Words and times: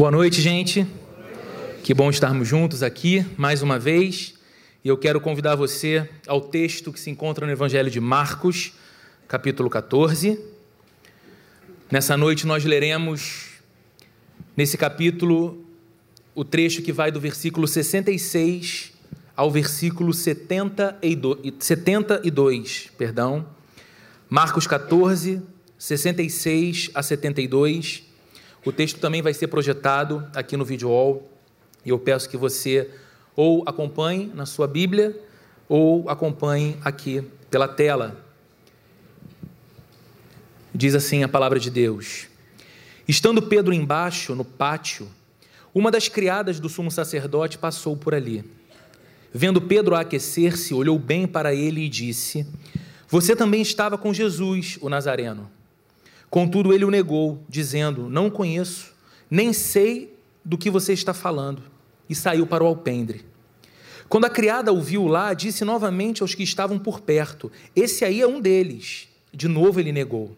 Boa 0.00 0.10
noite, 0.10 0.40
gente. 0.40 0.86
Que 1.84 1.92
bom 1.92 2.08
estarmos 2.08 2.48
juntos 2.48 2.82
aqui 2.82 3.22
mais 3.36 3.60
uma 3.60 3.78
vez. 3.78 4.32
E 4.82 4.88
eu 4.88 4.96
quero 4.96 5.20
convidar 5.20 5.56
você 5.56 6.08
ao 6.26 6.40
texto 6.40 6.90
que 6.90 6.98
se 6.98 7.10
encontra 7.10 7.44
no 7.44 7.52
Evangelho 7.52 7.90
de 7.90 8.00
Marcos, 8.00 8.72
capítulo 9.28 9.68
14. 9.68 10.40
Nessa 11.90 12.16
noite 12.16 12.46
nós 12.46 12.64
leremos, 12.64 13.60
nesse 14.56 14.78
capítulo, 14.78 15.62
o 16.34 16.46
trecho 16.46 16.80
que 16.80 16.94
vai 16.94 17.12
do 17.12 17.20
versículo 17.20 17.68
66 17.68 18.92
ao 19.36 19.50
versículo 19.50 20.14
72, 20.14 21.52
72 21.58 22.90
perdão. 22.96 23.46
Marcos 24.30 24.66
14, 24.66 25.42
66 25.76 26.90
a 26.94 27.02
72. 27.02 28.09
O 28.64 28.72
texto 28.72 29.00
também 29.00 29.22
vai 29.22 29.32
ser 29.32 29.48
projetado 29.48 30.26
aqui 30.34 30.56
no 30.56 30.64
vídeo 30.64 30.88
wall. 30.88 31.30
E 31.84 31.90
eu 31.90 31.98
peço 31.98 32.28
que 32.28 32.36
você 32.36 32.90
ou 33.34 33.62
acompanhe 33.66 34.30
na 34.34 34.44
sua 34.44 34.66
Bíblia 34.66 35.18
ou 35.68 36.08
acompanhe 36.10 36.76
aqui 36.84 37.22
pela 37.50 37.66
tela. 37.66 38.22
Diz 40.74 40.94
assim 40.94 41.22
a 41.22 41.28
palavra 41.28 41.58
de 41.58 41.70
Deus: 41.70 42.26
Estando 43.08 43.42
Pedro 43.42 43.72
embaixo, 43.72 44.34
no 44.34 44.44
pátio, 44.44 45.08
uma 45.74 45.90
das 45.90 46.08
criadas 46.08 46.60
do 46.60 46.68
sumo 46.68 46.90
sacerdote 46.90 47.56
passou 47.56 47.96
por 47.96 48.14
ali. 48.14 48.44
Vendo 49.32 49.60
Pedro 49.60 49.94
aquecer-se, 49.94 50.74
olhou 50.74 50.98
bem 50.98 51.26
para 51.26 51.54
ele 51.54 51.82
e 51.82 51.88
disse: 51.88 52.46
Você 53.08 53.34
também 53.34 53.62
estava 53.62 53.96
com 53.96 54.12
Jesus, 54.12 54.76
o 54.80 54.88
Nazareno. 54.88 55.50
Contudo, 56.30 56.72
ele 56.72 56.84
o 56.84 56.90
negou, 56.90 57.42
dizendo: 57.48 58.08
Não 58.08 58.30
conheço, 58.30 58.94
nem 59.28 59.52
sei 59.52 60.14
do 60.44 60.56
que 60.56 60.70
você 60.70 60.92
está 60.92 61.12
falando. 61.12 61.62
E 62.08 62.14
saiu 62.14 62.46
para 62.46 62.64
o 62.64 62.66
alpendre. 62.66 63.24
Quando 64.08 64.24
a 64.24 64.30
criada 64.30 64.72
o 64.72 64.80
viu 64.80 65.06
lá, 65.06 65.34
disse 65.34 65.64
novamente 65.64 66.22
aos 66.22 66.34
que 66.34 66.42
estavam 66.42 66.78
por 66.78 67.00
perto: 67.00 67.50
Esse 67.74 68.04
aí 68.04 68.20
é 68.20 68.26
um 68.26 68.40
deles. 68.40 69.08
De 69.32 69.48
novo 69.48 69.78
ele 69.78 69.92
negou. 69.92 70.36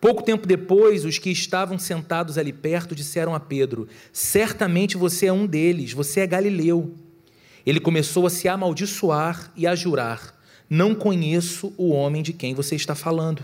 Pouco 0.00 0.22
tempo 0.22 0.46
depois, 0.46 1.04
os 1.04 1.18
que 1.18 1.30
estavam 1.30 1.78
sentados 1.78 2.36
ali 2.36 2.52
perto 2.52 2.94
disseram 2.94 3.34
a 3.34 3.40
Pedro: 3.40 3.88
Certamente 4.12 4.96
você 4.96 5.26
é 5.26 5.32
um 5.32 5.46
deles, 5.46 5.92
você 5.92 6.20
é 6.20 6.26
galileu. 6.26 6.94
Ele 7.64 7.80
começou 7.80 8.26
a 8.26 8.30
se 8.30 8.48
amaldiçoar 8.48 9.50
e 9.56 9.66
a 9.66 9.74
jurar: 9.74 10.38
Não 10.68 10.94
conheço 10.94 11.72
o 11.76 11.90
homem 11.90 12.22
de 12.22 12.32
quem 12.32 12.54
você 12.54 12.76
está 12.76 12.94
falando. 12.94 13.42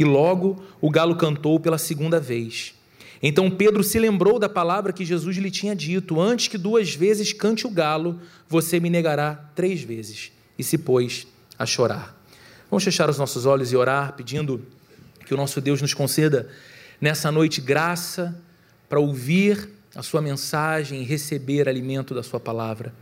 E 0.00 0.04
logo 0.04 0.64
o 0.80 0.88
galo 0.88 1.14
cantou 1.14 1.60
pela 1.60 1.76
segunda 1.76 2.18
vez. 2.18 2.74
Então 3.22 3.50
Pedro 3.50 3.84
se 3.84 3.98
lembrou 3.98 4.38
da 4.38 4.48
palavra 4.48 4.94
que 4.94 5.04
Jesus 5.04 5.36
lhe 5.36 5.50
tinha 5.50 5.76
dito: 5.76 6.18
Antes 6.18 6.48
que 6.48 6.56
duas 6.56 6.94
vezes 6.94 7.34
cante 7.34 7.66
o 7.66 7.70
galo, 7.70 8.18
você 8.48 8.80
me 8.80 8.88
negará 8.88 9.34
três 9.54 9.82
vezes. 9.82 10.32
E 10.58 10.64
se 10.64 10.78
pôs 10.78 11.26
a 11.58 11.66
chorar. 11.66 12.18
Vamos 12.70 12.82
fechar 12.82 13.10
os 13.10 13.18
nossos 13.18 13.44
olhos 13.44 13.72
e 13.72 13.76
orar, 13.76 14.14
pedindo 14.14 14.66
que 15.26 15.34
o 15.34 15.36
nosso 15.36 15.60
Deus 15.60 15.82
nos 15.82 15.92
conceda 15.92 16.48
nessa 16.98 17.30
noite 17.30 17.60
graça 17.60 18.34
para 18.88 18.98
ouvir 18.98 19.68
a 19.94 20.02
Sua 20.02 20.22
mensagem 20.22 21.02
e 21.02 21.04
receber 21.04 21.68
alimento 21.68 22.14
da 22.14 22.22
Sua 22.22 22.40
palavra. 22.40 22.94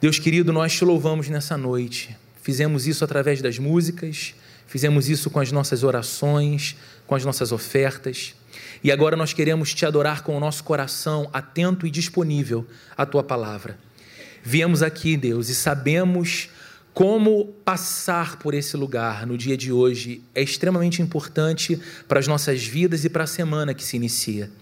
Deus 0.00 0.18
querido, 0.18 0.52
nós 0.52 0.72
te 0.72 0.84
louvamos 0.84 1.28
nessa 1.28 1.56
noite. 1.56 2.16
Fizemos 2.42 2.88
isso 2.88 3.04
através 3.04 3.40
das 3.40 3.60
músicas 3.60 4.34
Fizemos 4.70 5.08
isso 5.08 5.30
com 5.30 5.40
as 5.40 5.50
nossas 5.50 5.82
orações, 5.82 6.76
com 7.04 7.16
as 7.16 7.24
nossas 7.24 7.50
ofertas. 7.50 8.36
E 8.84 8.92
agora 8.92 9.16
nós 9.16 9.32
queremos 9.32 9.74
te 9.74 9.84
adorar 9.84 10.22
com 10.22 10.36
o 10.36 10.38
nosso 10.38 10.62
coração 10.62 11.28
atento 11.32 11.88
e 11.88 11.90
disponível 11.90 12.64
à 12.96 13.04
tua 13.04 13.24
palavra. 13.24 13.76
Viemos 14.44 14.80
aqui, 14.80 15.16
Deus, 15.16 15.48
e 15.48 15.56
sabemos 15.56 16.50
como 16.94 17.46
passar 17.64 18.38
por 18.38 18.54
esse 18.54 18.76
lugar 18.76 19.26
no 19.26 19.36
dia 19.36 19.56
de 19.56 19.72
hoje 19.72 20.22
é 20.36 20.40
extremamente 20.40 21.02
importante 21.02 21.76
para 22.06 22.20
as 22.20 22.28
nossas 22.28 22.64
vidas 22.64 23.04
e 23.04 23.10
para 23.10 23.24
a 23.24 23.26
semana 23.26 23.74
que 23.74 23.82
se 23.82 23.96
inicia. 23.96 24.52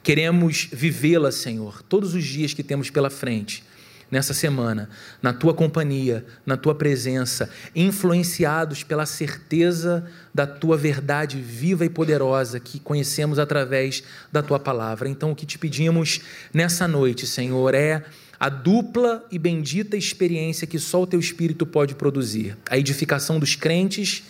Queremos 0.00 0.68
vivê-la, 0.70 1.32
Senhor, 1.32 1.82
todos 1.82 2.14
os 2.14 2.24
dias 2.24 2.54
que 2.54 2.62
temos 2.62 2.88
pela 2.88 3.10
frente 3.10 3.64
nessa 4.10 4.32
semana, 4.32 4.88
na 5.20 5.32
tua 5.32 5.52
companhia, 5.52 6.24
na 6.44 6.56
tua 6.56 6.74
presença, 6.74 7.50
influenciados 7.74 8.82
pela 8.82 9.04
certeza 9.04 10.06
da 10.32 10.46
tua 10.46 10.76
verdade 10.76 11.40
viva 11.40 11.84
e 11.84 11.88
poderosa 11.88 12.60
que 12.60 12.78
conhecemos 12.78 13.38
através 13.38 14.02
da 14.30 14.42
tua 14.42 14.58
palavra. 14.58 15.08
Então, 15.08 15.32
o 15.32 15.36
que 15.36 15.46
te 15.46 15.58
pedimos 15.58 16.20
nessa 16.52 16.86
noite, 16.86 17.26
Senhor, 17.26 17.74
é 17.74 18.04
a 18.38 18.48
dupla 18.48 19.24
e 19.30 19.38
bendita 19.38 19.96
experiência 19.96 20.66
que 20.66 20.78
só 20.78 21.02
o 21.02 21.06
teu 21.06 21.18
Espírito 21.18 21.66
pode 21.66 21.94
produzir 21.94 22.56
a 22.68 22.78
edificação 22.78 23.40
dos 23.40 23.56
crentes, 23.56 24.22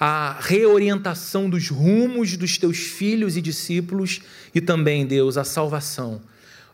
a 0.00 0.38
reorientação 0.40 1.48
dos 1.48 1.68
rumos 1.68 2.36
dos 2.36 2.58
teus 2.58 2.78
filhos 2.78 3.36
e 3.36 3.42
discípulos 3.42 4.20
e 4.54 4.60
também, 4.60 5.06
Deus, 5.06 5.36
a 5.36 5.44
salvação 5.44 6.20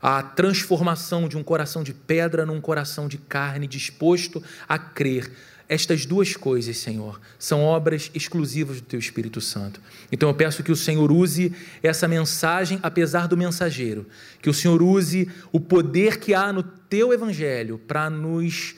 a 0.02 0.22
transformação 0.22 1.28
de 1.28 1.36
um 1.36 1.42
coração 1.42 1.82
de 1.82 1.92
pedra 1.92 2.46
num 2.46 2.60
coração 2.60 3.08
de 3.08 3.18
carne 3.18 3.66
disposto 3.66 4.42
a 4.68 4.78
crer. 4.78 5.30
Estas 5.68 6.06
duas 6.06 6.34
coisas, 6.34 6.78
Senhor, 6.78 7.20
são 7.38 7.62
obras 7.62 8.10
exclusivas 8.14 8.80
do 8.80 8.86
Teu 8.86 8.98
Espírito 8.98 9.38
Santo. 9.38 9.80
Então 10.10 10.28
eu 10.30 10.34
peço 10.34 10.62
que 10.62 10.72
o 10.72 10.76
Senhor 10.76 11.12
use 11.12 11.52
essa 11.82 12.08
mensagem, 12.08 12.78
apesar 12.82 13.28
do 13.28 13.36
mensageiro, 13.36 14.06
que 14.40 14.48
o 14.48 14.54
Senhor 14.54 14.82
use 14.82 15.30
o 15.52 15.60
poder 15.60 16.18
que 16.18 16.32
há 16.32 16.52
no 16.52 16.62
Teu 16.62 17.12
Evangelho 17.12 17.78
para 17.86 18.08
nos 18.08 18.76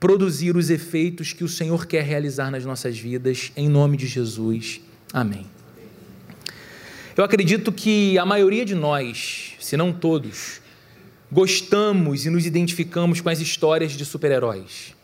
produzir 0.00 0.56
os 0.56 0.70
efeitos 0.70 1.34
que 1.34 1.44
o 1.44 1.48
Senhor 1.48 1.86
quer 1.86 2.02
realizar 2.02 2.50
nas 2.50 2.64
nossas 2.64 2.98
vidas, 2.98 3.52
em 3.54 3.68
nome 3.68 3.98
de 3.98 4.06
Jesus. 4.06 4.80
Amém. 5.12 5.46
Eu 7.14 7.24
acredito 7.24 7.70
que 7.70 8.16
a 8.16 8.24
maioria 8.24 8.64
de 8.64 8.74
nós, 8.74 9.52
se 9.60 9.76
não 9.76 9.92
todos, 9.92 10.62
gostamos 11.30 12.24
e 12.24 12.30
nos 12.30 12.46
identificamos 12.46 13.20
com 13.20 13.28
as 13.28 13.38
histórias 13.38 13.92
de 13.92 14.04
super-heróis. 14.06 14.94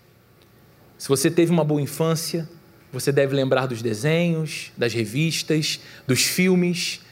Se 0.97 1.07
você 1.07 1.31
teve 1.31 1.53
uma 1.53 1.63
boa 1.63 1.83
infância, 1.83 2.49
você 2.91 3.13
deve 3.13 3.35
lembrar 3.35 3.67
dos 3.67 3.83
desenhos, 3.83 4.73
das 4.75 4.95
revistas, 4.95 5.81
dos 6.07 6.23
filmes 6.23 7.03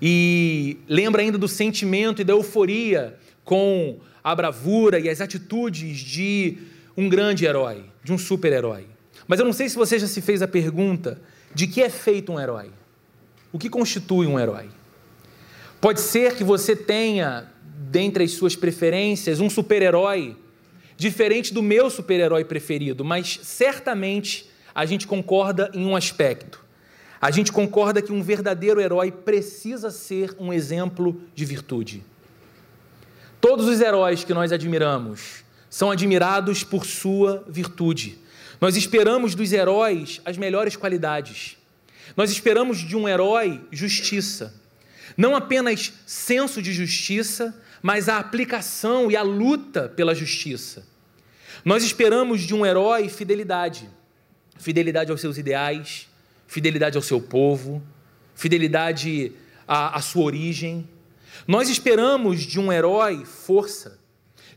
e 0.00 0.78
lembra 0.88 1.20
ainda 1.20 1.36
do 1.36 1.48
sentimento 1.48 2.22
e 2.22 2.24
da 2.24 2.32
euforia 2.32 3.18
com 3.44 3.98
a 4.24 4.34
bravura 4.34 4.98
e 4.98 5.10
as 5.10 5.20
atitudes 5.20 5.98
de 5.98 6.56
um 6.96 7.10
grande 7.10 7.44
herói, 7.44 7.84
de 8.02 8.10
um 8.10 8.16
super-herói. 8.16 8.86
Mas 9.28 9.38
eu 9.38 9.44
não 9.44 9.52
sei 9.52 9.68
se 9.68 9.76
você 9.76 9.98
já 9.98 10.06
se 10.06 10.22
fez 10.22 10.40
a 10.40 10.48
pergunta 10.48 11.20
de 11.54 11.66
que 11.66 11.82
é 11.82 11.90
feito 11.90 12.32
um 12.32 12.40
herói. 12.40 12.70
O 13.52 13.58
que 13.58 13.70
constitui 13.70 14.26
um 14.26 14.38
herói? 14.38 14.68
Pode 15.80 16.00
ser 16.00 16.34
que 16.34 16.44
você 16.44 16.74
tenha, 16.74 17.46
dentre 17.90 18.24
as 18.24 18.32
suas 18.32 18.56
preferências, 18.56 19.40
um 19.40 19.48
super-herói 19.48 20.36
diferente 20.96 21.52
do 21.52 21.62
meu 21.62 21.90
super-herói 21.90 22.44
preferido, 22.44 23.04
mas 23.04 23.38
certamente 23.42 24.48
a 24.74 24.84
gente 24.86 25.06
concorda 25.06 25.70
em 25.74 25.86
um 25.86 25.94
aspecto. 25.94 26.64
A 27.20 27.30
gente 27.30 27.52
concorda 27.52 28.02
que 28.02 28.12
um 28.12 28.22
verdadeiro 28.22 28.80
herói 28.80 29.10
precisa 29.10 29.90
ser 29.90 30.34
um 30.38 30.52
exemplo 30.52 31.20
de 31.34 31.44
virtude. 31.44 32.04
Todos 33.40 33.66
os 33.66 33.80
heróis 33.80 34.24
que 34.24 34.34
nós 34.34 34.52
admiramos 34.52 35.44
são 35.70 35.90
admirados 35.90 36.64
por 36.64 36.84
sua 36.84 37.44
virtude. 37.48 38.18
Nós 38.60 38.76
esperamos 38.76 39.34
dos 39.34 39.52
heróis 39.52 40.20
as 40.24 40.36
melhores 40.36 40.76
qualidades. 40.76 41.55
Nós 42.14 42.30
esperamos 42.30 42.78
de 42.78 42.94
um 42.94 43.08
herói 43.08 43.64
justiça. 43.72 44.54
Não 45.16 45.34
apenas 45.34 45.92
senso 46.06 46.60
de 46.60 46.72
justiça, 46.72 47.58
mas 47.82 48.08
a 48.08 48.18
aplicação 48.18 49.10
e 49.10 49.16
a 49.16 49.22
luta 49.22 49.88
pela 49.88 50.14
justiça. 50.14 50.86
Nós 51.64 51.82
esperamos 51.82 52.42
de 52.42 52.54
um 52.54 52.66
herói 52.66 53.08
fidelidade. 53.08 53.88
Fidelidade 54.58 55.10
aos 55.10 55.20
seus 55.20 55.38
ideais, 55.38 56.08
fidelidade 56.46 56.96
ao 56.96 57.02
seu 57.02 57.20
povo, 57.20 57.82
fidelidade 58.34 59.32
à, 59.66 59.96
à 59.96 60.00
sua 60.00 60.24
origem. 60.24 60.88
Nós 61.46 61.68
esperamos 61.68 62.42
de 62.42 62.58
um 62.58 62.72
herói 62.72 63.24
força. 63.24 63.98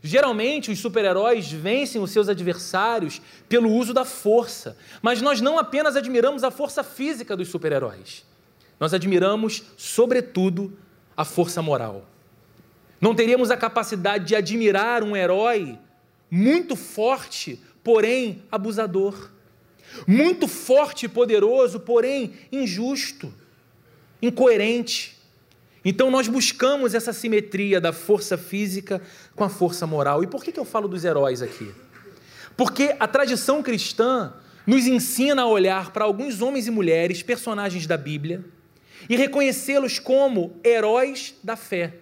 Geralmente, 0.02 0.70
os 0.70 0.78
super-heróis 0.78 1.52
vencem 1.52 2.00
os 2.00 2.10
seus 2.10 2.28
adversários 2.28 3.20
pelo 3.48 3.70
uso 3.70 3.92
da 3.92 4.04
força, 4.04 4.76
mas 5.02 5.20
nós 5.20 5.40
não 5.40 5.58
apenas 5.58 5.94
admiramos 5.94 6.42
a 6.42 6.50
força 6.50 6.82
física 6.82 7.36
dos 7.36 7.48
super-heróis, 7.48 8.24
nós 8.78 8.94
admiramos, 8.94 9.62
sobretudo, 9.76 10.72
a 11.14 11.24
força 11.24 11.60
moral. 11.60 12.06
Não 12.98 13.14
teríamos 13.14 13.50
a 13.50 13.56
capacidade 13.56 14.24
de 14.24 14.34
admirar 14.34 15.02
um 15.02 15.14
herói 15.14 15.78
muito 16.30 16.74
forte, 16.76 17.60
porém 17.84 18.42
abusador, 18.50 19.30
muito 20.06 20.48
forte 20.48 21.04
e 21.06 21.08
poderoso, 21.08 21.80
porém 21.80 22.32
injusto, 22.50 23.32
incoerente, 24.22 25.19
Então 25.84 26.10
nós 26.10 26.28
buscamos 26.28 26.94
essa 26.94 27.12
simetria 27.12 27.80
da 27.80 27.92
força 27.92 28.36
física 28.36 29.00
com 29.34 29.44
a 29.44 29.48
força 29.48 29.86
moral. 29.86 30.22
E 30.22 30.26
por 30.26 30.44
que, 30.44 30.58
eu 30.58 30.64
falo 30.64 30.86
dos 30.86 31.04
heróis 31.04 31.40
aqui? 31.40 31.72
Porque 32.56 32.94
a 33.00 33.08
tradição 33.08 33.62
cristã 33.62 34.32
nos 34.66 34.86
ensina 34.86 35.42
a 35.42 35.46
olhar 35.46 35.90
para 35.92 36.04
alguns 36.04 36.42
homens 36.42 36.66
e 36.66 36.70
mulheres, 36.70 37.22
personagens 37.22 37.86
da 37.86 37.96
Bíblia, 37.96 38.44
e 39.08 39.16
reconhecê-los 39.16 39.98
como 39.98 40.56
heróis 40.62 41.34
da 41.42 41.56
fé. 41.56 41.94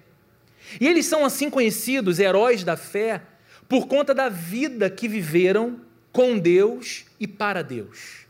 E 0.81 0.87
eles 0.87 1.07
são 1.07 1.25
assim 1.25 1.49
conhecidos, 1.49 2.19
heróis 2.19 2.65
da 2.65 2.77
fé, 2.77 3.23
por 3.69 3.87
conta 3.87 4.13
da 4.13 4.29
vida 4.29 4.91
que 4.91 5.07
viveram 5.07 5.81
com 6.13 6.39
Deus 6.39 7.05
e 7.21 7.27
para 7.27 7.63
Deus. 7.63 8.27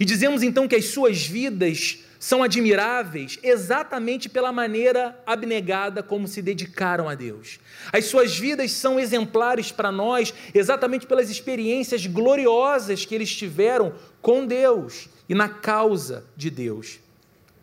E 0.00 0.04
dizemos 0.04 0.42
então 0.42 0.66
que 0.66 0.74
as 0.74 0.86
suas 0.86 1.26
vidas 1.26 2.00
são 2.18 2.42
admiráveis 2.42 3.38
exatamente 3.42 4.28
pela 4.28 4.52
maneira 4.52 5.18
abnegada 5.24 6.02
como 6.02 6.26
se 6.26 6.42
dedicaram 6.42 7.08
a 7.08 7.14
Deus. 7.14 7.60
As 7.92 8.06
suas 8.06 8.36
vidas 8.36 8.72
são 8.72 8.98
exemplares 8.98 9.70
para 9.70 9.92
nós 9.92 10.34
exatamente 10.52 11.06
pelas 11.06 11.30
experiências 11.30 12.06
gloriosas 12.06 13.04
que 13.04 13.14
eles 13.14 13.34
tiveram 13.34 13.94
com 14.20 14.44
Deus 14.44 15.08
e 15.28 15.34
na 15.34 15.48
causa 15.48 16.24
de 16.36 16.50
Deus. 16.50 16.98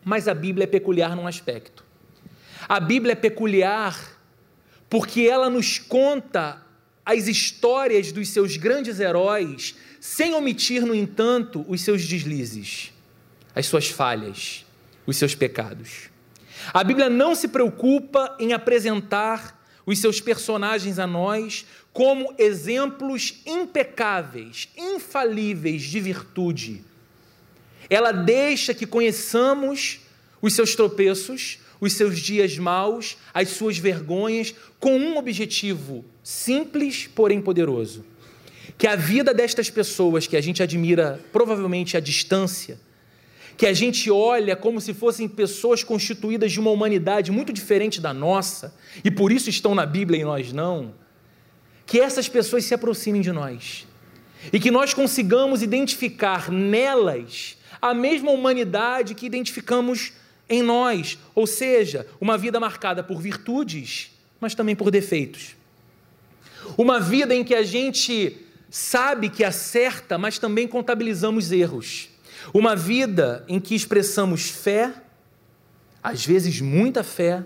Mas 0.04 0.26
a 0.26 0.34
Bíblia 0.34 0.64
é 0.64 0.68
peculiar 0.68 1.14
num 1.14 1.26
aspecto. 1.26 1.84
A 2.66 2.80
Bíblia 2.80 3.12
é 3.12 3.16
peculiar 3.16 4.16
porque 4.88 5.22
ela 5.22 5.50
nos 5.50 5.78
conta 5.78 6.62
as 7.04 7.28
histórias 7.28 8.10
dos 8.10 8.30
seus 8.30 8.56
grandes 8.56 8.98
heróis, 8.98 9.76
sem 10.00 10.34
omitir, 10.34 10.84
no 10.84 10.94
entanto, 10.94 11.64
os 11.68 11.82
seus 11.82 12.04
deslizes 12.04 12.92
as 13.56 13.64
suas 13.64 13.88
falhas, 13.88 14.66
os 15.06 15.16
seus 15.16 15.34
pecados. 15.34 16.10
A 16.74 16.84
Bíblia 16.84 17.08
não 17.08 17.34
se 17.34 17.48
preocupa 17.48 18.36
em 18.38 18.52
apresentar 18.52 19.58
os 19.86 19.98
seus 19.98 20.20
personagens 20.20 20.98
a 20.98 21.06
nós 21.06 21.64
como 21.90 22.34
exemplos 22.36 23.40
impecáveis, 23.46 24.68
infalíveis 24.76 25.82
de 25.82 25.98
virtude. 26.00 26.84
Ela 27.88 28.12
deixa 28.12 28.74
que 28.74 28.84
conheçamos 28.84 30.00
os 30.42 30.52
seus 30.52 30.74
tropeços, 30.74 31.58
os 31.80 31.94
seus 31.94 32.18
dias 32.18 32.58
maus, 32.58 33.16
as 33.32 33.48
suas 33.50 33.78
vergonhas, 33.78 34.54
com 34.78 34.98
um 34.98 35.16
objetivo 35.16 36.04
simples, 36.22 37.08
porém 37.14 37.40
poderoso: 37.40 38.04
que 38.76 38.86
a 38.86 38.96
vida 38.96 39.32
destas 39.32 39.70
pessoas 39.70 40.26
que 40.26 40.36
a 40.36 40.40
gente 40.42 40.62
admira 40.62 41.20
provavelmente 41.32 41.96
à 41.96 42.00
distância, 42.00 42.78
que 43.56 43.66
a 43.66 43.72
gente 43.72 44.10
olha 44.10 44.54
como 44.54 44.80
se 44.80 44.92
fossem 44.92 45.26
pessoas 45.26 45.82
constituídas 45.82 46.52
de 46.52 46.60
uma 46.60 46.70
humanidade 46.70 47.32
muito 47.32 47.52
diferente 47.52 48.00
da 48.00 48.12
nossa, 48.12 48.74
e 49.02 49.10
por 49.10 49.32
isso 49.32 49.48
estão 49.48 49.74
na 49.74 49.86
Bíblia 49.86 50.20
e 50.20 50.24
nós 50.24 50.52
não, 50.52 50.94
que 51.86 52.00
essas 52.00 52.28
pessoas 52.28 52.64
se 52.64 52.74
aproximem 52.74 53.22
de 53.22 53.32
nós 53.32 53.86
e 54.52 54.60
que 54.60 54.70
nós 54.70 54.92
consigamos 54.92 55.62
identificar 55.62 56.50
nelas 56.50 57.56
a 57.80 57.94
mesma 57.94 58.30
humanidade 58.30 59.14
que 59.14 59.26
identificamos 59.26 60.12
em 60.48 60.62
nós, 60.62 61.18
ou 61.34 61.46
seja, 61.46 62.06
uma 62.20 62.38
vida 62.38 62.60
marcada 62.60 63.02
por 63.02 63.20
virtudes, 63.20 64.10
mas 64.40 64.54
também 64.54 64.76
por 64.76 64.90
defeitos. 64.90 65.56
Uma 66.76 67.00
vida 67.00 67.34
em 67.34 67.42
que 67.42 67.54
a 67.54 67.62
gente 67.62 68.36
sabe 68.70 69.28
que 69.28 69.44
acerta, 69.44 70.18
mas 70.18 70.38
também 70.38 70.68
contabilizamos 70.68 71.50
erros. 71.50 72.08
Uma 72.52 72.76
vida 72.76 73.44
em 73.48 73.60
que 73.60 73.74
expressamos 73.74 74.50
fé, 74.50 74.92
às 76.02 76.24
vezes 76.24 76.60
muita 76.60 77.02
fé, 77.02 77.44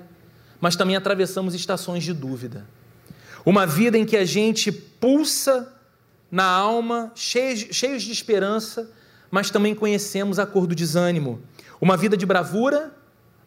mas 0.61 0.77
também 0.77 0.97
atravessamos 0.97 1.55
estações 1.55 2.05
de 2.05 2.13
dúvida. 2.13 2.67
Uma 3.45 3.67
vida 3.67 3.97
em 3.97 4.05
que 4.05 4.17
a 4.17 4.25
gente 4.25 4.71
pulsa 4.71 5.73
na 6.31 6.45
alma, 6.45 7.11
cheios, 7.15 8.03
de 8.03 8.13
esperança, 8.13 8.91
mas 9.31 9.51
também 9.51 9.75
conhecemos 9.75 10.39
a 10.39 10.47
cor 10.47 10.67
do 10.67 10.75
desânimo. 10.75 11.41
Uma 11.81 11.97
vida 11.97 12.17
de 12.17 12.27
bravura, 12.27 12.95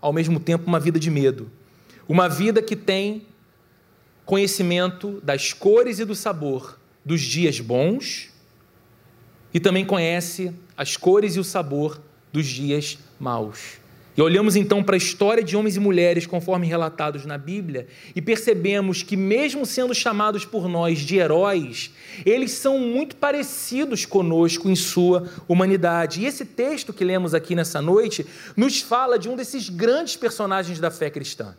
ao 0.02 0.12
mesmo 0.12 0.40
tempo 0.40 0.68
uma 0.68 0.80
vida 0.80 1.00
de 1.00 1.12
medo. 1.12 1.52
Uma 2.08 2.28
vida 2.28 2.62
que 2.62 2.76
tem 2.76 3.28
conhecimento 4.26 5.22
das 5.22 5.54
cores 5.54 6.00
e 6.00 6.06
do 6.06 6.16
sabor 6.16 6.80
dos 7.06 7.22
dias 7.22 7.60
bons 7.60 8.30
e 9.54 9.60
também 9.60 9.86
conhece 9.86 10.54
as 10.78 10.98
cores 10.98 11.36
e 11.36 11.40
o 11.40 11.44
sabor 11.44 12.02
dos 12.31 12.46
dias 12.48 12.98
maus. 13.20 13.84
E 14.16 14.22
olhamos 14.22 14.56
então 14.56 14.84
para 14.84 14.96
a 14.96 14.98
história 14.98 15.44
de 15.44 15.58
homens 15.58 15.75
e 15.75 15.80
mulheres 15.80 16.28
conforme 16.28 16.68
relatados 16.68 17.25
na 17.25 17.36
Bíblia 17.36 17.88
e 18.16 18.22
percebemos 18.22 19.02
que, 19.02 19.18
mesmo 19.18 19.66
sendo 19.66 19.94
chamados 19.94 20.46
por 20.46 20.70
nós 20.70 21.00
de 21.00 21.18
heróis, 21.18 21.92
eles 22.24 22.52
são 22.52 22.78
muito 22.78 23.16
parecidos 23.16 24.06
conosco 24.06 24.70
em 24.70 24.75
sua 24.75 25.28
humanidade. 25.48 26.22
E 26.22 26.25
esse 26.28 26.46
texto 26.46 26.94
que 26.94 27.04
lemos 27.04 27.34
aqui 27.34 27.56
nessa 27.56 27.81
noite 27.81 28.24
nos 28.56 28.81
fala 28.81 29.18
de 29.18 29.28
um 29.28 29.36
desses 29.36 29.68
grandes 29.68 30.16
personagens 30.16 30.80
da 30.80 30.92
fé 30.92 31.10
cristã 31.10 31.56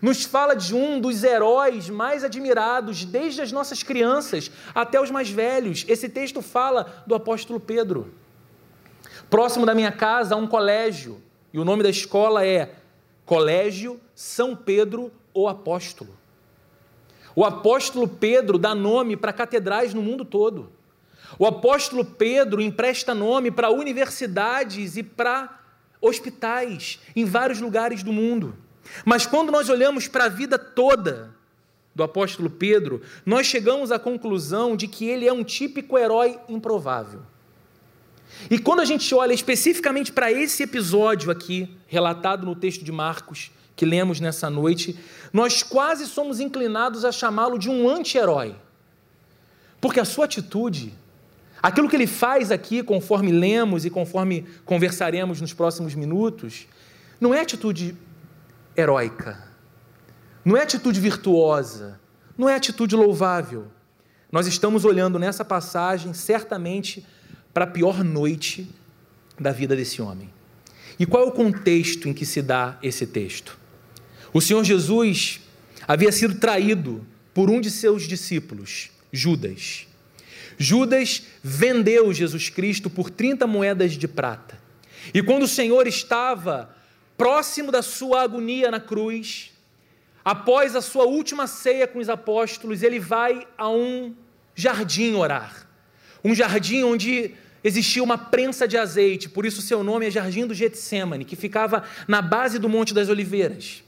nos 0.00 0.22
fala 0.22 0.54
de 0.54 0.76
um 0.76 1.00
dos 1.00 1.24
heróis 1.24 1.88
mais 1.88 2.22
admirados, 2.22 3.04
desde 3.04 3.40
as 3.40 3.50
nossas 3.50 3.82
crianças 3.82 4.48
até 4.72 5.00
os 5.00 5.10
mais 5.10 5.28
velhos. 5.28 5.84
Esse 5.88 6.08
texto 6.08 6.40
fala 6.40 7.02
do 7.04 7.16
apóstolo 7.16 7.58
Pedro. 7.58 8.12
Próximo 9.30 9.66
da 9.66 9.74
minha 9.74 9.92
casa 9.92 10.34
há 10.34 10.38
um 10.38 10.46
colégio, 10.46 11.20
e 11.52 11.58
o 11.58 11.64
nome 11.64 11.82
da 11.82 11.90
escola 11.90 12.46
é 12.46 12.74
Colégio 13.26 14.00
São 14.14 14.56
Pedro 14.56 15.12
o 15.34 15.46
Apóstolo. 15.46 16.16
O 17.36 17.44
apóstolo 17.44 18.08
Pedro 18.08 18.58
dá 18.58 18.74
nome 18.74 19.16
para 19.16 19.32
catedrais 19.32 19.94
no 19.94 20.02
mundo 20.02 20.24
todo. 20.24 20.72
O 21.38 21.46
apóstolo 21.46 22.04
Pedro 22.04 22.60
empresta 22.60 23.14
nome 23.14 23.50
para 23.50 23.70
universidades 23.70 24.96
e 24.96 25.02
para 25.02 25.60
hospitais 26.00 26.98
em 27.14 27.24
vários 27.24 27.60
lugares 27.60 28.02
do 28.02 28.12
mundo. 28.12 28.56
Mas 29.04 29.26
quando 29.26 29.52
nós 29.52 29.68
olhamos 29.68 30.08
para 30.08 30.24
a 30.24 30.28
vida 30.28 30.58
toda 30.58 31.34
do 31.94 32.02
apóstolo 32.02 32.48
Pedro, 32.48 33.02
nós 33.26 33.46
chegamos 33.46 33.92
à 33.92 33.98
conclusão 33.98 34.74
de 34.74 34.88
que 34.88 35.06
ele 35.06 35.28
é 35.28 35.32
um 35.32 35.44
típico 35.44 35.98
herói 35.98 36.38
improvável. 36.48 37.22
E 38.50 38.58
quando 38.58 38.80
a 38.80 38.84
gente 38.84 39.14
olha 39.14 39.32
especificamente 39.32 40.12
para 40.12 40.30
esse 40.30 40.62
episódio 40.62 41.30
aqui, 41.30 41.76
relatado 41.86 42.46
no 42.46 42.54
texto 42.54 42.84
de 42.84 42.92
Marcos, 42.92 43.50
que 43.74 43.86
lemos 43.86 44.20
nessa 44.20 44.50
noite, 44.50 44.98
nós 45.32 45.62
quase 45.62 46.06
somos 46.06 46.40
inclinados 46.40 47.04
a 47.04 47.12
chamá-lo 47.12 47.58
de 47.58 47.70
um 47.70 47.88
anti-herói. 47.88 48.56
Porque 49.80 50.00
a 50.00 50.04
sua 50.04 50.24
atitude, 50.24 50.92
aquilo 51.62 51.88
que 51.88 51.94
ele 51.94 52.06
faz 52.06 52.50
aqui, 52.50 52.82
conforme 52.82 53.30
lemos 53.30 53.84
e 53.84 53.90
conforme 53.90 54.46
conversaremos 54.64 55.40
nos 55.40 55.52
próximos 55.52 55.94
minutos, 55.94 56.66
não 57.20 57.32
é 57.32 57.40
atitude 57.40 57.96
heróica, 58.76 59.44
não 60.44 60.56
é 60.56 60.62
atitude 60.62 60.98
virtuosa, 60.98 62.00
não 62.36 62.48
é 62.48 62.56
atitude 62.56 62.96
louvável. 62.96 63.68
Nós 64.30 64.46
estamos 64.46 64.84
olhando 64.84 65.18
nessa 65.18 65.44
passagem, 65.44 66.12
certamente, 66.12 67.06
para 67.58 67.64
a 67.64 67.72
pior 67.72 68.04
noite 68.04 68.68
da 69.36 69.50
vida 69.50 69.74
desse 69.74 70.00
homem. 70.00 70.30
E 70.96 71.04
qual 71.04 71.24
é 71.24 71.26
o 71.26 71.32
contexto 71.32 72.08
em 72.08 72.14
que 72.14 72.24
se 72.24 72.40
dá 72.40 72.78
esse 72.84 73.04
texto? 73.04 73.58
O 74.32 74.40
Senhor 74.40 74.62
Jesus 74.62 75.40
havia 75.84 76.12
sido 76.12 76.36
traído 76.36 77.04
por 77.34 77.50
um 77.50 77.60
de 77.60 77.68
seus 77.68 78.04
discípulos, 78.04 78.92
Judas. 79.10 79.88
Judas 80.56 81.24
vendeu 81.42 82.14
Jesus 82.14 82.48
Cristo 82.48 82.88
por 82.88 83.10
30 83.10 83.44
moedas 83.48 83.94
de 83.94 84.06
prata. 84.06 84.56
E 85.12 85.20
quando 85.20 85.42
o 85.42 85.48
Senhor 85.48 85.88
estava 85.88 86.72
próximo 87.16 87.72
da 87.72 87.82
sua 87.82 88.22
agonia 88.22 88.70
na 88.70 88.78
cruz, 88.78 89.50
após 90.24 90.76
a 90.76 90.80
sua 90.80 91.06
última 91.06 91.48
ceia 91.48 91.88
com 91.88 91.98
os 91.98 92.08
apóstolos, 92.08 92.84
ele 92.84 93.00
vai 93.00 93.48
a 93.58 93.68
um 93.68 94.14
jardim 94.54 95.16
orar. 95.16 95.66
Um 96.22 96.36
jardim 96.36 96.84
onde 96.84 97.34
existia 97.62 98.02
uma 98.02 98.18
prensa 98.18 98.66
de 98.66 98.76
azeite, 98.76 99.28
por 99.28 99.44
isso 99.44 99.62
seu 99.62 99.82
nome 99.82 100.06
é 100.06 100.10
Jardim 100.10 100.46
do 100.46 100.54
Getsemane, 100.54 101.24
que 101.24 101.36
ficava 101.36 101.84
na 102.06 102.22
base 102.22 102.58
do 102.58 102.68
Monte 102.68 102.94
das 102.94 103.08
Oliveiras. 103.08 103.82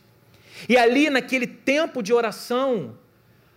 E 0.68 0.76
ali, 0.76 1.08
naquele 1.08 1.46
tempo 1.46 2.02
de 2.02 2.12
oração, 2.12 2.98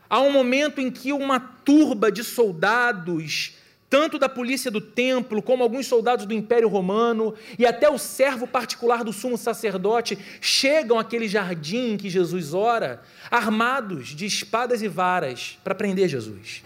há 0.09 0.21
um 0.21 0.31
momento 0.31 0.79
em 0.79 0.89
que 0.89 1.11
uma 1.11 1.39
turba 1.39 2.11
de 2.11 2.23
soldados 2.23 3.55
tanto 3.93 4.17
da 4.17 4.27
polícia 4.27 4.71
do 4.71 4.81
templo, 4.81 5.39
como 5.39 5.61
alguns 5.61 5.85
soldados 5.85 6.25
do 6.25 6.33
Império 6.33 6.67
Romano 6.67 7.35
e 7.59 7.63
até 7.63 7.87
o 7.87 7.99
servo 7.99 8.47
particular 8.47 9.03
do 9.03 9.13
sumo 9.13 9.37
sacerdote, 9.37 10.17
chegam 10.41 10.97
àquele 10.97 11.27
jardim 11.27 11.91
em 11.91 11.97
que 11.97 12.09
Jesus 12.09 12.55
ora, 12.55 13.03
armados 13.29 14.07
de 14.07 14.25
espadas 14.25 14.81
e 14.81 14.87
varas 14.87 15.59
para 15.63 15.75
prender 15.75 16.09
Jesus. 16.09 16.63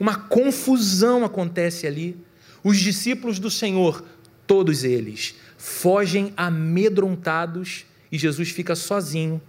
Uma 0.00 0.16
confusão 0.16 1.26
acontece 1.26 1.86
ali. 1.86 2.16
Os 2.64 2.78
discípulos 2.78 3.38
do 3.38 3.50
Senhor, 3.50 4.04
todos 4.46 4.84
eles, 4.84 5.34
fogem 5.56 6.32
amedrontados 6.36 7.84
e 8.10 8.18
Jesus 8.18 8.50
fica 8.50 8.74
sozinho 8.74 9.40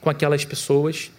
com 0.00 0.10
aquelas 0.10 0.44
pessoas. 0.44 1.10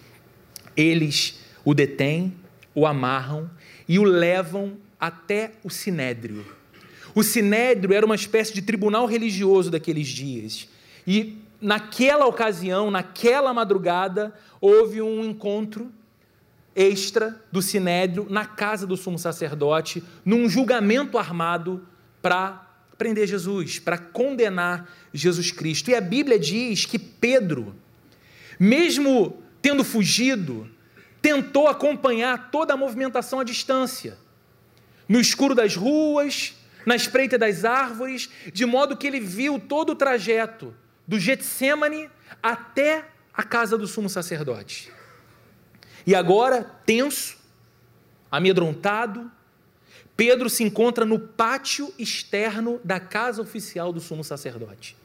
Eles 0.76 1.40
o 1.64 1.74
detêm, 1.74 2.34
o 2.74 2.86
amarram 2.86 3.50
e 3.88 3.98
o 3.98 4.04
levam 4.04 4.76
até 4.98 5.52
o 5.64 5.70
sinédrio. 5.70 6.44
O 7.14 7.22
sinédrio 7.22 7.94
era 7.94 8.06
uma 8.06 8.14
espécie 8.14 8.54
de 8.54 8.62
tribunal 8.62 9.06
religioso 9.06 9.70
daqueles 9.70 10.08
dias. 10.08 10.68
E 11.06 11.38
naquela 11.60 12.26
ocasião, 12.26 12.90
naquela 12.90 13.52
madrugada, 13.52 14.34
houve 14.60 15.02
um 15.02 15.24
encontro 15.24 15.90
extra 16.74 17.40
do 17.50 17.60
sinédrio 17.60 18.26
na 18.28 18.46
casa 18.46 18.86
do 18.86 18.96
sumo 18.96 19.18
sacerdote, 19.18 20.02
num 20.24 20.48
julgamento 20.48 21.18
armado 21.18 21.86
para 22.20 22.68
prender 22.96 23.26
Jesus, 23.26 23.78
para 23.78 23.98
condenar 23.98 24.88
Jesus 25.12 25.50
Cristo. 25.50 25.90
E 25.90 25.94
a 25.94 26.00
Bíblia 26.00 26.38
diz 26.38 26.86
que 26.86 26.98
Pedro, 26.98 27.74
mesmo 28.58 29.42
tendo 29.60 29.84
fugido, 29.84 30.70
tentou 31.20 31.68
acompanhar 31.68 32.50
toda 32.50 32.74
a 32.74 32.76
movimentação 32.76 33.40
à 33.40 33.44
distância, 33.44 34.18
no 35.08 35.20
escuro 35.20 35.54
das 35.54 35.76
ruas, 35.76 36.54
na 36.86 36.96
espreita 36.96 37.38
das 37.38 37.64
árvores, 37.64 38.30
de 38.52 38.64
modo 38.64 38.96
que 38.96 39.06
ele 39.06 39.20
viu 39.20 39.58
todo 39.58 39.90
o 39.90 39.94
trajeto 39.94 40.74
do 41.06 41.18
Getsemane 41.18 42.08
até 42.42 43.04
a 43.32 43.42
casa 43.42 43.76
do 43.78 43.86
sumo 43.86 44.08
sacerdote. 44.08 44.90
E 46.06 46.14
agora, 46.14 46.64
tenso, 46.84 47.36
amedrontado, 48.30 49.30
Pedro 50.16 50.48
se 50.50 50.62
encontra 50.62 51.04
no 51.04 51.18
pátio 51.18 51.92
externo 51.98 52.80
da 52.84 53.00
casa 53.00 53.40
oficial 53.40 53.92
do 53.92 54.00
sumo 54.00 54.22
sacerdote. 54.22 54.96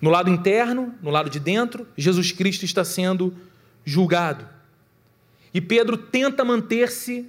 No 0.00 0.10
lado 0.10 0.30
interno, 0.30 0.94
no 1.00 1.10
lado 1.10 1.30
de 1.30 1.38
dentro, 1.38 1.86
Jesus 1.96 2.32
Cristo 2.32 2.64
está 2.64 2.84
sendo 2.84 3.34
julgado. 3.84 4.48
E 5.54 5.60
Pedro 5.60 5.96
tenta 5.96 6.44
manter-se 6.44 7.28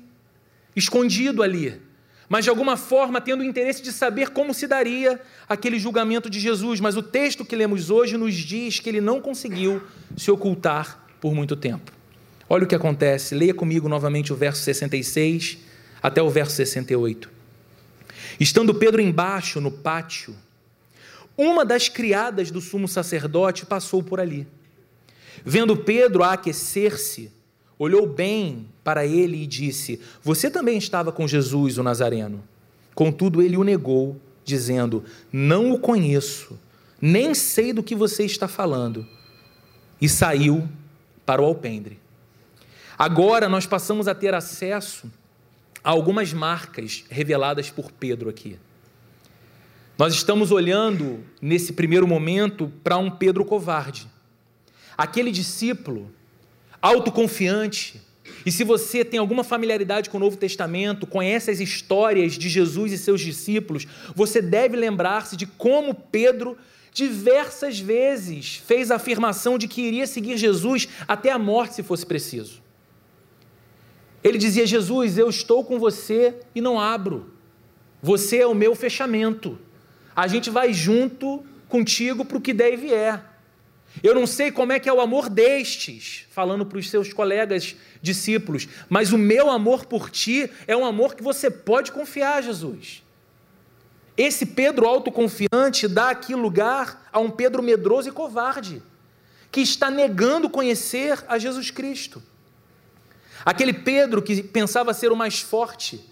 escondido 0.75 1.43
ali, 1.43 1.79
mas 2.27 2.45
de 2.45 2.49
alguma 2.49 2.75
forma 2.75 3.21
tendo 3.21 3.41
o 3.41 3.43
interesse 3.43 3.83
de 3.83 3.91
saber 3.91 4.29
como 4.29 4.53
se 4.53 4.65
daria 4.65 5.21
aquele 5.47 5.77
julgamento 5.77 6.29
de 6.29 6.39
Jesus. 6.39 6.79
Mas 6.79 6.97
o 6.97 7.03
texto 7.03 7.45
que 7.45 7.55
lemos 7.55 7.91
hoje 7.91 8.17
nos 8.17 8.33
diz 8.33 8.79
que 8.79 8.89
ele 8.89 9.01
não 9.01 9.21
conseguiu 9.21 9.83
se 10.17 10.31
ocultar 10.31 11.05
por 11.21 11.35
muito 11.35 11.55
tempo. 11.55 11.91
Olha 12.53 12.65
o 12.65 12.67
que 12.67 12.75
acontece, 12.75 13.33
leia 13.33 13.51
comigo 13.51 13.89
novamente 13.89 14.31
o 14.31 14.35
verso 14.35 14.61
66 14.61 15.57
até 16.03 16.21
o 16.21 16.29
verso 16.29 16.55
68. 16.55 17.27
Estando 18.39 18.75
Pedro 18.75 19.01
embaixo 19.01 19.59
no 19.59 19.71
pátio, 19.71 20.35
uma 21.35 21.65
das 21.65 21.89
criadas 21.89 22.51
do 22.51 22.61
sumo 22.61 22.87
sacerdote 22.87 23.65
passou 23.65 24.03
por 24.03 24.19
ali. 24.19 24.45
Vendo 25.43 25.75
Pedro 25.75 26.23
aquecer-se, 26.23 27.31
olhou 27.79 28.05
bem 28.05 28.67
para 28.83 29.03
ele 29.03 29.41
e 29.41 29.47
disse: 29.47 29.99
Você 30.21 30.47
também 30.47 30.77
estava 30.77 31.11
com 31.11 31.27
Jesus, 31.27 31.79
o 31.79 31.83
Nazareno. 31.83 32.43
Contudo, 32.93 33.41
ele 33.41 33.57
o 33.57 33.63
negou, 33.63 34.15
dizendo: 34.45 35.03
Não 35.31 35.71
o 35.71 35.79
conheço, 35.79 36.59
nem 37.01 37.33
sei 37.33 37.73
do 37.73 37.81
que 37.81 37.95
você 37.95 38.23
está 38.25 38.47
falando. 38.47 39.07
E 39.99 40.07
saiu 40.07 40.69
para 41.25 41.41
o 41.41 41.45
alpendre. 41.45 42.02
Agora 42.97 43.49
nós 43.49 43.65
passamos 43.65 44.07
a 44.07 44.15
ter 44.15 44.33
acesso 44.33 45.11
a 45.83 45.89
algumas 45.89 46.31
marcas 46.31 47.03
reveladas 47.09 47.69
por 47.69 47.91
Pedro 47.91 48.29
aqui. 48.29 48.57
Nós 49.97 50.13
estamos 50.13 50.51
olhando, 50.51 51.23
nesse 51.41 51.73
primeiro 51.73 52.07
momento, 52.07 52.71
para 52.83 52.97
um 52.97 53.11
Pedro 53.11 53.45
covarde. 53.45 54.07
Aquele 54.97 55.31
discípulo 55.31 56.11
autoconfiante. 56.81 58.01
E 58.45 58.51
se 58.51 58.63
você 58.63 59.05
tem 59.05 59.19
alguma 59.19 59.43
familiaridade 59.43 60.09
com 60.09 60.17
o 60.17 60.19
Novo 60.19 60.37
Testamento, 60.37 61.05
conhece 61.05 61.51
as 61.51 61.59
histórias 61.59 62.33
de 62.33 62.49
Jesus 62.49 62.91
e 62.91 62.97
seus 62.97 63.21
discípulos, 63.21 63.85
você 64.15 64.41
deve 64.41 64.75
lembrar-se 64.75 65.35
de 65.35 65.45
como 65.45 65.93
Pedro 65.93 66.57
diversas 66.91 67.79
vezes 67.79 68.61
fez 68.65 68.91
a 68.91 68.95
afirmação 68.95 69.57
de 69.57 69.67
que 69.67 69.81
iria 69.81 70.07
seguir 70.07 70.37
Jesus 70.37 70.87
até 71.07 71.31
a 71.31 71.39
morte 71.39 71.75
se 71.75 71.83
fosse 71.83 72.05
preciso. 72.05 72.62
Ele 74.23 74.37
dizia: 74.37 74.65
Jesus, 74.65 75.17
eu 75.17 75.29
estou 75.29 75.63
com 75.63 75.77
você 75.77 76.35
e 76.55 76.61
não 76.61 76.79
abro. 76.79 77.31
Você 78.01 78.37
é 78.37 78.47
o 78.47 78.55
meu 78.55 78.75
fechamento. 78.75 79.59
A 80.15 80.27
gente 80.27 80.49
vai 80.49 80.73
junto 80.73 81.43
contigo 81.67 82.23
para 82.23 82.37
o 82.37 82.41
que 82.41 82.53
der 82.53 82.73
e 82.73 82.77
vier. 82.77 83.33
Eu 84.01 84.15
não 84.15 84.25
sei 84.25 84.51
como 84.51 84.71
é 84.71 84.79
que 84.79 84.89
é 84.89 84.93
o 84.93 85.01
amor 85.01 85.29
destes, 85.29 86.25
falando 86.31 86.65
para 86.65 86.79
os 86.79 86.89
seus 86.89 87.13
colegas 87.13 87.75
discípulos, 88.01 88.67
mas 88.89 89.13
o 89.13 89.17
meu 89.17 89.51
amor 89.51 89.85
por 89.85 90.09
ti 90.09 90.49
é 90.65 90.75
um 90.75 90.85
amor 90.85 91.13
que 91.13 91.21
você 91.21 91.51
pode 91.51 91.91
confiar, 91.91 92.41
Jesus. 92.41 93.03
Esse 94.17 94.47
Pedro 94.47 94.87
autoconfiante 94.87 95.87
dá 95.87 96.09
aqui 96.09 96.33
lugar 96.33 97.07
a 97.11 97.19
um 97.19 97.29
Pedro 97.29 97.61
medroso 97.61 98.09
e 98.09 98.11
covarde, 98.11 98.81
que 99.51 99.61
está 99.61 99.91
negando 99.91 100.49
conhecer 100.49 101.23
a 101.27 101.37
Jesus 101.37 101.69
Cristo. 101.69 102.21
Aquele 103.45 103.73
Pedro 103.73 104.21
que 104.21 104.41
pensava 104.41 104.93
ser 104.93 105.11
o 105.11 105.15
mais 105.15 105.41
forte 105.41 106.03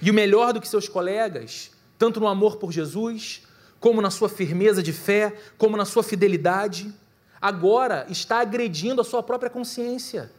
e 0.00 0.10
o 0.10 0.14
melhor 0.14 0.52
do 0.52 0.60
que 0.60 0.66
seus 0.66 0.88
colegas, 0.88 1.70
tanto 1.96 2.18
no 2.18 2.26
amor 2.26 2.56
por 2.56 2.72
Jesus, 2.72 3.42
como 3.78 4.00
na 4.00 4.10
sua 4.10 4.28
firmeza 4.28 4.82
de 4.82 4.92
fé, 4.92 5.36
como 5.56 5.76
na 5.76 5.84
sua 5.84 6.02
fidelidade, 6.02 6.92
agora 7.40 8.06
está 8.08 8.40
agredindo 8.40 9.00
a 9.00 9.04
sua 9.04 9.22
própria 9.22 9.50
consciência. 9.50 10.30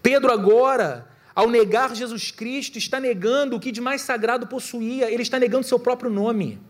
Pedro, 0.00 0.32
agora, 0.32 1.08
ao 1.34 1.48
negar 1.48 1.94
Jesus 1.94 2.30
Cristo, 2.30 2.78
está 2.78 3.00
negando 3.00 3.56
o 3.56 3.60
que 3.60 3.72
de 3.72 3.80
mais 3.80 4.02
sagrado 4.02 4.46
possuía, 4.46 5.10
ele 5.10 5.22
está 5.22 5.38
negando 5.38 5.66
seu 5.66 5.78
próprio 5.78 6.10
nome. 6.10 6.60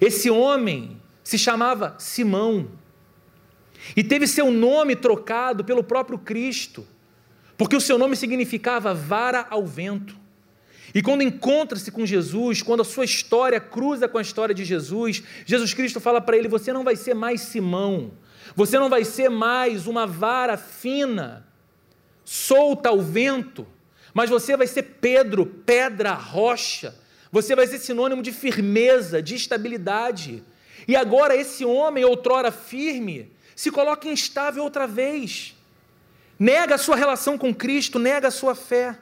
Esse 0.00 0.30
homem 0.30 1.00
se 1.22 1.38
chamava 1.38 1.94
Simão 1.98 2.70
e 3.96 4.02
teve 4.02 4.26
seu 4.26 4.50
nome 4.50 4.96
trocado 4.96 5.64
pelo 5.64 5.84
próprio 5.84 6.18
Cristo 6.18 6.86
porque 7.58 7.76
o 7.76 7.80
seu 7.80 7.98
nome 7.98 8.14
significava 8.14 8.94
vara 8.94 9.44
ao 9.50 9.66
vento. 9.66 10.16
E 10.94 11.02
quando 11.02 11.22
encontra-se 11.22 11.90
com 11.90 12.06
Jesus, 12.06 12.62
quando 12.62 12.80
a 12.80 12.84
sua 12.84 13.04
história 13.04 13.60
cruza 13.60 14.08
com 14.08 14.16
a 14.16 14.22
história 14.22 14.54
de 14.54 14.64
Jesus, 14.64 15.22
Jesus 15.44 15.74
Cristo 15.74 16.00
fala 16.00 16.20
para 16.20 16.36
ele: 16.36 16.48
Você 16.48 16.72
não 16.72 16.84
vai 16.84 16.94
ser 16.94 17.14
mais 17.14 17.42
Simão, 17.42 18.12
você 18.54 18.78
não 18.78 18.88
vai 18.88 19.04
ser 19.04 19.28
mais 19.28 19.86
uma 19.88 20.06
vara 20.06 20.56
fina, 20.56 21.46
solta 22.24 22.90
ao 22.90 23.02
vento, 23.02 23.66
mas 24.14 24.30
você 24.30 24.56
vai 24.56 24.68
ser 24.68 24.84
Pedro, 25.00 25.44
pedra, 25.44 26.14
rocha, 26.14 26.94
você 27.30 27.56
vai 27.56 27.66
ser 27.66 27.80
sinônimo 27.80 28.22
de 28.22 28.32
firmeza, 28.32 29.20
de 29.20 29.34
estabilidade. 29.34 30.44
E 30.86 30.96
agora 30.96 31.36
esse 31.36 31.64
homem, 31.64 32.04
outrora 32.04 32.50
firme, 32.50 33.30
se 33.54 33.70
coloca 33.70 34.08
instável 34.08 34.62
outra 34.62 34.86
vez 34.86 35.57
nega 36.38 36.76
a 36.76 36.78
sua 36.78 36.96
relação 36.96 37.36
com 37.36 37.54
Cristo, 37.54 37.98
nega 37.98 38.28
a 38.28 38.30
sua 38.30 38.54
fé. 38.54 38.96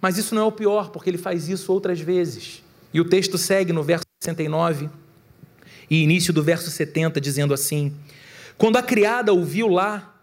Mas 0.00 0.18
isso 0.18 0.34
não 0.34 0.42
é 0.42 0.44
o 0.44 0.52
pior, 0.52 0.90
porque 0.90 1.10
ele 1.10 1.18
faz 1.18 1.48
isso 1.48 1.72
outras 1.72 2.00
vezes. 2.00 2.62
E 2.92 3.00
o 3.00 3.04
texto 3.04 3.38
segue 3.38 3.72
no 3.72 3.82
verso 3.82 4.04
69 4.22 4.90
e 5.88 6.02
início 6.02 6.32
do 6.32 6.42
verso 6.42 6.70
70, 6.70 7.20
dizendo 7.20 7.54
assim: 7.54 7.94
Quando 8.56 8.76
a 8.76 8.82
criada 8.82 9.32
ouviu 9.32 9.68
lá, 9.68 10.14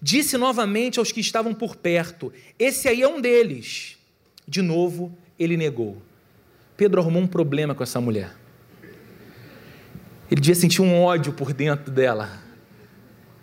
disse 0.00 0.36
novamente 0.36 0.98
aos 0.98 1.12
que 1.12 1.20
estavam 1.20 1.54
por 1.54 1.76
perto: 1.76 2.32
Esse 2.58 2.88
aí 2.88 3.02
é 3.02 3.08
um 3.08 3.20
deles. 3.20 3.96
De 4.46 4.62
novo, 4.62 5.16
ele 5.38 5.56
negou. 5.56 6.00
Pedro 6.76 7.00
arrumou 7.00 7.22
um 7.22 7.26
problema 7.26 7.74
com 7.74 7.82
essa 7.82 8.00
mulher. 8.00 8.34
Ele 10.30 10.40
devia 10.40 10.54
sentir 10.54 10.82
um 10.82 11.00
ódio 11.00 11.32
por 11.32 11.52
dentro 11.52 11.90
dela. 11.90 12.47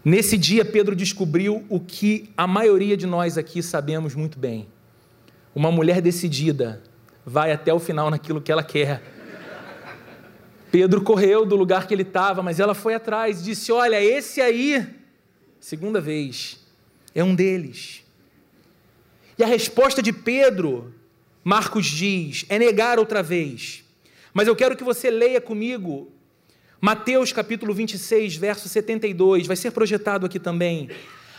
Nesse 0.05 0.37
dia, 0.37 0.63
Pedro 0.63 0.95
descobriu 0.95 1.65
o 1.67 1.79
que 1.79 2.29
a 2.37 2.45
maioria 2.45 2.95
de 2.95 3.07
nós 3.07 3.39
aqui 3.39 3.63
sabemos 3.63 4.13
muito 4.13 4.37
bem. 4.37 4.67
Uma 5.55 5.71
mulher 5.71 5.99
decidida 5.99 6.83
vai 7.25 7.51
até 7.51 7.73
o 7.73 7.79
final 7.79 8.11
naquilo 8.11 8.39
que 8.39 8.51
ela 8.51 8.63
quer. 8.63 9.01
Pedro 10.71 11.01
correu 11.01 11.43
do 11.43 11.55
lugar 11.55 11.87
que 11.87 11.93
ele 11.95 12.03
estava, 12.03 12.43
mas 12.43 12.59
ela 12.59 12.75
foi 12.75 12.93
atrás 12.93 13.41
e 13.41 13.45
disse: 13.45 13.71
Olha, 13.71 13.99
esse 13.99 14.39
aí, 14.41 14.85
segunda 15.59 15.99
vez, 15.99 16.63
é 17.15 17.23
um 17.23 17.33
deles. 17.33 18.03
E 19.39 19.43
a 19.43 19.47
resposta 19.47 20.03
de 20.03 20.13
Pedro, 20.13 20.93
Marcos 21.43 21.87
diz, 21.87 22.45
é 22.47 22.59
negar 22.59 22.99
outra 22.99 23.23
vez. 23.23 23.83
Mas 24.31 24.47
eu 24.47 24.55
quero 24.55 24.77
que 24.77 24.83
você 24.83 25.09
leia 25.09 25.41
comigo 25.41 26.11
Mateus 26.85 27.33
capítulo 27.33 27.73
26, 27.73 28.35
verso 28.35 28.69
72, 28.69 29.47
vai 29.47 29.55
ser 29.55 29.71
projetado 29.71 30.23
aqui 30.23 30.39
também. 30.39 30.87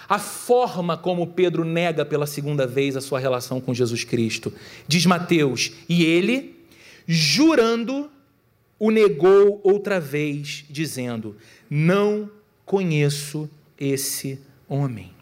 A 0.08 0.18
forma 0.18 0.96
como 0.96 1.24
Pedro 1.24 1.64
nega 1.64 2.04
pela 2.04 2.26
segunda 2.26 2.66
vez 2.66 2.96
a 2.96 3.00
sua 3.00 3.20
relação 3.20 3.60
com 3.60 3.72
Jesus 3.72 4.02
Cristo. 4.02 4.52
Diz 4.88 5.06
Mateus, 5.06 5.70
e 5.88 6.04
ele, 6.04 6.66
jurando, 7.06 8.10
o 8.76 8.90
negou 8.90 9.60
outra 9.62 10.00
vez, 10.00 10.64
dizendo: 10.68 11.36
Não 11.70 12.28
conheço 12.64 13.48
esse 13.78 14.40
homem. 14.68 15.12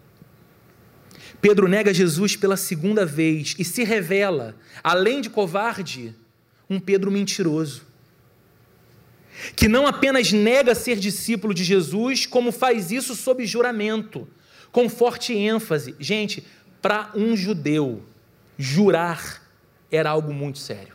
Pedro 1.38 1.68
nega 1.68 1.92
Jesus 1.92 2.34
pela 2.34 2.56
segunda 2.56 3.04
vez 3.04 3.54
e 3.58 3.64
se 3.64 3.84
revela, 3.84 4.56
além 4.82 5.20
de 5.20 5.28
covarde, 5.28 6.14
um 6.70 6.80
Pedro 6.80 7.10
mentiroso. 7.10 7.92
Que 9.56 9.68
não 9.68 9.86
apenas 9.86 10.32
nega 10.32 10.74
ser 10.74 10.96
discípulo 10.96 11.52
de 11.52 11.64
Jesus, 11.64 12.26
como 12.26 12.52
faz 12.52 12.90
isso 12.90 13.14
sob 13.14 13.44
juramento, 13.46 14.28
com 14.70 14.88
forte 14.88 15.34
ênfase. 15.34 15.94
Gente, 15.98 16.44
para 16.80 17.10
um 17.14 17.36
judeu, 17.36 18.02
jurar 18.58 19.42
era 19.90 20.10
algo 20.10 20.32
muito 20.32 20.58
sério. 20.58 20.94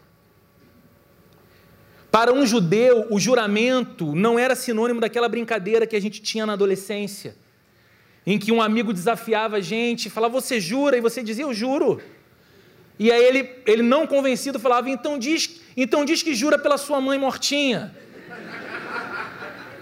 Para 2.12 2.34
um 2.34 2.46
judeu, 2.46 3.08
o 3.12 3.20
juramento 3.20 4.16
não 4.16 4.40
era 4.40 4.56
sinônimo 4.56 5.00
daquela 5.00 5.30
brincadeira 5.30 5.86
que 5.86 5.96
a 5.96 6.02
gente 6.02 6.22
tinha 6.22 6.46
na 6.46 6.54
adolescência, 6.54 7.36
em 8.26 8.38
que 8.40 8.52
um 8.52 8.62
amigo 8.62 8.92
desafiava 8.92 9.58
a 9.58 9.62
gente, 9.62 10.10
falava, 10.10 10.34
você 10.42 10.60
jura? 10.60 10.98
E 10.98 11.02
você 11.02 11.22
dizia, 11.22 11.44
eu 11.46 11.54
juro. 11.54 12.02
E 12.98 13.12
aí 13.12 13.24
ele, 13.24 13.50
ele 13.66 13.82
não 13.82 14.06
convencido 14.08 14.60
falava, 14.60 14.90
então 14.90 15.18
diz, 15.18 15.62
então 15.78 16.04
diz 16.04 16.22
que 16.22 16.34
jura 16.34 16.58
pela 16.58 16.78
sua 16.78 17.00
mãe 17.00 17.18
mortinha. 17.18 17.96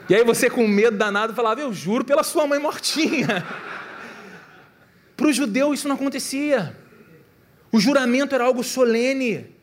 E 0.10 0.16
aí 0.16 0.24
você 0.24 0.50
com 0.50 0.68
medo 0.68 0.98
danado 0.98 1.34
falava, 1.34 1.60
eu 1.60 1.74
juro 1.74 2.06
pela 2.06 2.24
sua 2.24 2.48
mãe 2.48 2.60
mortinha. 2.60 3.46
Para 5.16 5.28
o 5.28 5.34
judeu 5.34 5.74
isso 5.74 5.88
não 5.88 5.96
acontecia. 5.96 6.78
O 7.72 7.80
juramento 7.80 8.34
era 8.34 8.46
algo 8.46 8.64
solene, 8.64 9.54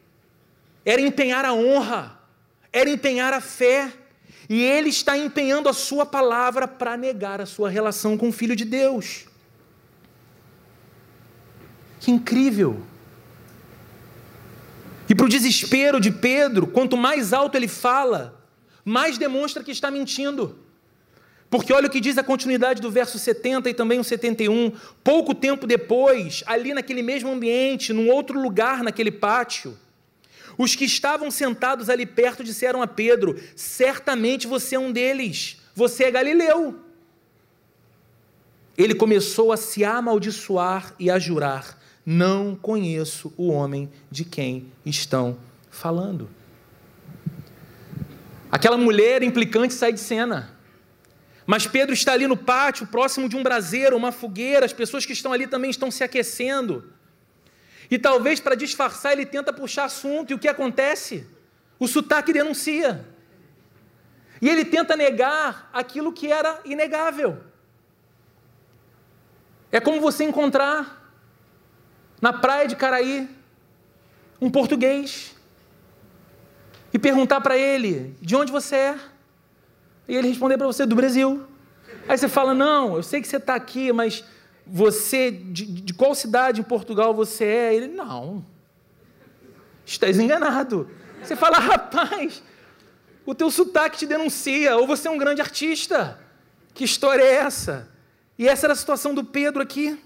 era 0.84 1.00
empenhar 1.00 1.44
a 1.44 1.54
honra, 1.54 2.18
era 2.72 2.90
empenhar 2.90 3.32
a 3.32 3.40
fé. 3.40 3.90
E 4.48 4.62
ele 4.62 4.90
está 4.90 5.16
empenhando 5.16 5.70
a 5.70 5.72
sua 5.72 6.04
palavra 6.04 6.68
para 6.68 6.96
negar 6.98 7.40
a 7.40 7.46
sua 7.46 7.70
relação 7.70 8.18
com 8.18 8.28
o 8.28 8.32
Filho 8.32 8.54
de 8.54 8.66
Deus. 8.66 9.24
Que 11.98 12.10
incrível! 12.10 12.82
E 15.08 15.14
para 15.14 15.24
o 15.24 15.28
desespero 15.28 15.98
de 15.98 16.10
Pedro, 16.10 16.66
quanto 16.66 16.96
mais 16.96 17.32
alto 17.32 17.56
ele 17.56 17.68
fala, 17.68 18.43
mais 18.84 19.16
demonstra 19.16 19.64
que 19.64 19.70
está 19.70 19.90
mentindo. 19.90 20.58
Porque 21.48 21.72
olha 21.72 21.86
o 21.86 21.90
que 21.90 22.00
diz 22.00 22.18
a 22.18 22.24
continuidade 22.24 22.82
do 22.82 22.90
verso 22.90 23.18
70 23.18 23.70
e 23.70 23.74
também 23.74 24.00
o 24.00 24.04
71. 24.04 24.72
Pouco 25.02 25.34
tempo 25.34 25.66
depois, 25.66 26.42
ali 26.46 26.74
naquele 26.74 27.02
mesmo 27.02 27.30
ambiente, 27.30 27.92
num 27.92 28.10
outro 28.10 28.40
lugar 28.40 28.82
naquele 28.82 29.12
pátio, 29.12 29.78
os 30.58 30.74
que 30.74 30.84
estavam 30.84 31.30
sentados 31.30 31.88
ali 31.88 32.06
perto 32.06 32.44
disseram 32.44 32.82
a 32.82 32.86
Pedro: 32.86 33.40
Certamente 33.56 34.46
você 34.46 34.74
é 34.74 34.78
um 34.78 34.92
deles, 34.92 35.60
você 35.74 36.04
é 36.04 36.10
Galileu. 36.10 36.80
Ele 38.76 38.94
começou 38.94 39.52
a 39.52 39.56
se 39.56 39.84
amaldiçoar 39.84 40.94
e 40.98 41.10
a 41.10 41.18
jurar: 41.18 41.80
Não 42.04 42.56
conheço 42.56 43.32
o 43.36 43.48
homem 43.48 43.88
de 44.10 44.24
quem 44.24 44.66
estão 44.84 45.36
falando. 45.70 46.28
Aquela 48.54 48.76
mulher 48.76 49.25
implicante 49.25 49.75
sai 49.75 49.92
de 49.92 49.99
cena. 49.99 50.56
Mas 51.44 51.66
Pedro 51.66 51.92
está 51.92 52.12
ali 52.12 52.28
no 52.28 52.37
pátio, 52.37 52.87
próximo 52.87 53.28
de 53.28 53.34
um 53.34 53.42
braseiro, 53.42 53.96
uma 53.96 54.12
fogueira, 54.12 54.64
as 54.64 54.73
pessoas 54.73 55.04
que 55.04 55.12
estão 55.12 55.32
ali 55.32 55.49
também 55.49 55.70
estão 55.73 55.90
se 55.90 56.04
aquecendo. 56.04 56.88
E 57.90 57.99
talvez 57.99 58.38
para 58.38 58.54
disfarçar 58.54 59.11
ele 59.11 59.26
tenta 59.26 59.52
puxar 59.52 59.87
assunto, 59.87 60.30
e 60.30 60.34
o 60.34 60.38
que 60.38 60.46
acontece? 60.46 61.26
O 61.80 61.88
sotaque 61.88 62.32
denuncia. 62.32 63.04
E 64.40 64.49
ele 64.49 64.64
tenta 64.64 64.94
negar 64.94 65.68
aquilo 65.73 66.12
que 66.12 66.30
era 66.30 66.61
inegável. 66.64 67.42
É 69.73 69.80
como 69.80 70.00
você 70.00 70.23
encontrar 70.23 71.12
na 72.23 72.32
praia 72.32 72.69
de 72.69 72.76
Caraí 72.76 73.28
um 74.40 74.49
português 74.49 75.33
e 76.95 76.99
perguntar 76.99 77.41
para 77.41 77.59
ele: 77.59 78.17
de 78.23 78.37
onde 78.37 78.52
você 78.52 78.76
é? 78.76 78.99
E 80.09 80.15
ele 80.15 80.28
responder 80.28 80.57
para 80.57 80.69
você: 80.69 80.87
do 80.87 80.95
Brasil. 80.95 81.45
Aí 82.09 82.17
você 82.17 82.28
fala: 82.28 82.54
não, 82.54 82.95
eu 82.95 83.02
sei 83.02 83.21
que 83.21 83.26
você 83.26 83.37
está 83.37 83.57
aqui, 83.57 83.93
mas 83.93 84.25
você, 84.65 85.33
de, 85.33 85.67
de, 85.67 85.93
qual 85.93 86.15
cidade 86.15 86.61
em 86.61 86.65
Portugal 86.65 87.13
você 87.13 87.45
é? 87.45 87.75
Ele: 87.75 87.89
não, 87.89 88.47
estás 89.85 90.21
enganado. 90.21 90.89
Você 91.21 91.35
fala: 91.35 91.59
rapaz, 91.59 92.41
o 93.26 93.35
teu 93.35 93.50
sotaque 93.50 93.99
te 93.99 94.07
denuncia, 94.07 94.76
ou 94.76 94.87
você 94.87 95.09
é 95.09 95.11
um 95.11 95.19
grande 95.19 95.41
artista. 95.41 96.21
Que 96.73 96.85
história 96.85 97.23
é 97.23 97.35
essa? 97.35 97.89
E 98.39 98.49
essa 98.49 98.67
era 98.67 98.73
a 98.73 98.76
situação 98.76 99.13
do 99.13 99.25
Pedro 99.25 99.61
aqui. 99.61 99.99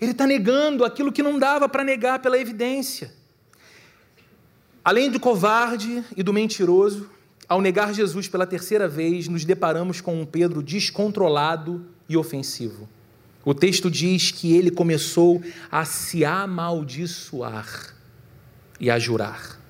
Ele 0.00 0.12
está 0.12 0.26
negando 0.26 0.84
aquilo 0.84 1.12
que 1.12 1.22
não 1.22 1.38
dava 1.38 1.68
para 1.68 1.82
negar 1.82 2.18
pela 2.20 2.38
evidência. 2.38 3.15
Além 4.86 5.10
do 5.10 5.18
covarde 5.18 6.04
e 6.16 6.22
do 6.22 6.32
mentiroso, 6.32 7.10
ao 7.48 7.60
negar 7.60 7.92
Jesus 7.92 8.28
pela 8.28 8.46
terceira 8.46 8.86
vez, 8.86 9.26
nos 9.26 9.44
deparamos 9.44 10.00
com 10.00 10.20
um 10.20 10.24
Pedro 10.24 10.62
descontrolado 10.62 11.84
e 12.08 12.16
ofensivo. 12.16 12.88
O 13.44 13.52
texto 13.52 13.90
diz 13.90 14.30
que 14.30 14.54
ele 14.54 14.70
começou 14.70 15.42
a 15.72 15.84
se 15.84 16.24
amaldiçoar 16.24 17.96
e 18.78 18.88
a 18.88 18.96
jurar. 18.96 19.60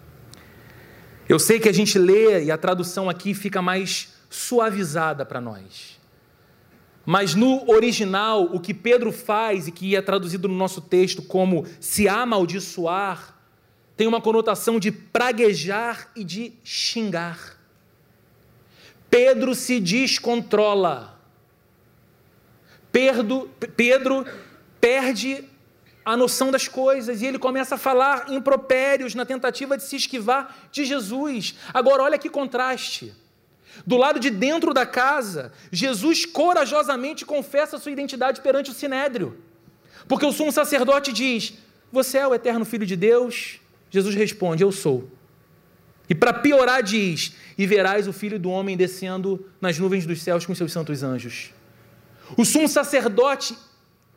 Eu 1.26 1.38
sei 1.38 1.58
que 1.60 1.70
a 1.70 1.72
gente 1.72 1.98
lê 1.98 2.44
e 2.44 2.50
a 2.50 2.58
tradução 2.58 3.08
aqui 3.08 3.32
fica 3.32 3.62
mais 3.62 4.12
suavizada 4.28 5.24
para 5.24 5.40
nós. 5.40 5.98
Mas 7.06 7.34
no 7.34 7.66
original, 7.70 8.50
o 8.52 8.60
que 8.60 8.74
Pedro 8.74 9.10
faz 9.10 9.66
e 9.66 9.72
que 9.72 9.96
é 9.96 10.02
traduzido 10.02 10.46
no 10.46 10.54
nosso 10.54 10.82
texto 10.82 11.22
como 11.22 11.64
se 11.80 12.06
amaldiçoar, 12.06 13.35
tem 13.96 14.06
uma 14.06 14.20
conotação 14.20 14.78
de 14.78 14.92
praguejar 14.92 16.10
e 16.14 16.22
de 16.22 16.52
xingar. 16.62 17.56
Pedro 19.08 19.54
se 19.54 19.80
descontrola. 19.80 21.18
Pedro, 22.92 23.50
Pedro 23.76 24.26
perde 24.80 25.44
a 26.04 26.16
noção 26.16 26.50
das 26.50 26.68
coisas 26.68 27.22
e 27.22 27.26
ele 27.26 27.38
começa 27.38 27.74
a 27.74 27.78
falar 27.78 28.30
impropérios 28.30 29.14
na 29.14 29.24
tentativa 29.24 29.76
de 29.76 29.82
se 29.82 29.96
esquivar 29.96 30.54
de 30.70 30.84
Jesus. 30.84 31.56
Agora, 31.72 32.02
olha 32.02 32.18
que 32.18 32.28
contraste. 32.28 33.14
Do 33.86 33.96
lado 33.96 34.20
de 34.20 34.30
dentro 34.30 34.72
da 34.72 34.86
casa, 34.86 35.52
Jesus 35.72 36.24
corajosamente 36.24 37.26
confessa 37.26 37.78
sua 37.78 37.92
identidade 37.92 38.40
perante 38.40 38.70
o 38.70 38.74
sinédrio. 38.74 39.42
Porque 40.06 40.24
o 40.24 40.32
sumo 40.32 40.52
sacerdote 40.52 41.12
diz: 41.12 41.54
Você 41.90 42.18
é 42.18 42.26
o 42.26 42.34
eterno 42.34 42.64
filho 42.64 42.86
de 42.86 42.96
Deus? 42.96 43.60
Jesus 43.90 44.14
responde: 44.14 44.62
Eu 44.62 44.72
sou. 44.72 45.10
E 46.08 46.14
para 46.14 46.32
piorar, 46.32 46.82
diz: 46.82 47.34
E 47.56 47.66
verás 47.66 48.06
o 48.06 48.12
filho 48.12 48.38
do 48.38 48.50
homem 48.50 48.76
descendo 48.76 49.46
nas 49.60 49.78
nuvens 49.78 50.06
dos 50.06 50.22
céus 50.22 50.46
com 50.46 50.54
seus 50.54 50.72
santos 50.72 51.02
anjos. 51.02 51.52
O 52.36 52.44
sumo 52.44 52.68
sacerdote, 52.68 53.56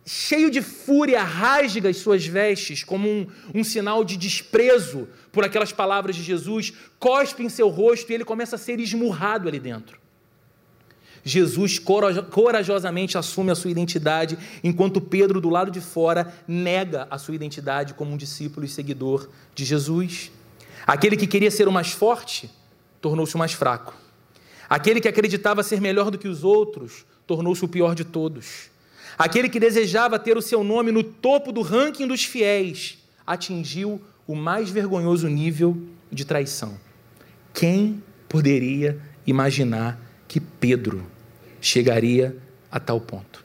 cheio 0.06 0.50
de 0.50 0.62
fúria, 0.62 1.22
rasga 1.24 1.90
as 1.90 1.98
suas 1.98 2.26
vestes 2.26 2.84
como 2.84 3.08
um, 3.08 3.28
um 3.54 3.64
sinal 3.64 4.04
de 4.04 4.18
desprezo 4.18 5.08
por 5.32 5.44
aquelas 5.44 5.72
palavras 5.72 6.16
de 6.16 6.24
Jesus, 6.24 6.74
cospe 6.98 7.44
em 7.44 7.50
seu 7.50 7.70
rosto 7.70 8.12
e 8.12 8.16
ele 8.16 8.26
começa 8.26 8.56
a 8.56 8.60
ser 8.60 8.80
esmurrado 8.80 9.48
ali 9.48 9.60
dentro. 9.60 10.00
Jesus 11.24 11.80
corajosamente 11.80 13.18
assume 13.18 13.52
a 13.52 13.56
sua 13.56 13.72
identidade, 13.72 14.38
enquanto 14.64 15.02
Pedro, 15.02 15.42
do 15.42 15.50
lado 15.50 15.72
de 15.72 15.82
fora, 15.82 16.34
nega 16.48 17.08
a 17.12 17.18
sua 17.18 17.36
identidade 17.36 17.94
como 17.94 18.12
um 18.14 18.18
discípulo 18.18 18.66
e 18.66 18.70
seguidor 18.70 19.30
de 19.54 19.66
Jesus. 19.66 20.32
Aquele 20.88 21.18
que 21.18 21.28
queria 21.28 21.52
ser 21.52 21.68
o 21.68 21.72
mais 21.72 21.92
forte 21.92 22.50
tornou-se 23.02 23.36
o 23.36 23.38
mais 23.38 23.54
fraco. 23.54 23.96
Aquele 24.70 25.02
que 25.02 25.08
acreditava 25.08 25.64
ser 25.64 25.82
melhor 25.82 26.12
do 26.12 26.18
que 26.18 26.28
os 26.28 26.44
outros 26.44 27.06
tornou-se 27.26 27.64
o 27.64 27.68
pior 27.68 27.96
de 27.96 28.04
todos. 28.04 28.70
Aquele 29.18 29.50
que 29.50 29.60
desejava 29.60 30.18
ter 30.18 30.38
o 30.38 30.42
seu 30.42 30.64
nome 30.64 30.92
no 30.92 31.04
topo 31.04 31.52
do 31.52 31.62
ranking 31.62 32.08
dos 32.08 32.24
fiéis 32.24 32.98
atingiu 33.26 34.02
o 34.26 34.36
mais 34.36 34.70
vergonhoso 34.70 35.28
nível 35.28 35.78
de 36.12 36.24
traição. 36.24 36.80
Quem 37.54 38.04
poderia 38.28 39.00
imaginar 39.26 40.00
que 40.30 40.40
Pedro 40.40 41.06
chegaria 41.60 42.38
a 42.72 42.80
tal 42.80 43.02
ponto. 43.02 43.44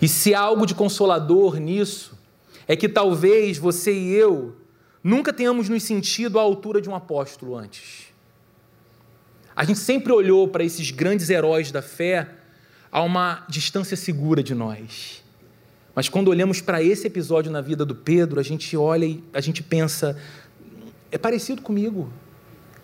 E 0.00 0.08
se 0.08 0.34
há 0.34 0.40
algo 0.40 0.64
de 0.64 0.74
consolador 0.74 1.58
nisso, 1.58 2.18
é 2.66 2.74
que 2.74 2.88
talvez 2.88 3.58
você 3.58 3.92
e 3.92 4.14
eu 4.14 4.56
nunca 5.04 5.30
tenhamos 5.30 5.68
nos 5.68 5.82
sentido 5.82 6.38
à 6.38 6.42
altura 6.42 6.80
de 6.80 6.88
um 6.88 6.94
apóstolo 6.94 7.54
antes. 7.54 8.06
A 9.54 9.62
gente 9.62 9.78
sempre 9.78 10.10
olhou 10.10 10.48
para 10.48 10.64
esses 10.64 10.90
grandes 10.90 11.28
heróis 11.28 11.70
da 11.70 11.82
fé 11.82 12.26
a 12.90 13.02
uma 13.02 13.44
distância 13.46 13.94
segura 13.94 14.42
de 14.42 14.54
nós. 14.54 15.22
Mas 15.94 16.08
quando 16.08 16.28
olhamos 16.28 16.62
para 16.62 16.82
esse 16.82 17.06
episódio 17.06 17.52
na 17.52 17.60
vida 17.60 17.84
do 17.84 17.94
Pedro, 17.94 18.40
a 18.40 18.42
gente 18.42 18.74
olha 18.74 19.04
e 19.04 19.22
a 19.34 19.40
gente 19.42 19.62
pensa: 19.62 20.16
é 21.12 21.18
parecido 21.18 21.60
comigo. 21.60 22.10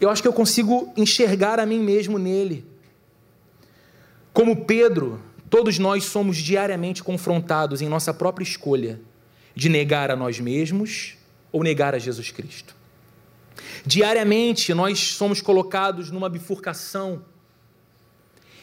Eu 0.01 0.11
acho 0.11 0.23
que 0.23 0.29
eu 0.29 0.33
consigo 0.33 0.93
enxergar 0.97 1.59
a 1.59 1.67
mim 1.67 1.79
mesmo 1.79 2.19
nele. 2.19 2.65
Como 4.33 4.65
Pedro, 4.65 5.21
todos 5.49 5.79
nós 5.79 6.05
somos 6.05 6.37
diariamente 6.37 7.03
confrontados 7.03 7.81
em 7.81 7.89
nossa 7.89 8.13
própria 8.13 8.45
escolha 8.45 9.01
de 9.55 9.69
negar 9.69 10.11
a 10.11 10.17
nós 10.17 10.39
mesmos 10.39 11.17
ou 11.51 11.63
negar 11.63 11.95
a 11.95 11.99
Jesus 11.99 12.31
Cristo. 12.31 12.77
Diariamente 13.87 14.75
nós 14.75 14.99
somos 14.99 15.41
colocados 15.41 16.11
numa 16.11 16.29
bifurcação 16.29 17.25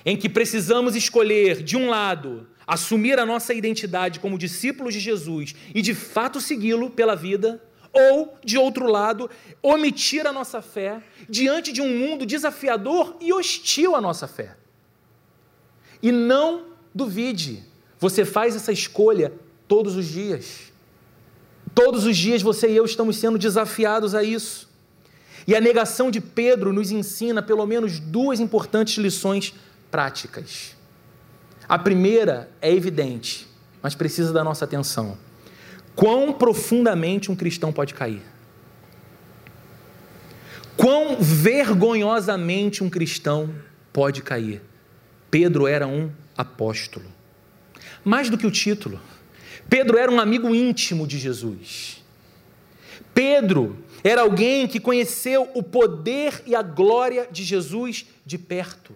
em 0.06 0.18
que 0.18 0.30
precisamos 0.30 0.96
escolher, 0.96 1.64
de 1.64 1.78
um 1.78 1.90
lado, 1.90 2.46
assumir 2.68 3.18
a 3.20 3.26
nossa 3.26 3.54
identidade 3.54 4.20
como 4.20 4.38
discípulos 4.38 4.94
de 4.94 5.00
Jesus 5.00 5.56
e 5.74 5.82
de 5.82 5.94
fato 5.94 6.40
segui-lo 6.40 6.90
pela 6.90 7.16
vida, 7.16 7.64
ou, 7.94 8.36
de 8.44 8.58
outro 8.58 8.88
lado, 8.88 9.30
omitir 9.62 10.26
a 10.26 10.34
nossa 10.34 10.62
fé 10.62 11.02
diante 11.30 11.72
de 11.72 11.82
um 11.82 11.88
mundo 11.88 12.26
desafiador 12.26 13.16
e 13.22 13.32
hostil 13.32 13.96
à 13.96 14.02
nossa 14.02 14.28
fé. 14.28 14.58
E 16.02 16.12
não 16.12 16.66
duvide, 16.94 17.64
você 18.00 18.26
faz 18.26 18.56
essa 18.56 18.72
escolha 18.72 19.32
todos 19.68 19.96
os 19.96 20.08
dias. 20.08 20.74
Todos 21.74 22.06
os 22.06 22.18
dias 22.18 22.42
você 22.42 22.70
e 22.70 22.76
eu 22.76 22.84
estamos 22.84 23.16
sendo 23.18 23.38
desafiados 23.38 24.14
a 24.14 24.24
isso. 24.24 24.70
E 25.48 25.56
a 25.56 25.62
negação 25.62 26.10
de 26.10 26.20
Pedro 26.20 26.74
nos 26.74 26.92
ensina 26.92 27.42
pelo 27.42 27.66
menos 27.66 28.00
duas 28.00 28.40
importantes 28.40 28.98
lições 28.98 29.54
práticas. 29.92 30.76
A 31.68 31.78
primeira 31.78 32.50
é 32.62 32.72
evidente, 32.72 33.48
mas 33.82 33.96
precisa 33.96 34.34
da 34.34 34.44
nossa 34.44 34.66
atenção. 34.66 35.18
Quão 35.96 36.34
profundamente 36.34 37.32
um 37.32 37.36
cristão 37.36 37.72
pode 37.72 37.94
cair? 37.94 38.22
Quão 40.76 41.18
vergonhosamente 41.22 42.84
um 42.84 42.90
cristão 42.90 43.54
pode 43.92 44.22
cair? 44.22 44.62
Pedro 45.30 45.68
era 45.68 45.88
um 45.88 46.12
apóstolo. 46.38 47.06
Mais 48.04 48.30
do 48.30 48.38
que 48.38 48.48
o 48.48 48.52
título, 48.52 49.00
Pedro 49.70 49.98
era 49.98 50.12
um 50.12 50.20
amigo 50.20 50.54
íntimo 50.54 51.08
de 51.08 51.18
Jesus. 51.18 52.04
Pedro 53.14 53.84
era 54.04 54.22
alguém 54.22 54.68
que 54.68 54.80
conheceu 54.80 55.50
o 55.54 55.64
poder 55.64 56.44
e 56.46 56.56
a 56.56 56.62
glória 56.62 57.28
de 57.32 57.44
Jesus 57.44 58.06
de 58.26 58.38
perto. 58.38 58.94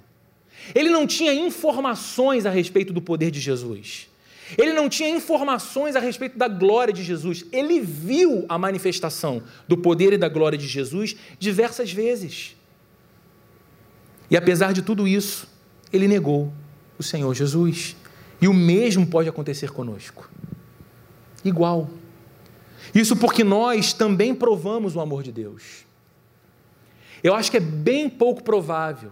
Ele 0.75 0.89
não 0.89 1.07
tinha 1.07 1.33
informações 1.33 2.45
a 2.45 2.49
respeito 2.49 2.91
do 2.91 3.01
poder 3.01 3.31
de 3.31 3.39
Jesus. 3.39 4.09
Ele 4.55 4.71
não 4.71 4.87
tinha 4.87 5.09
informações 5.09 5.95
a 5.95 5.99
respeito 5.99 6.37
da 6.37 6.47
glória 6.47 6.93
de 6.93 7.03
Jesus. 7.03 7.43
Ele 7.51 7.81
viu 7.81 8.45
a 8.47 8.57
manifestação 8.57 9.41
do 9.67 9.77
poder 9.77 10.13
e 10.13 10.17
da 10.17 10.29
glória 10.29 10.57
de 10.57 10.67
Jesus 10.67 11.15
diversas 11.39 11.91
vezes. 11.91 12.55
E 14.29 14.37
apesar 14.37 14.73
de 14.73 14.81
tudo 14.81 15.07
isso, 15.07 15.47
ele 15.91 16.07
negou 16.07 16.53
o 16.97 17.03
Senhor 17.03 17.33
Jesus. 17.33 17.95
E 18.41 18.47
o 18.47 18.53
mesmo 18.53 19.07
pode 19.07 19.27
acontecer 19.27 19.71
conosco. 19.71 20.29
Igual. 21.43 21.89
Isso 22.93 23.15
porque 23.15 23.43
nós 23.43 23.93
também 23.93 24.33
provamos 24.33 24.95
o 24.95 25.01
amor 25.01 25.23
de 25.23 25.31
Deus. 25.31 25.85
Eu 27.23 27.33
acho 27.33 27.49
que 27.49 27.57
é 27.57 27.61
bem 27.61 28.09
pouco 28.09 28.43
provável 28.43 29.11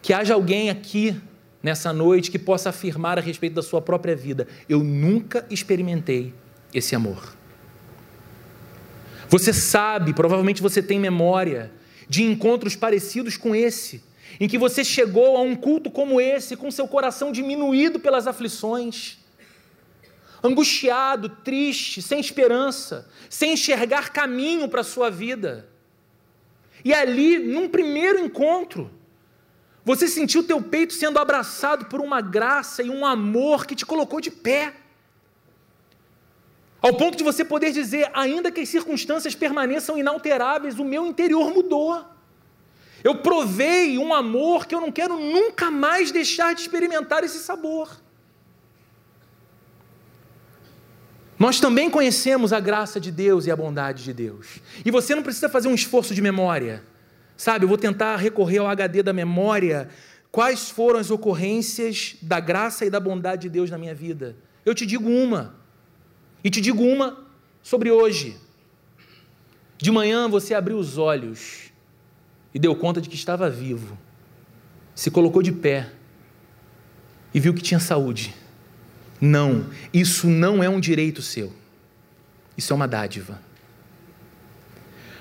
que 0.00 0.12
haja 0.12 0.34
alguém 0.34 0.68
aqui 0.68 1.18
nessa 1.62 1.92
noite 1.92 2.30
que 2.30 2.38
possa 2.38 2.70
afirmar 2.70 3.18
a 3.18 3.22
respeito 3.22 3.54
da 3.54 3.62
sua 3.62 3.80
própria 3.80 4.16
vida: 4.16 4.48
eu 4.68 4.82
nunca 4.82 5.46
experimentei 5.48 6.34
esse 6.74 6.94
amor. 6.94 7.36
Você 9.28 9.52
sabe, 9.52 10.12
provavelmente 10.12 10.60
você 10.60 10.82
tem 10.82 10.98
memória 10.98 11.70
de 12.08 12.22
encontros 12.22 12.76
parecidos 12.76 13.36
com 13.36 13.54
esse, 13.54 14.04
em 14.38 14.46
que 14.46 14.58
você 14.58 14.84
chegou 14.84 15.36
a 15.36 15.40
um 15.40 15.54
culto 15.54 15.90
como 15.90 16.20
esse, 16.20 16.56
com 16.56 16.70
seu 16.70 16.86
coração 16.86 17.32
diminuído 17.32 17.98
pelas 17.98 18.26
aflições, 18.26 19.18
angustiado, 20.42 21.28
triste, 21.28 22.02
sem 22.02 22.20
esperança, 22.20 23.08
sem 23.30 23.52
enxergar 23.52 24.12
caminho 24.12 24.68
para 24.68 24.82
a 24.82 24.84
sua 24.84 25.10
vida. 25.10 25.68
E 26.84 26.92
ali, 26.92 27.38
num 27.38 27.68
primeiro 27.68 28.18
encontro, 28.18 28.90
você 29.84 30.06
sentiu 30.06 30.42
teu 30.44 30.62
peito 30.62 30.92
sendo 30.92 31.18
abraçado 31.18 31.86
por 31.86 32.00
uma 32.00 32.20
graça 32.20 32.82
e 32.82 32.90
um 32.90 33.04
amor 33.04 33.66
que 33.66 33.74
te 33.74 33.84
colocou 33.84 34.20
de 34.20 34.30
pé. 34.30 34.74
Ao 36.80 36.94
ponto 36.94 37.16
de 37.16 37.24
você 37.24 37.44
poder 37.44 37.72
dizer, 37.72 38.10
ainda 38.12 38.50
que 38.50 38.60
as 38.60 38.68
circunstâncias 38.68 39.34
permaneçam 39.34 39.98
inalteráveis, 39.98 40.78
o 40.78 40.84
meu 40.84 41.06
interior 41.06 41.52
mudou. 41.52 42.04
Eu 43.02 43.16
provei 43.16 43.98
um 43.98 44.14
amor 44.14 44.66
que 44.66 44.74
eu 44.74 44.80
não 44.80 44.92
quero 44.92 45.18
nunca 45.18 45.70
mais 45.70 46.12
deixar 46.12 46.54
de 46.54 46.60
experimentar 46.60 47.24
esse 47.24 47.38
sabor. 47.38 48.00
Nós 51.36 51.58
também 51.58 51.90
conhecemos 51.90 52.52
a 52.52 52.60
graça 52.60 53.00
de 53.00 53.10
Deus 53.10 53.46
e 53.46 53.50
a 53.50 53.56
bondade 53.56 54.04
de 54.04 54.12
Deus. 54.12 54.60
E 54.84 54.92
você 54.92 55.12
não 55.12 55.24
precisa 55.24 55.48
fazer 55.48 55.66
um 55.66 55.74
esforço 55.74 56.14
de 56.14 56.22
memória. 56.22 56.84
Sabe, 57.42 57.64
eu 57.64 57.68
vou 57.68 57.76
tentar 57.76 58.14
recorrer 58.18 58.58
ao 58.58 58.68
HD 58.68 59.02
da 59.02 59.12
memória. 59.12 59.88
Quais 60.30 60.70
foram 60.70 61.00
as 61.00 61.10
ocorrências 61.10 62.14
da 62.22 62.38
graça 62.38 62.84
e 62.84 62.90
da 62.90 63.00
bondade 63.00 63.42
de 63.42 63.48
Deus 63.48 63.68
na 63.68 63.76
minha 63.76 63.92
vida? 63.92 64.36
Eu 64.64 64.72
te 64.76 64.86
digo 64.86 65.10
uma. 65.10 65.52
E 66.44 66.48
te 66.48 66.60
digo 66.60 66.84
uma 66.84 67.18
sobre 67.60 67.90
hoje. 67.90 68.36
De 69.76 69.90
manhã 69.90 70.28
você 70.28 70.54
abriu 70.54 70.78
os 70.78 70.98
olhos 70.98 71.72
e 72.54 72.60
deu 72.60 72.76
conta 72.76 73.00
de 73.00 73.08
que 73.08 73.16
estava 73.16 73.50
vivo. 73.50 73.98
Se 74.94 75.10
colocou 75.10 75.42
de 75.42 75.50
pé 75.50 75.90
e 77.34 77.40
viu 77.40 77.52
que 77.52 77.60
tinha 77.60 77.80
saúde. 77.80 78.32
Não, 79.20 79.66
isso 79.92 80.28
não 80.28 80.62
é 80.62 80.68
um 80.68 80.78
direito 80.78 81.20
seu. 81.20 81.52
Isso 82.56 82.72
é 82.72 82.76
uma 82.76 82.86
dádiva. 82.86 83.40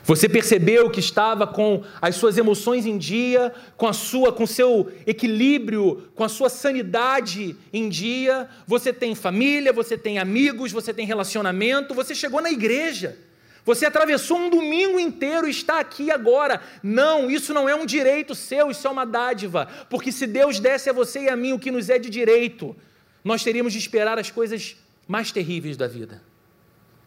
Você 0.04 0.28
percebeu 0.28 0.90
que 0.90 1.00
estava 1.00 1.46
com 1.46 1.84
as 2.02 2.16
suas 2.16 2.38
emoções 2.38 2.86
em 2.86 2.98
dia, 2.98 3.54
com 3.78 3.88
a 3.88 3.94
sua, 3.94 4.34
com 4.34 4.48
seu 4.48 4.92
equilíbrio, 5.06 6.10
com 6.16 6.24
a 6.24 6.30
sua 6.30 6.50
sanidade 6.50 7.56
em 7.72 7.88
dia. 7.88 8.50
Você 8.66 8.92
tem 8.92 9.14
família, 9.14 9.72
você 9.72 9.98
tem 9.98 10.18
amigos, 10.18 10.72
você 10.72 10.94
tem 10.94 11.06
relacionamento, 11.06 11.94
você 11.94 12.16
chegou 12.16 12.42
na 12.42 12.52
igreja. 12.52 13.18
Você 13.64 13.86
atravessou 13.86 14.38
um 14.38 14.50
domingo 14.50 15.00
inteiro 15.00 15.48
e 15.48 15.52
está 15.52 15.80
aqui 15.80 16.10
agora. 16.10 16.60
Não, 16.82 17.30
isso 17.30 17.54
não 17.54 17.70
é 17.70 17.76
um 17.76 17.86
direito 17.86 18.34
seu, 18.34 18.72
isso 18.72 18.88
é 18.88 18.90
uma 18.90 19.06
dádiva. 19.06 19.68
Porque 19.88 20.12
se 20.12 20.26
Deus 20.26 20.60
desse 20.60 20.90
a 20.90 20.94
você 20.94 21.26
e 21.26 21.30
a 21.30 21.36
mim 21.36 21.54
o 21.54 21.60
que 21.60 21.70
nos 21.70 21.90
é 21.90 22.00
de 22.00 22.10
direito, 22.10 22.76
nós 23.24 23.44
teríamos 23.44 23.74
de 23.74 23.78
esperar 23.78 24.18
as 24.18 24.32
coisas 24.32 24.76
mais 25.08 25.32
terríveis 25.32 25.78
da 25.78 25.88
vida, 25.88 26.24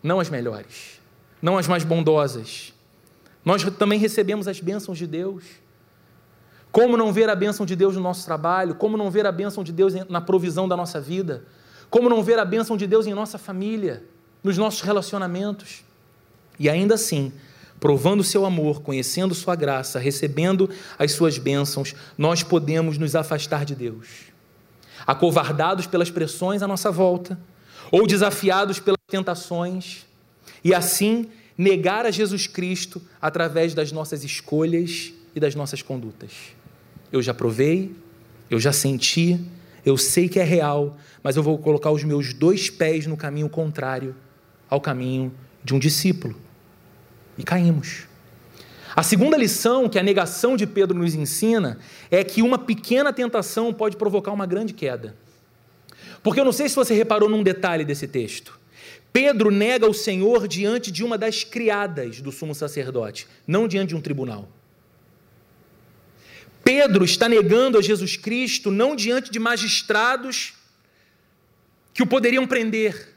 não 0.00 0.20
as 0.20 0.30
melhores, 0.30 1.00
não 1.42 1.59
as 1.59 1.66
mais 1.66 1.83
bondosas 1.83 2.73
nós 3.44 3.62
também 3.78 3.98
recebemos 3.98 4.48
as 4.48 4.61
bênçãos 4.61 4.96
de 4.96 5.07
Deus. 5.07 5.44
Como 6.72 6.96
não 6.96 7.12
ver 7.12 7.28
a 7.28 7.37
bênção 7.37 7.64
de 7.64 7.76
Deus 7.76 7.94
no 7.94 8.00
nosso 8.00 8.24
trabalho? 8.24 8.74
Como 8.74 8.96
não 8.96 9.11
ver 9.11 9.26
a 9.26 9.33
bênção 9.33 9.62
de 9.62 9.72
Deus 9.72 9.94
na 10.09 10.20
provisão 10.20 10.66
da 10.66 10.76
nossa 10.76 11.00
vida? 11.00 11.44
Como 11.90 12.09
não 12.09 12.22
ver 12.22 12.38
a 12.38 12.44
bênção 12.44 12.76
de 12.76 12.87
Deus 12.87 13.07
em 13.07 13.14
nossa 13.14 13.38
família, 13.38 14.02
nos 14.42 14.59
nossos 14.59 14.80
relacionamentos? 14.80 15.85
E 16.59 16.68
ainda 16.68 16.94
assim, 16.94 17.33
provando 17.78 18.24
seu 18.24 18.44
amor, 18.46 18.80
conhecendo 18.80 19.35
sua 19.35 19.54
graça, 19.54 19.98
recebendo 19.98 20.68
as 20.98 21.12
suas 21.12 21.38
bênçãos, 21.38 21.94
nós 22.16 22.42
podemos 22.42 22.98
nos 22.98 23.14
afastar 23.14 23.64
de 23.64 23.74
Deus. 23.74 24.33
Acovardados 25.07 25.87
pelas 25.87 26.11
pressões 26.11 26.62
à 26.62 26.66
nossa 26.66 26.90
volta, 26.90 27.38
ou 27.92 28.07
desafiados 28.07 28.80
pelas 28.80 28.98
tentações, 29.07 30.07
e 30.64 30.74
assim 30.74 31.28
negar 31.56 32.04
a 32.04 32.10
Jesus 32.10 32.46
Cristo 32.46 33.00
através 33.20 33.74
das 33.74 33.92
nossas 33.92 34.24
escolhas 34.24 35.12
e 35.34 35.40
das 35.40 35.54
nossas 35.54 35.82
condutas. 35.82 36.32
Eu 37.12 37.22
já 37.22 37.32
provei, 37.32 37.92
eu 38.50 38.58
já 38.58 38.72
senti, 38.72 39.40
eu 39.84 39.96
sei 39.96 40.28
que 40.28 40.40
é 40.40 40.44
real, 40.44 40.96
mas 41.22 41.36
eu 41.36 41.42
vou 41.42 41.58
colocar 41.58 41.90
os 41.90 42.02
meus 42.04 42.32
dois 42.32 42.70
pés 42.70 43.06
no 43.06 43.16
caminho 43.16 43.48
contrário 43.48 44.14
ao 44.68 44.80
caminho 44.80 45.32
de 45.62 45.74
um 45.74 45.78
discípulo. 45.78 46.34
E 47.36 47.42
caímos. 47.42 48.06
A 48.96 49.02
segunda 49.02 49.36
lição 49.36 49.88
que 49.88 49.98
a 49.98 50.02
negação 50.02 50.56
de 50.56 50.66
Pedro 50.66 50.96
nos 50.96 51.14
ensina 51.14 51.78
é 52.10 52.22
que 52.22 52.42
uma 52.42 52.58
pequena 52.58 53.12
tentação 53.12 53.72
pode 53.72 53.96
provocar 53.96 54.32
uma 54.32 54.46
grande 54.46 54.72
queda. 54.72 55.16
Porque 56.22 56.40
eu 56.40 56.44
não 56.44 56.52
sei 56.52 56.68
se 56.68 56.76
você 56.76 56.94
reparou 56.94 57.28
num 57.28 57.42
detalhe 57.42 57.84
desse 57.84 58.06
texto. 58.06 58.58
Pedro 59.14 59.48
nega 59.53 59.88
o 59.88 59.94
Senhor 59.94 60.48
diante 60.48 60.90
de 60.90 61.05
uma 61.05 61.16
das 61.16 61.44
criadas 61.44 62.20
do 62.20 62.33
sumo 62.33 62.53
sacerdote, 62.53 63.29
não 63.46 63.68
diante 63.68 63.90
de 63.90 63.94
um 63.94 64.00
tribunal. 64.00 64.48
Pedro 66.64 67.05
está 67.05 67.29
negando 67.29 67.79
a 67.79 67.81
Jesus 67.81 68.16
Cristo 68.16 68.72
não 68.72 68.96
diante 68.96 69.31
de 69.31 69.38
magistrados 69.38 70.55
que 71.92 72.03
o 72.03 72.07
poderiam 72.09 72.44
prender. 72.44 73.14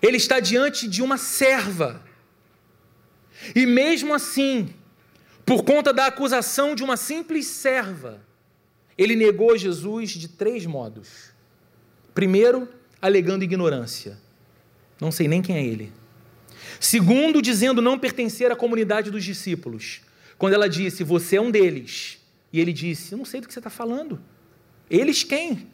Ele 0.00 0.16
está 0.16 0.40
diante 0.40 0.88
de 0.88 1.02
uma 1.02 1.18
serva. 1.18 2.02
E 3.54 3.66
mesmo 3.66 4.14
assim, 4.14 4.72
por 5.44 5.64
conta 5.64 5.92
da 5.92 6.06
acusação 6.06 6.74
de 6.74 6.82
uma 6.82 6.96
simples 6.96 7.46
serva, 7.48 8.24
ele 8.96 9.14
negou 9.14 9.54
Jesus 9.58 10.12
de 10.12 10.28
três 10.28 10.64
modos. 10.64 11.34
Primeiro, 12.14 12.66
alegando 13.06 13.44
ignorância. 13.44 14.18
Não 14.98 15.12
sei 15.12 15.28
nem 15.28 15.42
quem 15.42 15.56
é 15.56 15.62
ele. 15.62 15.92
Segundo, 16.80 17.42
dizendo 17.42 17.82
não 17.82 17.98
pertencer 17.98 18.50
à 18.50 18.56
comunidade 18.56 19.10
dos 19.10 19.22
discípulos. 19.22 20.00
Quando 20.38 20.54
ela 20.54 20.66
disse, 20.66 21.04
você 21.04 21.36
é 21.36 21.40
um 21.40 21.50
deles. 21.50 22.18
E 22.50 22.58
ele 22.58 22.72
disse, 22.72 23.14
não 23.14 23.26
sei 23.26 23.42
do 23.42 23.46
que 23.46 23.52
você 23.52 23.60
está 23.60 23.68
falando. 23.68 24.18
Eles 24.88 25.22
quem? 25.22 25.66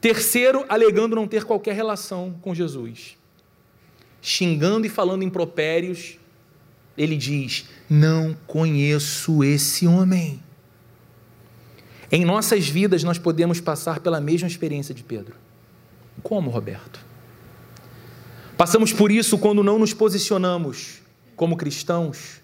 Terceiro, 0.00 0.64
alegando 0.66 1.14
não 1.14 1.28
ter 1.28 1.44
qualquer 1.44 1.74
relação 1.74 2.38
com 2.40 2.54
Jesus. 2.54 3.18
Xingando 4.22 4.86
e 4.86 4.88
falando 4.88 5.24
impropérios, 5.24 6.18
ele 6.96 7.16
diz: 7.16 7.66
Não 7.88 8.36
conheço 8.46 9.44
esse 9.44 9.86
homem. 9.86 10.42
Em 12.10 12.24
nossas 12.24 12.68
vidas, 12.68 13.04
nós 13.04 13.18
podemos 13.18 13.60
passar 13.60 14.00
pela 14.00 14.20
mesma 14.20 14.48
experiência 14.48 14.94
de 14.94 15.04
Pedro. 15.04 15.34
Como, 16.22 16.50
Roberto? 16.50 17.00
Passamos 18.56 18.92
por 18.92 19.10
isso 19.10 19.38
quando 19.38 19.62
não 19.62 19.78
nos 19.78 19.94
posicionamos 19.94 21.00
como 21.36 21.56
cristãos, 21.56 22.42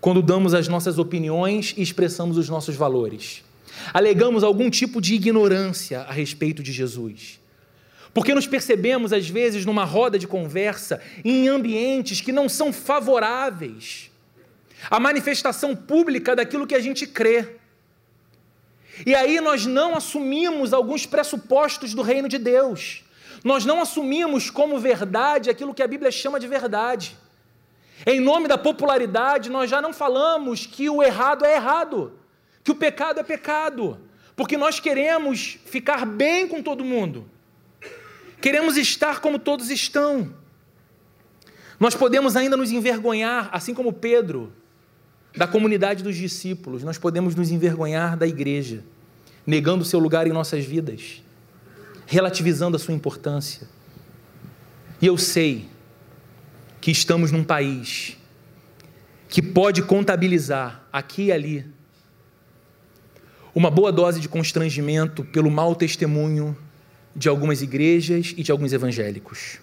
quando 0.00 0.22
damos 0.22 0.54
as 0.54 0.68
nossas 0.68 0.98
opiniões 0.98 1.74
e 1.76 1.82
expressamos 1.82 2.38
os 2.38 2.48
nossos 2.48 2.74
valores. 2.74 3.44
Alegamos 3.92 4.42
algum 4.42 4.70
tipo 4.70 5.00
de 5.00 5.14
ignorância 5.14 6.00
a 6.00 6.12
respeito 6.12 6.62
de 6.62 6.72
Jesus. 6.72 7.38
Porque 8.14 8.34
nos 8.34 8.46
percebemos, 8.46 9.12
às 9.12 9.28
vezes, 9.28 9.66
numa 9.66 9.84
roda 9.84 10.18
de 10.18 10.26
conversa, 10.26 11.02
em 11.22 11.48
ambientes 11.48 12.22
que 12.22 12.32
não 12.32 12.48
são 12.48 12.72
favoráveis 12.72 14.10
à 14.90 14.98
manifestação 14.98 15.76
pública 15.76 16.34
daquilo 16.34 16.66
que 16.66 16.74
a 16.74 16.80
gente 16.80 17.06
crê. 17.06 17.56
E 19.04 19.14
aí 19.14 19.40
nós 19.40 19.66
não 19.66 19.94
assumimos 19.94 20.72
alguns 20.72 21.04
pressupostos 21.04 21.92
do 21.92 22.02
reino 22.02 22.28
de 22.28 22.38
Deus. 22.38 23.04
Nós 23.44 23.64
não 23.64 23.80
assumimos 23.80 24.50
como 24.50 24.78
verdade 24.78 25.50
aquilo 25.50 25.74
que 25.74 25.82
a 25.82 25.86
Bíblia 25.86 26.10
chama 26.10 26.40
de 26.40 26.46
verdade. 26.46 27.16
Em 28.06 28.20
nome 28.20 28.48
da 28.48 28.58
popularidade, 28.58 29.50
nós 29.50 29.68
já 29.68 29.80
não 29.80 29.92
falamos 29.92 30.66
que 30.66 30.88
o 30.88 31.02
errado 31.02 31.44
é 31.44 31.54
errado, 31.54 32.18
que 32.62 32.70
o 32.70 32.74
pecado 32.74 33.20
é 33.20 33.22
pecado, 33.22 34.00
porque 34.34 34.56
nós 34.56 34.80
queremos 34.80 35.58
ficar 35.64 36.04
bem 36.04 36.46
com 36.46 36.62
todo 36.62 36.84
mundo. 36.84 37.28
Queremos 38.40 38.76
estar 38.76 39.20
como 39.20 39.38
todos 39.38 39.70
estão. 39.70 40.34
Nós 41.80 41.94
podemos 41.94 42.36
ainda 42.36 42.56
nos 42.56 42.70
envergonhar, 42.70 43.48
assim 43.52 43.74
como 43.74 43.92
Pedro, 43.92 44.52
da 45.36 45.46
comunidade 45.46 46.02
dos 46.02 46.16
discípulos, 46.16 46.82
nós 46.82 46.98
podemos 46.98 47.34
nos 47.34 47.50
envergonhar 47.50 48.16
da 48.16 48.26
igreja, 48.26 48.82
negando 49.46 49.84
seu 49.84 49.98
lugar 49.98 50.26
em 50.26 50.32
nossas 50.32 50.64
vidas 50.64 51.22
relativizando 52.06 52.76
a 52.76 52.78
sua 52.78 52.94
importância. 52.94 53.66
E 55.02 55.06
eu 55.06 55.18
sei 55.18 55.68
que 56.80 56.90
estamos 56.90 57.32
num 57.32 57.44
país 57.44 58.16
que 59.28 59.42
pode 59.42 59.82
contabilizar 59.82 60.86
aqui 60.92 61.24
e 61.24 61.32
ali 61.32 61.66
uma 63.54 63.70
boa 63.70 63.90
dose 63.90 64.20
de 64.20 64.28
constrangimento 64.28 65.24
pelo 65.24 65.50
mau 65.50 65.74
testemunho 65.74 66.56
de 67.14 67.28
algumas 67.28 67.60
igrejas 67.60 68.32
e 68.36 68.42
de 68.42 68.52
alguns 68.52 68.72
evangélicos. 68.72 69.58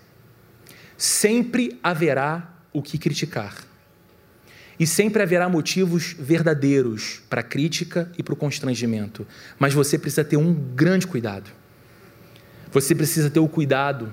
Sempre 0.98 1.80
haverá 1.82 2.56
o 2.74 2.82
que 2.82 2.98
criticar. 2.98 3.64
E 4.80 4.88
sempre 4.88 5.22
haverá 5.22 5.48
motivos 5.48 6.16
verdadeiros 6.18 7.22
para 7.30 7.44
crítica 7.44 8.12
e 8.18 8.24
para 8.24 8.34
o 8.34 8.38
constrangimento. 8.38 9.26
Mas 9.60 9.74
você 9.74 9.98
precisa 10.00 10.24
ter 10.24 10.38
um 10.38 10.54
grande 10.54 11.06
cuidado 11.06 11.50
você 12.74 12.96
precisa 12.96 13.30
ter 13.30 13.40
o 13.40 13.48
cuidado 13.48 14.12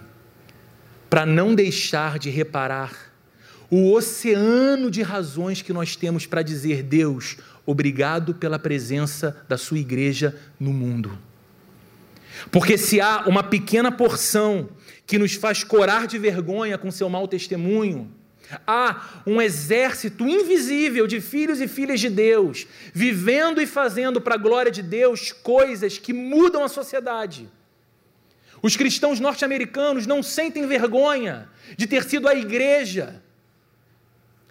para 1.08 1.24
não 1.24 1.54
deixar 1.54 2.18
de 2.18 2.28
reparar 2.28 3.10
o 3.70 3.92
oceano 3.92 4.90
de 4.90 5.00
razões 5.00 5.62
que 5.62 5.72
nós 5.72 5.96
temos 5.96 6.26
para 6.26 6.42
dizer: 6.42 6.82
Deus, 6.82 7.38
obrigado 7.64 8.34
pela 8.34 8.58
presença 8.58 9.44
da 9.48 9.56
Sua 9.56 9.78
igreja 9.78 10.36
no 10.58 10.72
mundo. 10.72 11.18
Porque 12.50 12.76
se 12.76 13.00
há 13.00 13.24
uma 13.26 13.42
pequena 13.42 13.90
porção 13.90 14.68
que 15.06 15.18
nos 15.18 15.34
faz 15.34 15.64
corar 15.64 16.06
de 16.06 16.18
vergonha 16.18 16.76
com 16.76 16.90
seu 16.90 17.08
mau 17.08 17.26
testemunho, 17.26 18.12
há 18.66 19.22
um 19.26 19.40
exército 19.40 20.26
invisível 20.26 21.06
de 21.06 21.20
filhos 21.20 21.60
e 21.60 21.68
filhas 21.68 22.00
de 22.00 22.08
Deus, 22.08 22.66
vivendo 22.92 23.60
e 23.60 23.66
fazendo 23.66 24.20
para 24.20 24.34
a 24.34 24.38
glória 24.38 24.70
de 24.70 24.82
Deus 24.82 25.32
coisas 25.32 25.98
que 25.98 26.12
mudam 26.12 26.64
a 26.64 26.68
sociedade 26.68 27.48
os 28.62 28.76
cristãos 28.76 29.18
norte-americanos 29.18 30.06
não 30.06 30.22
sentem 30.22 30.66
vergonha 30.66 31.48
de 31.76 31.86
ter 31.86 32.04
sido 32.04 32.28
a 32.28 32.34
igreja, 32.34 33.22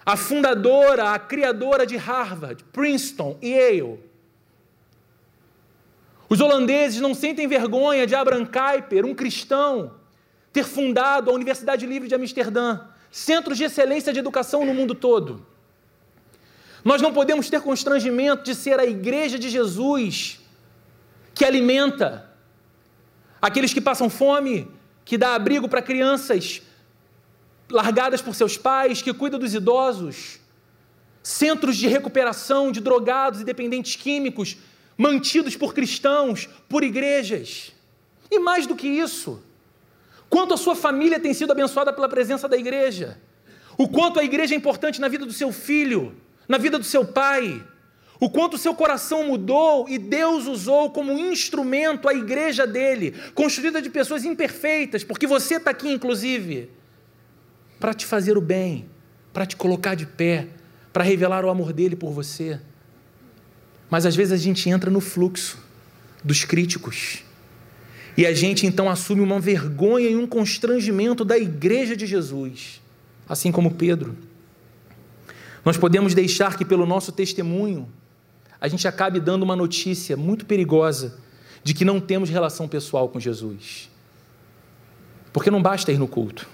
a 0.06 0.18
fundadora, 0.18 1.14
a 1.14 1.20
criadora 1.20 1.86
de 1.86 1.96
Harvard, 1.96 2.64
Princeton 2.72 3.38
e 3.42 3.50
Yale. 3.50 4.00
Os 6.28 6.42
holandeses 6.42 7.02
não 7.02 7.14
sentem 7.14 7.48
vergonha 7.48 8.08
de 8.08 8.16
Abraham 8.16 8.46
Kuyper, 8.46 9.06
um 9.06 9.14
cristão, 9.14 9.96
ter 10.52 10.64
fundado 10.64 11.30
a 11.30 11.34
Universidade 11.34 11.86
Livre 11.86 12.08
de 12.08 12.16
Amsterdã, 12.16 12.82
centros 13.12 13.58
de 13.58 13.64
excelência 13.64 14.14
de 14.14 14.20
educação 14.20 14.66
no 14.66 14.74
mundo 14.74 14.94
todo. 14.94 15.46
Nós 16.84 17.02
não 17.02 17.14
podemos 17.14 17.50
ter 17.50 17.62
constrangimento 17.62 18.44
de 18.44 18.56
ser 18.56 18.80
a 18.80 18.86
igreja 18.86 19.38
de 19.38 19.50
Jesus 19.50 20.40
que 21.34 21.46
alimenta, 21.46 22.30
aqueles 23.42 23.74
que 23.74 23.82
passam 23.82 24.10
fome, 24.10 24.70
que 25.06 25.18
dá 25.18 25.36
abrigo 25.36 25.68
para 25.68 25.82
crianças 25.82 26.62
largadas 27.70 28.22
por 28.22 28.36
seus 28.36 28.58
pais, 28.58 29.02
que 29.02 29.14
cuida 29.14 29.38
dos 29.38 29.54
idosos, 29.54 30.40
centros 31.22 31.78
de 31.78 31.88
recuperação 31.88 32.72
de 32.72 32.82
drogados 32.82 33.42
e 33.42 33.44
dependentes 33.44 33.96
químicos, 33.96 34.58
mantidos 34.98 35.56
por 35.56 35.74
cristãos, 35.74 36.50
por 36.68 36.84
igrejas. 36.84 37.72
E 38.32 38.40
mais 38.40 38.66
do 38.66 38.76
que 38.76 38.88
isso, 38.88 39.42
quanto 40.30 40.54
a 40.54 40.58
sua 40.58 40.76
família 40.76 41.20
tem 41.20 41.34
sido 41.34 41.52
abençoada 41.52 41.92
pela 41.92 42.08
presença 42.08 42.48
da 42.48 42.58
igreja, 42.58 43.18
o 43.78 43.88
quanto 43.88 44.20
a 44.20 44.24
igreja 44.24 44.54
é 44.54 44.58
importante 44.58 45.02
na 45.02 45.08
vida 45.08 45.26
do 45.26 45.34
seu 45.34 45.52
filho, 45.52 46.16
na 46.48 46.58
vida 46.58 46.78
do 46.78 46.86
seu 46.86 47.06
pai, 47.06 47.64
o 48.20 48.30
quanto 48.30 48.58
seu 48.58 48.76
coração 48.76 49.24
mudou 49.24 49.88
e 49.88 49.98
Deus 49.98 50.46
usou 50.46 50.90
como 50.92 51.14
instrumento 51.14 52.10
a 52.10 52.14
igreja 52.14 52.68
dele, 52.68 53.16
construída 53.34 53.82
de 53.82 53.90
pessoas 53.90 54.26
imperfeitas, 54.26 55.04
porque 55.04 55.26
você 55.26 55.56
está 55.56 55.72
aqui, 55.72 55.90
inclusive, 55.90 56.70
para 57.80 57.94
te 57.94 58.06
fazer 58.06 58.38
o 58.38 58.42
bem, 58.42 58.90
para 59.32 59.46
te 59.46 59.56
colocar 59.56 59.96
de 59.96 60.06
pé, 60.06 60.48
para 60.92 61.04
revelar 61.04 61.46
o 61.46 61.50
amor 61.50 61.72
dele 61.72 61.96
por 61.96 62.12
você. 62.12 62.60
Mas 63.90 64.06
às 64.06 64.16
vezes 64.16 64.34
a 64.34 64.38
gente 64.38 64.70
entra 64.70 64.92
no 64.92 65.00
fluxo 65.00 65.58
dos 66.22 66.44
críticos. 66.44 67.24
E 68.20 68.26
a 68.26 68.34
gente 68.34 68.68
então 68.68 68.90
assume 68.90 69.22
uma 69.22 69.40
vergonha 69.40 70.10
e 70.10 70.16
um 70.18 70.28
constrangimento 70.28 71.24
da 71.24 71.38
igreja 71.38 71.96
de 71.96 72.06
Jesus, 72.06 72.82
assim 73.30 73.50
como 73.50 73.76
Pedro. 73.76 74.14
Nós 75.64 75.78
podemos 75.78 76.14
deixar 76.14 76.58
que, 76.58 76.66
pelo 76.66 76.86
nosso 76.86 77.14
testemunho, 77.14 77.88
a 78.60 78.68
gente 78.68 78.86
acabe 78.90 79.22
dando 79.22 79.44
uma 79.44 79.56
notícia 79.56 80.18
muito 80.18 80.46
perigosa 80.46 81.18
de 81.64 81.74
que 81.74 81.86
não 81.86 82.02
temos 82.02 82.30
relação 82.30 82.68
pessoal 82.68 83.08
com 83.08 83.22
Jesus. 83.22 83.90
Porque 85.32 85.50
não 85.50 85.62
basta 85.62 85.90
ir 85.90 85.98
no 85.98 86.06
culto. 86.06 86.46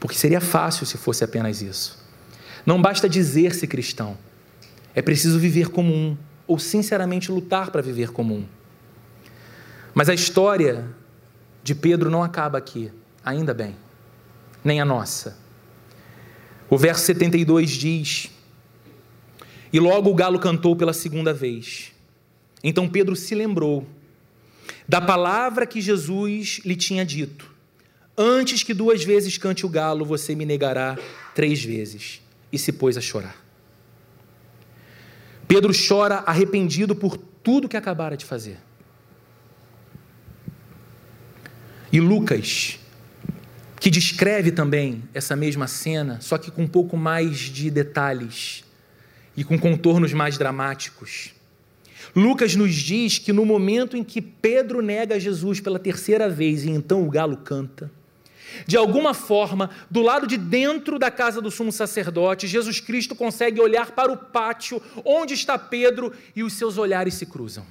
Porque 0.00 0.16
seria 0.16 0.40
fácil 0.40 0.84
se 0.84 0.98
fosse 0.98 1.22
apenas 1.22 1.62
isso. 1.62 2.04
Não 2.66 2.82
basta 2.82 3.08
dizer-se 3.08 3.68
cristão. 3.68 4.18
É 4.96 5.00
preciso 5.00 5.38
viver 5.38 5.68
como 5.68 5.94
um, 5.94 6.16
ou 6.44 6.58
sinceramente 6.58 7.30
lutar 7.30 7.70
para 7.70 7.80
viver 7.80 8.10
como 8.10 8.34
um. 8.34 8.63
Mas 9.94 10.08
a 10.08 10.14
história 10.14 10.88
de 11.62 11.74
Pedro 11.74 12.10
não 12.10 12.22
acaba 12.22 12.58
aqui, 12.58 12.90
ainda 13.24 13.54
bem, 13.54 13.76
nem 14.62 14.80
a 14.80 14.84
nossa. 14.84 15.38
O 16.68 16.76
verso 16.76 17.04
72 17.04 17.70
diz: 17.70 18.30
e 19.74 19.80
logo 19.80 20.08
o 20.08 20.14
galo 20.14 20.38
cantou 20.38 20.76
pela 20.76 20.92
segunda 20.92 21.34
vez. 21.34 21.90
Então 22.62 22.88
Pedro 22.88 23.16
se 23.16 23.34
lembrou 23.34 23.84
da 24.88 25.00
palavra 25.00 25.66
que 25.66 25.80
Jesus 25.80 26.60
lhe 26.64 26.76
tinha 26.76 27.04
dito: 27.04 27.52
Antes 28.16 28.62
que 28.62 28.72
duas 28.72 29.02
vezes 29.02 29.36
cante 29.36 29.66
o 29.66 29.68
galo, 29.68 30.04
você 30.04 30.36
me 30.36 30.46
negará 30.46 30.96
três 31.34 31.64
vezes. 31.64 32.22
E 32.52 32.58
se 32.58 32.70
pôs 32.70 32.96
a 32.96 33.00
chorar. 33.00 33.36
Pedro 35.48 35.72
chora 35.76 36.22
arrependido 36.24 36.94
por 36.94 37.16
tudo 37.16 37.68
que 37.68 37.76
acabara 37.76 38.16
de 38.16 38.24
fazer. 38.24 38.58
E 41.94 42.00
Lucas 42.00 42.80
que 43.78 43.88
descreve 43.88 44.50
também 44.50 45.04
essa 45.14 45.36
mesma 45.36 45.68
cena, 45.68 46.20
só 46.20 46.36
que 46.36 46.50
com 46.50 46.62
um 46.62 46.66
pouco 46.66 46.96
mais 46.96 47.38
de 47.38 47.70
detalhes 47.70 48.64
e 49.36 49.44
com 49.44 49.56
contornos 49.56 50.12
mais 50.12 50.36
dramáticos. 50.36 51.32
Lucas 52.16 52.56
nos 52.56 52.74
diz 52.74 53.18
que 53.18 53.32
no 53.32 53.46
momento 53.46 53.96
em 53.96 54.02
que 54.02 54.20
Pedro 54.20 54.82
nega 54.82 55.20
Jesus 55.20 55.60
pela 55.60 55.78
terceira 55.78 56.28
vez 56.28 56.64
e 56.64 56.70
então 56.70 57.06
o 57.06 57.10
galo 57.10 57.36
canta, 57.36 57.88
de 58.66 58.76
alguma 58.76 59.14
forma, 59.14 59.70
do 59.88 60.02
lado 60.02 60.26
de 60.26 60.36
dentro 60.36 60.98
da 60.98 61.12
casa 61.12 61.40
do 61.40 61.48
sumo 61.48 61.70
sacerdote, 61.70 62.48
Jesus 62.48 62.80
Cristo 62.80 63.14
consegue 63.14 63.60
olhar 63.60 63.92
para 63.92 64.10
o 64.10 64.16
pátio 64.16 64.82
onde 65.04 65.34
está 65.34 65.56
Pedro 65.56 66.12
e 66.34 66.42
os 66.42 66.54
seus 66.54 66.76
olhares 66.76 67.14
se 67.14 67.24
cruzam. 67.24 67.64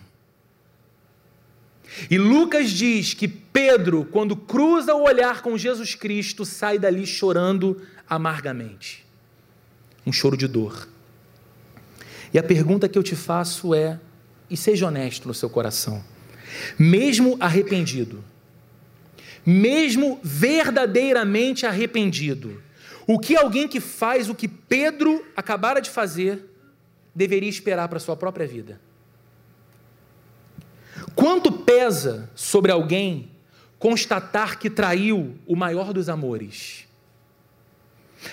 E 2.10 2.18
Lucas 2.18 2.70
diz 2.72 3.14
que 3.14 3.28
Pedro, 3.28 4.06
quando 4.06 4.36
cruza 4.36 4.94
o 4.96 5.04
olhar 5.04 5.42
com 5.42 5.58
Jesus 5.58 5.96
Cristo, 5.96 6.46
sai 6.46 6.80
dali 6.80 7.06
chorando 7.06 7.82
amargamente. 8.10 9.06
Um 10.06 10.12
choro 10.12 10.36
de 10.36 10.48
dor. 10.48 10.88
E 12.34 12.40
a 12.40 12.44
pergunta 12.44 12.90
que 12.90 12.98
eu 12.98 13.04
te 13.04 13.16
faço 13.16 13.74
é: 13.74 14.00
e 14.50 14.58
seja 14.58 14.88
honesto 14.88 15.28
no 15.28 15.34
seu 15.34 15.50
coração, 15.50 16.04
mesmo 16.78 17.38
arrependido, 17.40 18.24
mesmo 19.46 20.20
verdadeiramente 20.24 21.66
arrependido, 21.66 22.62
o 23.06 23.20
que 23.20 23.36
alguém 23.36 23.68
que 23.68 23.80
faz 23.80 24.30
o 24.30 24.36
que 24.36 24.48
Pedro 24.48 25.26
acabara 25.36 25.80
de 25.80 25.90
fazer 25.90 26.50
deveria 27.14 27.50
esperar 27.50 27.88
para 27.88 27.98
a 27.98 28.02
sua 28.02 28.16
própria 28.16 28.48
vida? 28.48 28.80
Quanto 31.15 31.52
pesa 31.52 32.30
sobre 32.36 32.71
alguém 32.71 33.32
constatar 33.78 34.58
que 34.58 34.69
traiu 34.69 35.38
o 35.45 35.56
maior 35.56 35.93
dos 35.93 36.10
amores? 36.10 36.88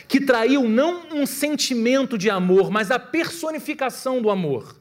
Que 0.07 0.21
traiu 0.21 0.69
não 0.69 1.09
um 1.13 1.27
sentimento 1.27 2.17
de 2.17 2.31
amor, 2.31 2.71
mas 2.71 2.91
a 2.91 2.99
personificação 2.99 4.23
do 4.23 4.31
amor. 4.31 4.77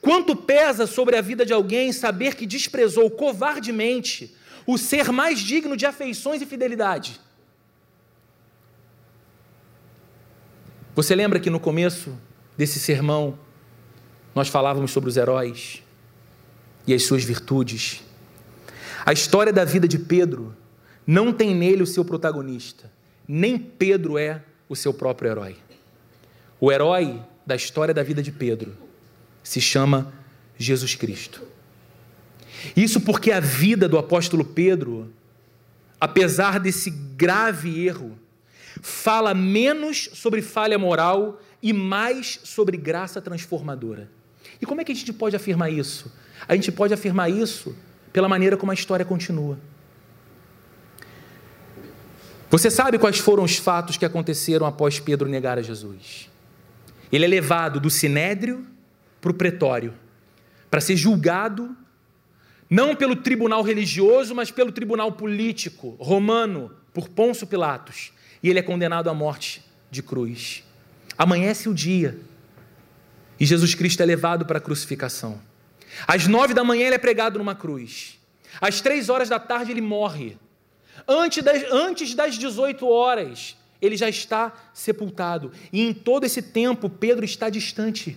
Quanto 0.00 0.34
pesa 0.34 0.86
sobre 0.86 1.16
a 1.16 1.20
vida 1.20 1.44
de 1.44 1.52
alguém 1.52 1.92
saber 1.92 2.34
que 2.34 2.46
desprezou 2.46 3.10
covardemente 3.10 4.34
o 4.66 4.76
ser 4.76 5.12
mais 5.12 5.38
digno 5.38 5.76
de 5.76 5.86
afeições 5.86 6.42
e 6.42 6.46
fidelidade? 6.46 7.20
Você 10.94 11.14
lembra 11.14 11.38
que 11.38 11.50
no 11.50 11.60
começo 11.60 12.18
desse 12.56 12.80
sermão 12.80 13.38
nós 14.34 14.48
falávamos 14.48 14.90
sobre 14.90 15.10
os 15.10 15.16
heróis? 15.16 15.85
E 16.86 16.94
as 16.94 17.04
suas 17.04 17.24
virtudes. 17.24 18.02
A 19.04 19.12
história 19.12 19.52
da 19.52 19.64
vida 19.64 19.86
de 19.86 19.98
Pedro 19.98 20.54
não 21.06 21.32
tem 21.32 21.54
nele 21.54 21.82
o 21.82 21.86
seu 21.86 22.04
protagonista, 22.04 22.90
nem 23.26 23.58
Pedro 23.58 24.18
é 24.18 24.42
o 24.68 24.76
seu 24.76 24.92
próprio 24.92 25.30
herói. 25.30 25.56
O 26.60 26.72
herói 26.72 27.22
da 27.44 27.54
história 27.54 27.94
da 27.94 28.02
vida 28.02 28.22
de 28.22 28.32
Pedro 28.32 28.76
se 29.42 29.60
chama 29.60 30.12
Jesus 30.58 30.94
Cristo. 30.94 31.42
Isso 32.74 33.00
porque 33.00 33.30
a 33.30 33.40
vida 33.40 33.88
do 33.88 33.98
apóstolo 33.98 34.44
Pedro, 34.44 35.12
apesar 36.00 36.58
desse 36.58 36.90
grave 36.90 37.86
erro, 37.86 38.18
fala 38.80 39.34
menos 39.34 40.10
sobre 40.14 40.42
falha 40.42 40.78
moral 40.78 41.40
e 41.62 41.72
mais 41.72 42.40
sobre 42.42 42.76
graça 42.76 43.20
transformadora. 43.20 44.10
E 44.60 44.66
como 44.66 44.80
é 44.80 44.84
que 44.84 44.92
a 44.92 44.94
gente 44.94 45.12
pode 45.12 45.36
afirmar 45.36 45.70
isso? 45.70 46.10
A 46.48 46.54
gente 46.54 46.70
pode 46.70 46.94
afirmar 46.94 47.30
isso 47.30 47.76
pela 48.12 48.28
maneira 48.28 48.56
como 48.56 48.70
a 48.70 48.74
história 48.74 49.04
continua. 49.04 49.58
Você 52.50 52.70
sabe 52.70 52.98
quais 52.98 53.18
foram 53.18 53.42
os 53.42 53.56
fatos 53.56 53.96
que 53.96 54.04
aconteceram 54.04 54.66
após 54.66 55.00
Pedro 55.00 55.28
negar 55.28 55.58
a 55.58 55.62
Jesus? 55.62 56.30
Ele 57.10 57.24
é 57.24 57.28
levado 57.28 57.80
do 57.80 57.90
sinédrio 57.90 58.66
para 59.20 59.30
o 59.30 59.34
pretório, 59.34 59.92
para 60.70 60.80
ser 60.80 60.96
julgado, 60.96 61.76
não 62.70 62.94
pelo 62.94 63.16
tribunal 63.16 63.62
religioso, 63.62 64.34
mas 64.34 64.50
pelo 64.50 64.72
tribunal 64.72 65.12
político 65.12 65.96
romano, 65.98 66.70
por 66.92 67.08
Pôncio 67.08 67.46
Pilatos. 67.46 68.12
E 68.42 68.48
ele 68.48 68.58
é 68.58 68.62
condenado 68.62 69.10
à 69.10 69.14
morte 69.14 69.64
de 69.90 70.02
cruz. 70.02 70.64
Amanhece 71.18 71.68
o 71.68 71.74
dia 71.74 72.18
e 73.38 73.44
Jesus 73.44 73.74
Cristo 73.74 74.02
é 74.02 74.06
levado 74.06 74.46
para 74.46 74.58
a 74.58 74.60
crucificação. 74.60 75.40
Às 76.06 76.26
nove 76.26 76.52
da 76.52 76.64
manhã 76.64 76.86
ele 76.86 76.96
é 76.96 76.98
pregado 76.98 77.38
numa 77.38 77.54
cruz. 77.54 78.18
Às 78.60 78.80
três 78.80 79.08
horas 79.08 79.28
da 79.28 79.38
tarde 79.38 79.70
ele 79.70 79.80
morre. 79.80 80.36
Antes 81.06 81.42
das, 81.42 81.62
antes 81.70 82.14
das 82.14 82.36
18 82.36 82.86
horas, 82.88 83.56
ele 83.80 83.96
já 83.96 84.08
está 84.08 84.52
sepultado. 84.72 85.52
E 85.72 85.80
em 85.80 85.92
todo 85.92 86.24
esse 86.24 86.42
tempo, 86.42 86.88
Pedro 86.88 87.24
está 87.24 87.48
distante. 87.48 88.16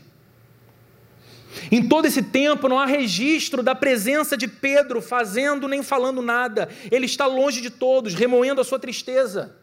Em 1.71 1.87
todo 1.87 2.05
esse 2.05 2.21
tempo 2.21 2.67
não 2.67 2.79
há 2.79 2.85
registro 2.85 3.63
da 3.63 3.73
presença 3.73 4.37
de 4.37 4.47
Pedro 4.47 5.01
fazendo 5.01 5.67
nem 5.67 5.81
falando 5.81 6.21
nada. 6.21 6.69
Ele 6.91 7.05
está 7.05 7.25
longe 7.25 7.61
de 7.61 7.69
todos, 7.69 8.13
remoendo 8.13 8.61
a 8.61 8.63
sua 8.63 8.79
tristeza, 8.79 9.55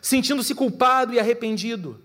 sentindo-se 0.00 0.54
culpado 0.54 1.12
e 1.12 1.18
arrependido. 1.18 2.00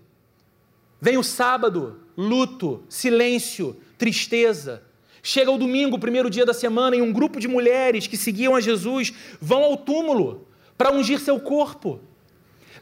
Vem 1.00 1.16
o 1.16 1.22
sábado, 1.22 2.00
luto, 2.16 2.84
silêncio, 2.88 3.80
tristeza. 3.96 4.82
Chega 5.22 5.50
o 5.50 5.58
domingo, 5.58 5.96
o 5.96 6.00
primeiro 6.00 6.30
dia 6.30 6.46
da 6.46 6.54
semana, 6.54 6.96
e 6.96 7.02
um 7.02 7.12
grupo 7.12 7.38
de 7.38 7.46
mulheres 7.46 8.06
que 8.06 8.16
seguiam 8.16 8.54
a 8.54 8.60
Jesus 8.60 9.12
vão 9.40 9.62
ao 9.62 9.76
túmulo 9.76 10.46
para 10.76 10.92
ungir 10.92 11.20
seu 11.20 11.38
corpo. 11.38 12.00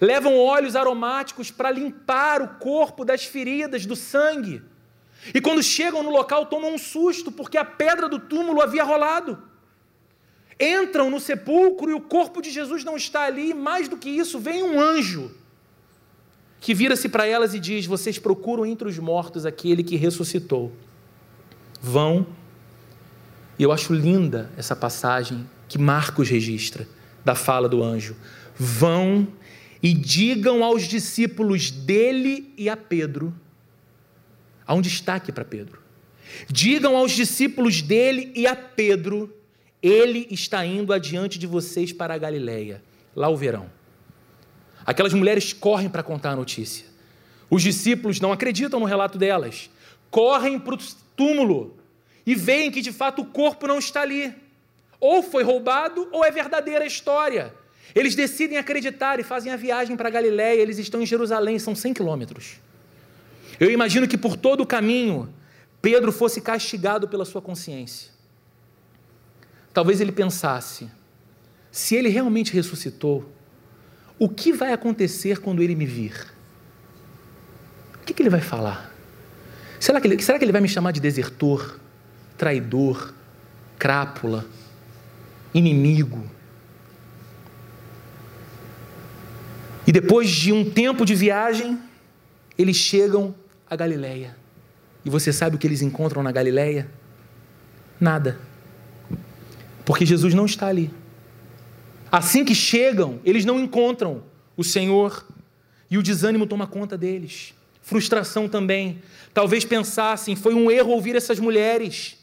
Levam 0.00 0.38
óleos 0.38 0.76
aromáticos 0.76 1.50
para 1.50 1.70
limpar 1.70 2.40
o 2.40 2.48
corpo 2.58 3.04
das 3.04 3.24
feridas, 3.24 3.84
do 3.84 3.96
sangue. 3.96 4.62
E 5.34 5.40
quando 5.40 5.62
chegam 5.62 6.02
no 6.02 6.10
local, 6.10 6.46
tomam 6.46 6.74
um 6.74 6.78
susto, 6.78 7.32
porque 7.32 7.58
a 7.58 7.64
pedra 7.64 8.08
do 8.08 8.20
túmulo 8.20 8.62
havia 8.62 8.84
rolado. 8.84 9.42
Entram 10.60 11.10
no 11.10 11.18
sepulcro 11.18 11.90
e 11.90 11.94
o 11.94 12.00
corpo 12.00 12.40
de 12.40 12.50
Jesus 12.50 12.84
não 12.84 12.96
está 12.96 13.22
ali, 13.22 13.52
mais 13.52 13.88
do 13.88 13.96
que 13.96 14.08
isso, 14.08 14.38
vem 14.38 14.62
um 14.62 14.80
anjo 14.80 15.32
que 16.60 16.74
vira-se 16.74 17.08
para 17.08 17.26
elas 17.26 17.54
e 17.54 17.60
diz: 17.60 17.86
Vocês 17.86 18.18
procuram 18.18 18.66
entre 18.66 18.88
os 18.88 18.98
mortos 18.98 19.46
aquele 19.46 19.82
que 19.82 19.96
ressuscitou. 19.96 20.72
Vão. 21.80 22.26
E 23.58 23.62
eu 23.62 23.72
acho 23.72 23.92
linda 23.92 24.50
essa 24.56 24.76
passagem 24.76 25.48
que 25.68 25.78
Marcos 25.78 26.28
registra 26.28 26.86
da 27.24 27.34
fala 27.34 27.68
do 27.68 27.82
anjo. 27.82 28.16
Vão 28.56 29.28
e 29.82 29.92
digam 29.92 30.64
aos 30.64 30.84
discípulos 30.84 31.70
dele 31.70 32.52
e 32.56 32.68
a 32.68 32.76
Pedro. 32.76 33.34
Há 34.66 34.74
um 34.74 34.80
destaque 34.80 35.32
para 35.32 35.44
Pedro. 35.44 35.80
Digam 36.48 36.96
aos 36.96 37.12
discípulos 37.12 37.80
dele 37.80 38.32
e 38.34 38.46
a 38.46 38.54
Pedro: 38.54 39.34
ele 39.82 40.26
está 40.30 40.64
indo 40.64 40.92
adiante 40.92 41.38
de 41.38 41.46
vocês 41.46 41.92
para 41.92 42.14
a 42.14 42.18
Galileia. 42.18 42.82
Lá 43.14 43.28
o 43.28 43.36
verão. 43.36 43.70
Aquelas 44.84 45.12
mulheres 45.12 45.52
correm 45.52 45.88
para 45.88 46.02
contar 46.02 46.30
a 46.30 46.36
notícia. 46.36 46.86
Os 47.50 47.62
discípulos 47.62 48.20
não 48.20 48.32
acreditam 48.32 48.80
no 48.80 48.86
relato 48.86 49.18
delas. 49.18 49.70
Correm 50.10 50.58
túmulo 51.18 51.76
e 52.24 52.34
veem 52.34 52.70
que 52.70 52.80
de 52.80 52.92
fato 52.92 53.22
o 53.22 53.26
corpo 53.26 53.66
não 53.66 53.78
está 53.78 54.02
ali. 54.02 54.32
Ou 55.00 55.22
foi 55.22 55.42
roubado, 55.42 56.08
ou 56.12 56.24
é 56.24 56.30
verdadeira 56.30 56.84
a 56.84 56.86
história. 56.86 57.54
Eles 57.94 58.14
decidem 58.14 58.58
acreditar 58.58 59.18
e 59.18 59.22
fazem 59.22 59.52
a 59.52 59.56
viagem 59.56 59.96
para 59.96 60.10
Galiléia. 60.10 60.60
Eles 60.60 60.78
estão 60.78 61.02
em 61.02 61.06
Jerusalém, 61.06 61.58
são 61.58 61.74
100 61.74 61.94
quilômetros. 61.94 62.56
Eu 63.58 63.70
imagino 63.70 64.06
que 64.06 64.16
por 64.16 64.36
todo 64.36 64.62
o 64.62 64.66
caminho, 64.66 65.32
Pedro 65.82 66.12
fosse 66.12 66.40
castigado 66.40 67.08
pela 67.08 67.24
sua 67.24 67.42
consciência. 67.42 68.10
Talvez 69.72 70.00
ele 70.00 70.12
pensasse: 70.12 70.88
se 71.70 71.94
ele 71.96 72.08
realmente 72.08 72.52
ressuscitou, 72.52 73.30
o 74.18 74.28
que 74.28 74.52
vai 74.52 74.72
acontecer 74.72 75.38
quando 75.40 75.62
ele 75.62 75.74
me 75.74 75.86
vir? 75.86 76.26
O 77.94 78.04
que, 78.04 78.12
que 78.12 78.22
ele 78.22 78.30
vai 78.30 78.40
falar? 78.40 78.97
Será 79.80 80.00
que, 80.00 80.08
ele, 80.08 80.22
será 80.22 80.38
que 80.38 80.44
ele 80.44 80.52
vai 80.52 80.60
me 80.60 80.68
chamar 80.68 80.92
de 80.92 81.00
desertor, 81.00 81.78
traidor, 82.36 83.14
crápula, 83.78 84.44
inimigo? 85.54 86.24
E 89.86 89.92
depois 89.92 90.28
de 90.28 90.52
um 90.52 90.68
tempo 90.68 91.04
de 91.06 91.14
viagem, 91.14 91.78
eles 92.58 92.76
chegam 92.76 93.34
a 93.70 93.76
Galiléia. 93.76 94.36
E 95.04 95.10
você 95.10 95.32
sabe 95.32 95.56
o 95.56 95.58
que 95.58 95.66
eles 95.66 95.80
encontram 95.80 96.22
na 96.22 96.32
Galiléia? 96.32 96.88
Nada. 97.98 98.38
Porque 99.84 100.04
Jesus 100.04 100.34
não 100.34 100.44
está 100.44 100.66
ali. 100.66 100.90
Assim 102.10 102.44
que 102.44 102.54
chegam, 102.54 103.20
eles 103.24 103.44
não 103.44 103.58
encontram 103.58 104.22
o 104.56 104.64
Senhor 104.64 105.26
e 105.90 105.96
o 105.96 106.02
desânimo 106.02 106.46
toma 106.46 106.66
conta 106.66 106.98
deles. 106.98 107.54
Frustração 107.88 108.46
também. 108.46 109.00
Talvez 109.32 109.64
pensassem, 109.64 110.36
foi 110.36 110.52
um 110.52 110.70
erro 110.70 110.90
ouvir 110.90 111.16
essas 111.16 111.38
mulheres. 111.38 112.18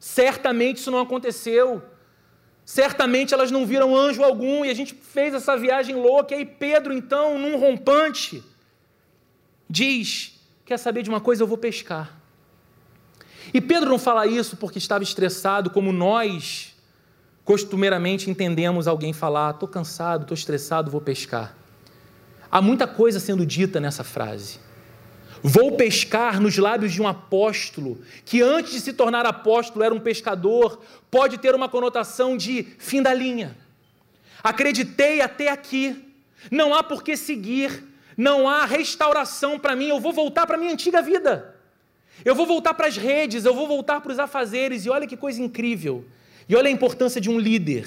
Certamente 0.00 0.78
isso 0.78 0.90
não 0.90 0.98
aconteceu. 0.98 1.80
Certamente 2.64 3.32
elas 3.32 3.52
não 3.52 3.64
viram 3.64 3.96
anjo 3.96 4.24
algum 4.24 4.64
e 4.64 4.70
a 4.70 4.74
gente 4.74 4.92
fez 4.92 5.32
essa 5.32 5.56
viagem 5.56 5.94
louca. 5.94 6.34
E 6.34 6.38
aí 6.38 6.44
Pedro, 6.44 6.92
então, 6.92 7.38
num 7.38 7.56
rompante, 7.56 8.42
diz: 9.70 10.40
Quer 10.64 10.76
saber 10.76 11.04
de 11.04 11.08
uma 11.08 11.20
coisa? 11.20 11.44
Eu 11.44 11.46
vou 11.46 11.56
pescar. 11.56 12.20
E 13.52 13.60
Pedro 13.60 13.88
não 13.88 13.98
fala 13.98 14.26
isso 14.26 14.56
porque 14.56 14.78
estava 14.78 15.04
estressado, 15.04 15.70
como 15.70 15.92
nós 15.92 16.74
costumeiramente 17.44 18.28
entendemos 18.28 18.88
alguém 18.88 19.12
falar: 19.12 19.52
estou 19.52 19.68
cansado, 19.68 20.22
estou 20.22 20.34
estressado, 20.34 20.90
vou 20.90 21.00
pescar. 21.00 21.54
Há 22.50 22.60
muita 22.60 22.88
coisa 22.88 23.20
sendo 23.20 23.46
dita 23.46 23.78
nessa 23.78 24.02
frase. 24.02 24.63
Vou 25.46 25.72
pescar 25.72 26.40
nos 26.40 26.56
lábios 26.56 26.90
de 26.90 27.02
um 27.02 27.06
apóstolo, 27.06 28.00
que 28.24 28.40
antes 28.40 28.72
de 28.72 28.80
se 28.80 28.94
tornar 28.94 29.26
apóstolo 29.26 29.84
era 29.84 29.94
um 29.94 30.00
pescador, 30.00 30.82
pode 31.10 31.36
ter 31.36 31.54
uma 31.54 31.68
conotação 31.68 32.34
de 32.34 32.62
fim 32.78 33.02
da 33.02 33.12
linha. 33.12 33.54
Acreditei 34.42 35.20
até 35.20 35.50
aqui, 35.50 36.02
não 36.50 36.74
há 36.74 36.82
por 36.82 37.02
que 37.02 37.14
seguir, 37.14 37.84
não 38.16 38.48
há 38.48 38.64
restauração 38.64 39.58
para 39.58 39.76
mim, 39.76 39.88
eu 39.88 40.00
vou 40.00 40.14
voltar 40.14 40.46
para 40.46 40.56
a 40.56 40.58
minha 40.58 40.72
antiga 40.72 41.02
vida. 41.02 41.54
Eu 42.24 42.34
vou 42.34 42.46
voltar 42.46 42.72
para 42.72 42.86
as 42.86 42.96
redes, 42.96 43.44
eu 43.44 43.54
vou 43.54 43.68
voltar 43.68 44.00
para 44.00 44.12
os 44.12 44.18
afazeres, 44.18 44.86
e 44.86 44.88
olha 44.88 45.06
que 45.06 45.14
coisa 45.16 45.42
incrível. 45.42 46.06
E 46.48 46.56
olha 46.56 46.68
a 46.68 46.72
importância 46.72 47.20
de 47.20 47.28
um 47.28 47.38
líder. 47.38 47.86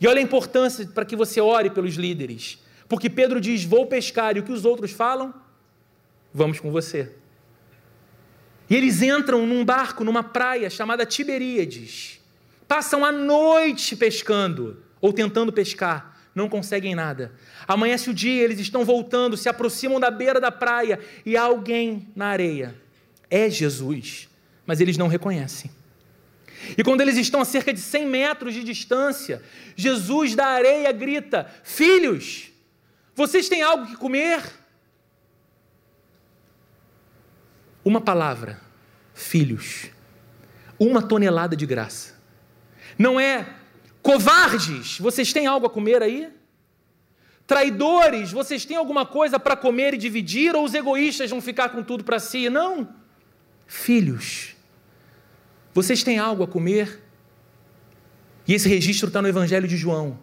E 0.00 0.08
olha 0.08 0.18
a 0.18 0.22
importância 0.22 0.84
para 0.88 1.04
que 1.04 1.14
você 1.14 1.40
ore 1.40 1.70
pelos 1.70 1.94
líderes. 1.94 2.58
Porque 2.88 3.08
Pedro 3.08 3.40
diz: 3.40 3.62
Vou 3.62 3.86
pescar, 3.86 4.36
e 4.36 4.40
o 4.40 4.42
que 4.42 4.50
os 4.50 4.64
outros 4.64 4.90
falam? 4.90 5.32
Vamos 6.32 6.60
com 6.60 6.70
você. 6.70 7.12
E 8.68 8.76
eles 8.76 9.02
entram 9.02 9.46
num 9.46 9.64
barco, 9.64 10.04
numa 10.04 10.22
praia 10.22 10.70
chamada 10.70 11.04
Tiberíades. 11.04 12.20
Passam 12.68 13.04
a 13.04 13.10
noite 13.10 13.96
pescando, 13.96 14.80
ou 15.00 15.12
tentando 15.12 15.52
pescar, 15.52 16.16
não 16.32 16.48
conseguem 16.48 16.94
nada. 16.94 17.32
Amanhece 17.66 18.10
o 18.10 18.14
dia, 18.14 18.44
eles 18.44 18.60
estão 18.60 18.84
voltando, 18.84 19.36
se 19.36 19.48
aproximam 19.48 19.98
da 19.98 20.08
beira 20.08 20.40
da 20.40 20.52
praia 20.52 21.00
e 21.26 21.36
há 21.36 21.42
alguém 21.42 22.08
na 22.14 22.26
areia. 22.26 22.76
É 23.28 23.50
Jesus, 23.50 24.28
mas 24.64 24.80
eles 24.80 24.96
não 24.96 25.08
reconhecem. 25.08 25.68
E 26.76 26.84
quando 26.84 27.00
eles 27.00 27.16
estão 27.16 27.40
a 27.40 27.44
cerca 27.44 27.72
de 27.72 27.80
100 27.80 28.06
metros 28.06 28.54
de 28.54 28.62
distância, 28.62 29.42
Jesus 29.74 30.36
da 30.36 30.46
areia 30.46 30.92
grita: 30.92 31.50
Filhos, 31.64 32.50
vocês 33.16 33.48
têm 33.48 33.62
algo 33.62 33.86
que 33.86 33.96
comer? 33.96 34.59
Uma 37.84 38.00
palavra, 38.00 38.60
filhos, 39.14 39.86
uma 40.78 41.02
tonelada 41.02 41.56
de 41.56 41.66
graça. 41.66 42.14
Não 42.98 43.18
é 43.18 43.46
covardes, 44.02 44.98
vocês 44.98 45.32
têm 45.32 45.46
algo 45.46 45.66
a 45.66 45.70
comer 45.70 46.02
aí? 46.02 46.28
Traidores, 47.46 48.30
vocês 48.30 48.64
têm 48.64 48.76
alguma 48.76 49.04
coisa 49.04 49.38
para 49.38 49.56
comer 49.56 49.94
e 49.94 49.98
dividir? 49.98 50.54
Ou 50.54 50.64
os 50.64 50.72
egoístas 50.72 51.30
vão 51.30 51.40
ficar 51.40 51.70
com 51.70 51.82
tudo 51.82 52.04
para 52.04 52.20
si? 52.20 52.48
Não. 52.48 52.88
Filhos, 53.66 54.54
vocês 55.74 56.02
têm 56.04 56.18
algo 56.18 56.44
a 56.44 56.46
comer? 56.46 57.02
E 58.46 58.54
esse 58.54 58.68
registro 58.68 59.08
está 59.08 59.20
no 59.20 59.28
Evangelho 59.28 59.66
de 59.66 59.76
João. 59.76 60.18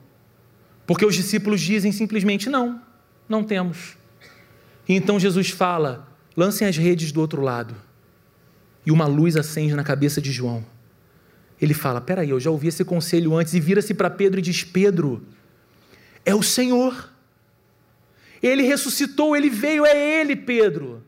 Porque 0.85 1.05
os 1.05 1.15
discípulos 1.15 1.59
dizem 1.59 1.91
simplesmente: 1.91 2.49
não, 2.49 2.81
não 3.27 3.43
temos. 3.43 3.97
E 4.87 4.95
então 4.95 5.19
Jesus 5.19 5.49
fala: 5.49 6.06
lancem 6.37 6.67
as 6.67 6.77
redes 6.77 7.11
do 7.11 7.19
outro 7.19 7.41
lado. 7.41 7.75
E 8.85 8.91
uma 8.91 9.07
luz 9.07 9.35
acende 9.35 9.73
na 9.73 9.83
cabeça 9.83 10.21
de 10.21 10.31
João. 10.31 10.63
Ele 11.59 11.73
fala: 11.73 11.99
Peraí, 11.99 12.29
eu 12.29 12.39
já 12.39 12.51
ouvi 12.51 12.67
esse 12.67 12.85
conselho 12.85 13.35
antes, 13.35 13.55
e 13.55 13.59
vira-se 13.59 13.95
para 13.95 14.11
Pedro 14.11 14.39
e 14.39 14.43
diz: 14.43 14.63
Pedro, 14.63 15.25
é 16.23 16.35
o 16.35 16.43
Senhor. 16.43 17.11
Ele 18.41 18.61
ressuscitou, 18.61 19.35
ele 19.35 19.49
veio, 19.49 19.83
é 19.83 19.97
ele, 20.21 20.35
Pedro. 20.35 21.03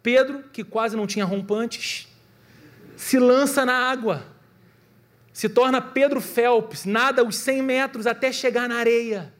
Pedro, 0.00 0.44
que 0.52 0.62
quase 0.62 0.96
não 0.96 1.08
tinha 1.08 1.24
rompantes, 1.24 2.06
se 2.96 3.18
lança 3.18 3.66
na 3.66 3.74
água, 3.74 4.24
se 5.32 5.48
torna 5.48 5.80
Pedro 5.80 6.20
Phelps, 6.20 6.84
nada 6.84 7.24
os 7.24 7.36
100 7.36 7.62
metros 7.62 8.06
até 8.06 8.30
chegar 8.30 8.68
na 8.68 8.76
areia. 8.76 9.34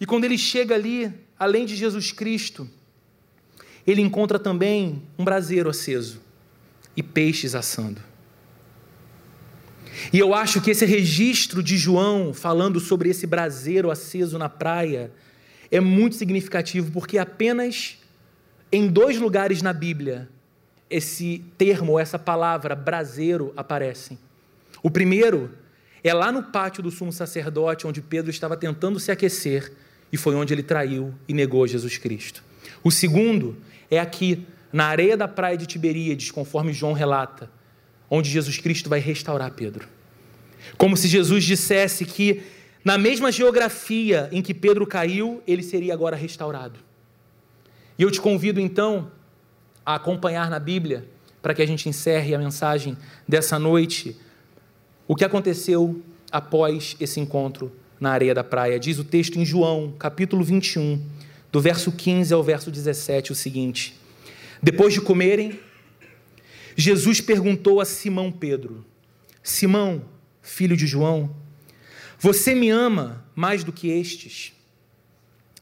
E 0.00 0.04
quando 0.04 0.24
ele 0.24 0.36
chega 0.36 0.74
ali, 0.74 1.14
além 1.38 1.64
de 1.64 1.76
Jesus 1.76 2.10
Cristo, 2.10 2.68
ele 3.86 4.00
encontra 4.00 4.38
também 4.38 5.02
um 5.18 5.24
braseiro 5.24 5.68
aceso 5.68 6.20
e 6.96 7.02
peixes 7.02 7.54
assando. 7.54 8.00
E 10.12 10.18
eu 10.18 10.34
acho 10.34 10.60
que 10.60 10.70
esse 10.70 10.84
registro 10.84 11.62
de 11.62 11.76
João 11.76 12.34
falando 12.34 12.80
sobre 12.80 13.08
esse 13.08 13.26
braseiro 13.26 13.90
aceso 13.90 14.38
na 14.38 14.48
praia 14.48 15.12
é 15.70 15.80
muito 15.80 16.16
significativo, 16.16 16.90
porque 16.92 17.18
apenas 17.18 17.98
em 18.70 18.88
dois 18.88 19.18
lugares 19.18 19.62
na 19.62 19.72
Bíblia 19.72 20.28
esse 20.90 21.44
termo, 21.56 21.98
essa 21.98 22.18
palavra 22.18 22.74
braseiro 22.74 23.52
aparecem. 23.56 24.18
O 24.82 24.90
primeiro 24.90 25.50
é 26.02 26.12
lá 26.12 26.30
no 26.30 26.42
pátio 26.42 26.82
do 26.82 26.90
sumo 26.90 27.12
sacerdote, 27.12 27.86
onde 27.86 28.02
Pedro 28.02 28.30
estava 28.30 28.56
tentando 28.56 29.00
se 29.00 29.10
aquecer 29.10 29.72
e 30.12 30.16
foi 30.16 30.34
onde 30.34 30.52
ele 30.52 30.62
traiu 30.62 31.14
e 31.26 31.32
negou 31.32 31.66
Jesus 31.66 31.96
Cristo. 31.96 32.44
O 32.82 32.90
segundo 32.90 33.56
é 33.90 33.98
aqui, 33.98 34.46
na 34.72 34.86
areia 34.86 35.16
da 35.16 35.28
praia 35.28 35.56
de 35.56 35.66
Tiberíades, 35.66 36.30
conforme 36.30 36.72
João 36.72 36.92
relata, 36.92 37.50
onde 38.10 38.30
Jesus 38.30 38.58
Cristo 38.58 38.88
vai 38.88 38.98
restaurar 38.98 39.52
Pedro. 39.52 39.88
Como 40.76 40.96
se 40.96 41.08
Jesus 41.08 41.44
dissesse 41.44 42.04
que, 42.04 42.42
na 42.84 42.98
mesma 42.98 43.30
geografia 43.30 44.28
em 44.32 44.42
que 44.42 44.52
Pedro 44.52 44.86
caiu, 44.86 45.42
ele 45.46 45.62
seria 45.62 45.94
agora 45.94 46.16
restaurado. 46.16 46.78
E 47.98 48.02
eu 48.02 48.10
te 48.10 48.20
convido 48.20 48.60
então 48.60 49.10
a 49.86 49.94
acompanhar 49.94 50.50
na 50.50 50.58
Bíblia, 50.58 51.06
para 51.40 51.54
que 51.54 51.62
a 51.62 51.66
gente 51.66 51.88
encerre 51.88 52.34
a 52.34 52.38
mensagem 52.38 52.96
dessa 53.28 53.58
noite, 53.58 54.16
o 55.06 55.14
que 55.14 55.24
aconteceu 55.24 56.02
após 56.32 56.96
esse 56.98 57.20
encontro 57.20 57.70
na 58.00 58.10
areia 58.10 58.34
da 58.34 58.42
praia. 58.42 58.80
Diz 58.80 58.98
o 58.98 59.04
texto 59.04 59.38
em 59.38 59.44
João, 59.44 59.94
capítulo 59.98 60.42
21, 60.42 61.00
do 61.54 61.60
verso 61.60 61.92
15 61.92 62.34
ao 62.34 62.42
verso 62.42 62.68
17, 62.68 63.30
o 63.30 63.34
seguinte: 63.36 63.96
Depois 64.60 64.92
de 64.92 65.00
comerem, 65.00 65.60
Jesus 66.74 67.20
perguntou 67.20 67.80
a 67.80 67.84
Simão 67.84 68.32
Pedro: 68.32 68.84
Simão, 69.40 70.04
filho 70.42 70.76
de 70.76 70.84
João, 70.84 71.32
você 72.18 72.56
me 72.56 72.70
ama 72.70 73.24
mais 73.36 73.62
do 73.62 73.72
que 73.72 73.86
estes? 73.86 74.52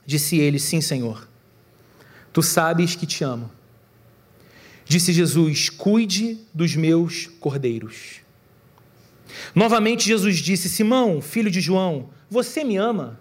Disse 0.06 0.38
ele: 0.38 0.58
Sim, 0.58 0.80
Senhor. 0.80 1.28
Tu 2.32 2.42
sabes 2.42 2.96
que 2.96 3.04
te 3.04 3.22
amo. 3.22 3.50
Disse 4.86 5.12
Jesus: 5.12 5.68
Cuide 5.68 6.38
dos 6.54 6.74
meus 6.74 7.26
cordeiros. 7.38 8.22
Novamente 9.54 10.06
Jesus 10.06 10.38
disse: 10.38 10.70
Simão, 10.70 11.20
filho 11.20 11.50
de 11.50 11.60
João, 11.60 12.08
você 12.30 12.64
me 12.64 12.78
ama? 12.78 13.20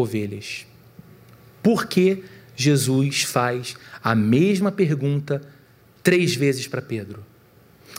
ovelhas. 0.00 0.66
Por 1.62 1.86
que 1.86 2.24
Jesus 2.54 3.22
faz 3.22 3.76
a 4.02 4.14
mesma 4.14 4.72
pergunta 4.72 5.42
três 6.02 6.34
vezes 6.34 6.66
para 6.66 6.80
Pedro? 6.80 7.24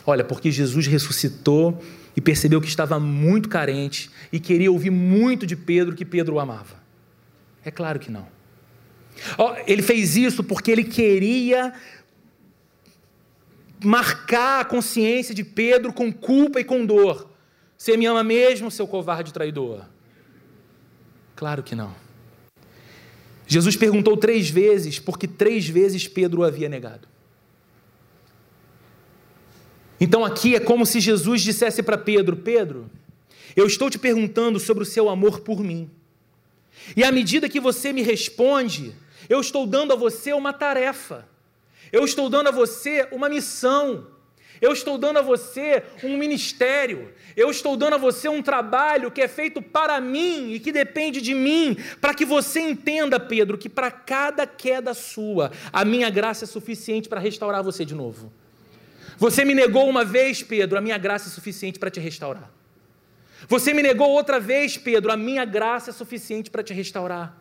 Olha, 0.06 0.24
porque 0.24 0.50
Jesus 0.50 0.86
ressuscitou 0.86 1.82
e 2.16 2.20
percebeu 2.20 2.60
que 2.60 2.68
estava 2.68 2.98
muito 2.98 3.48
carente 3.48 4.10
e 4.32 4.40
queria 4.40 4.70
ouvir 4.72 4.90
muito 4.90 5.46
de 5.46 5.56
Pedro 5.56 5.94
que 5.94 6.04
Pedro 6.04 6.36
o 6.36 6.40
amava. 6.40 6.80
É 7.64 7.70
claro 7.70 7.98
que 7.98 8.10
não. 8.10 8.26
Ele 9.66 9.82
fez 9.82 10.16
isso 10.16 10.42
porque 10.42 10.70
ele 10.70 10.84
queria 10.84 11.72
marcar 13.84 14.60
a 14.60 14.64
consciência 14.64 15.34
de 15.34 15.44
Pedro 15.44 15.92
com 15.92 16.12
culpa 16.12 16.60
e 16.60 16.64
com 16.64 16.84
dor. 16.84 17.30
Você 17.76 17.96
me 17.96 18.06
ama 18.06 18.22
mesmo, 18.22 18.70
seu 18.70 18.86
covarde 18.86 19.32
traidor? 19.32 19.84
Claro 21.40 21.62
que 21.62 21.74
não. 21.74 21.96
Jesus 23.46 23.74
perguntou 23.74 24.14
três 24.14 24.50
vezes, 24.50 24.98
porque 24.98 25.26
três 25.26 25.66
vezes 25.66 26.06
Pedro 26.06 26.42
o 26.42 26.44
havia 26.44 26.68
negado. 26.68 27.08
Então 29.98 30.22
aqui 30.22 30.54
é 30.54 30.60
como 30.60 30.84
se 30.84 31.00
Jesus 31.00 31.40
dissesse 31.40 31.82
para 31.82 31.96
Pedro: 31.96 32.36
Pedro, 32.36 32.90
Eu 33.56 33.66
estou 33.66 33.88
te 33.88 33.98
perguntando 33.98 34.60
sobre 34.60 34.82
o 34.82 34.86
seu 34.86 35.08
amor 35.08 35.40
por 35.40 35.60
mim. 35.60 35.90
E 36.94 37.02
à 37.02 37.10
medida 37.10 37.48
que 37.48 37.58
você 37.58 37.90
me 37.90 38.02
responde, 38.02 38.94
eu 39.26 39.40
estou 39.40 39.66
dando 39.66 39.94
a 39.94 39.96
você 39.96 40.34
uma 40.34 40.52
tarefa. 40.52 41.26
Eu 41.90 42.04
estou 42.04 42.28
dando 42.28 42.48
a 42.50 42.52
você 42.52 43.08
uma 43.10 43.30
missão. 43.30 44.06
Eu 44.60 44.72
estou 44.72 44.98
dando 44.98 45.18
a 45.18 45.22
você 45.22 45.82
um 46.04 46.18
ministério. 46.18 47.12
Eu 47.36 47.50
estou 47.50 47.76
dando 47.76 47.94
a 47.94 47.98
você 47.98 48.28
um 48.28 48.42
trabalho 48.42 49.10
que 49.10 49.22
é 49.22 49.28
feito 49.28 49.62
para 49.62 50.00
mim 50.00 50.52
e 50.52 50.60
que 50.60 50.70
depende 50.70 51.20
de 51.20 51.34
mim, 51.34 51.76
para 52.00 52.12
que 52.12 52.24
você 52.24 52.60
entenda, 52.60 53.18
Pedro, 53.18 53.56
que 53.56 53.68
para 53.68 53.90
cada 53.90 54.46
queda 54.46 54.92
sua, 54.92 55.50
a 55.72 55.84
minha 55.84 56.10
graça 56.10 56.44
é 56.44 56.48
suficiente 56.48 57.08
para 57.08 57.20
restaurar 57.20 57.62
você 57.62 57.84
de 57.84 57.94
novo. 57.94 58.30
Você 59.16 59.44
me 59.44 59.54
negou 59.54 59.88
uma 59.88 60.04
vez, 60.04 60.42
Pedro, 60.42 60.78
a 60.78 60.80
minha 60.80 60.98
graça 60.98 61.28
é 61.28 61.30
suficiente 61.30 61.78
para 61.78 61.90
te 61.90 62.00
restaurar. 62.00 62.50
Você 63.48 63.72
me 63.72 63.82
negou 63.82 64.10
outra 64.10 64.38
vez, 64.38 64.76
Pedro, 64.76 65.10
a 65.10 65.16
minha 65.16 65.44
graça 65.44 65.90
é 65.90 65.92
suficiente 65.92 66.50
para 66.50 66.62
te 66.62 66.74
restaurar. 66.74 67.39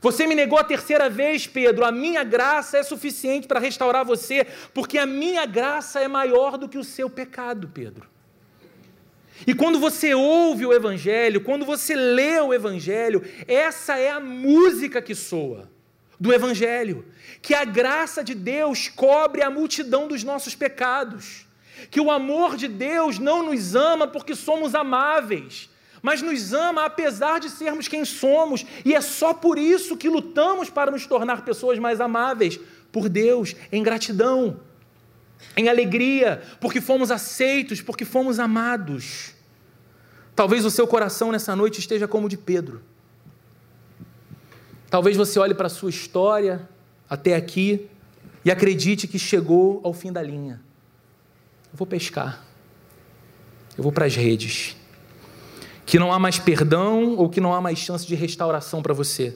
Você 0.00 0.26
me 0.26 0.34
negou 0.34 0.58
a 0.58 0.64
terceira 0.64 1.10
vez, 1.10 1.46
Pedro, 1.46 1.84
a 1.84 1.90
minha 1.90 2.22
graça 2.22 2.78
é 2.78 2.82
suficiente 2.82 3.48
para 3.48 3.58
restaurar 3.58 4.04
você, 4.04 4.46
porque 4.72 4.96
a 4.96 5.06
minha 5.06 5.44
graça 5.44 6.00
é 6.00 6.06
maior 6.06 6.56
do 6.56 6.68
que 6.68 6.78
o 6.78 6.84
seu 6.84 7.10
pecado, 7.10 7.68
Pedro. 7.68 8.06
E 9.46 9.54
quando 9.54 9.78
você 9.78 10.14
ouve 10.14 10.66
o 10.66 10.72
Evangelho, 10.72 11.42
quando 11.42 11.64
você 11.64 11.94
lê 11.94 12.40
o 12.40 12.52
Evangelho, 12.52 13.22
essa 13.46 13.98
é 13.98 14.10
a 14.10 14.20
música 14.20 15.00
que 15.00 15.14
soa 15.14 15.68
do 16.18 16.32
Evangelho, 16.32 17.04
que 17.40 17.54
a 17.54 17.64
graça 17.64 18.24
de 18.24 18.34
Deus 18.34 18.88
cobre 18.88 19.42
a 19.42 19.50
multidão 19.50 20.08
dos 20.08 20.24
nossos 20.24 20.54
pecados, 20.54 21.46
que 21.90 22.00
o 22.00 22.10
amor 22.10 22.56
de 22.56 22.66
Deus 22.66 23.18
não 23.18 23.44
nos 23.44 23.76
ama 23.76 24.06
porque 24.08 24.34
somos 24.34 24.74
amáveis, 24.74 25.70
mas 26.02 26.22
nos 26.22 26.52
ama 26.52 26.84
apesar 26.84 27.38
de 27.40 27.50
sermos 27.50 27.88
quem 27.88 28.04
somos, 28.04 28.64
e 28.84 28.94
é 28.94 29.00
só 29.00 29.34
por 29.34 29.58
isso 29.58 29.96
que 29.96 30.08
lutamos 30.08 30.70
para 30.70 30.90
nos 30.90 31.06
tornar 31.06 31.44
pessoas 31.44 31.78
mais 31.78 32.00
amáveis 32.00 32.58
por 32.92 33.08
Deus, 33.08 33.54
em 33.70 33.82
gratidão, 33.82 34.60
em 35.56 35.68
alegria, 35.68 36.42
porque 36.60 36.80
fomos 36.80 37.10
aceitos, 37.10 37.80
porque 37.80 38.04
fomos 38.04 38.38
amados. 38.38 39.34
Talvez 40.34 40.64
o 40.64 40.70
seu 40.70 40.86
coração 40.86 41.32
nessa 41.32 41.54
noite 41.56 41.80
esteja 41.80 42.06
como 42.06 42.26
o 42.26 42.30
de 42.30 42.38
Pedro. 42.38 42.80
Talvez 44.90 45.16
você 45.16 45.38
olhe 45.38 45.54
para 45.54 45.66
a 45.66 45.70
sua 45.70 45.90
história 45.90 46.68
até 47.10 47.34
aqui 47.34 47.88
e 48.44 48.50
acredite 48.50 49.06
que 49.06 49.18
chegou 49.18 49.80
ao 49.84 49.92
fim 49.92 50.12
da 50.12 50.22
linha. 50.22 50.60
Eu 51.72 51.76
vou 51.76 51.86
pescar. 51.86 52.44
Eu 53.76 53.82
vou 53.82 53.92
para 53.92 54.06
as 54.06 54.16
redes. 54.16 54.76
Que 55.88 55.98
não 55.98 56.12
há 56.12 56.18
mais 56.18 56.38
perdão 56.38 57.16
ou 57.16 57.30
que 57.30 57.40
não 57.40 57.54
há 57.54 57.62
mais 57.62 57.78
chance 57.78 58.06
de 58.06 58.14
restauração 58.14 58.82
para 58.82 58.92
você. 58.92 59.34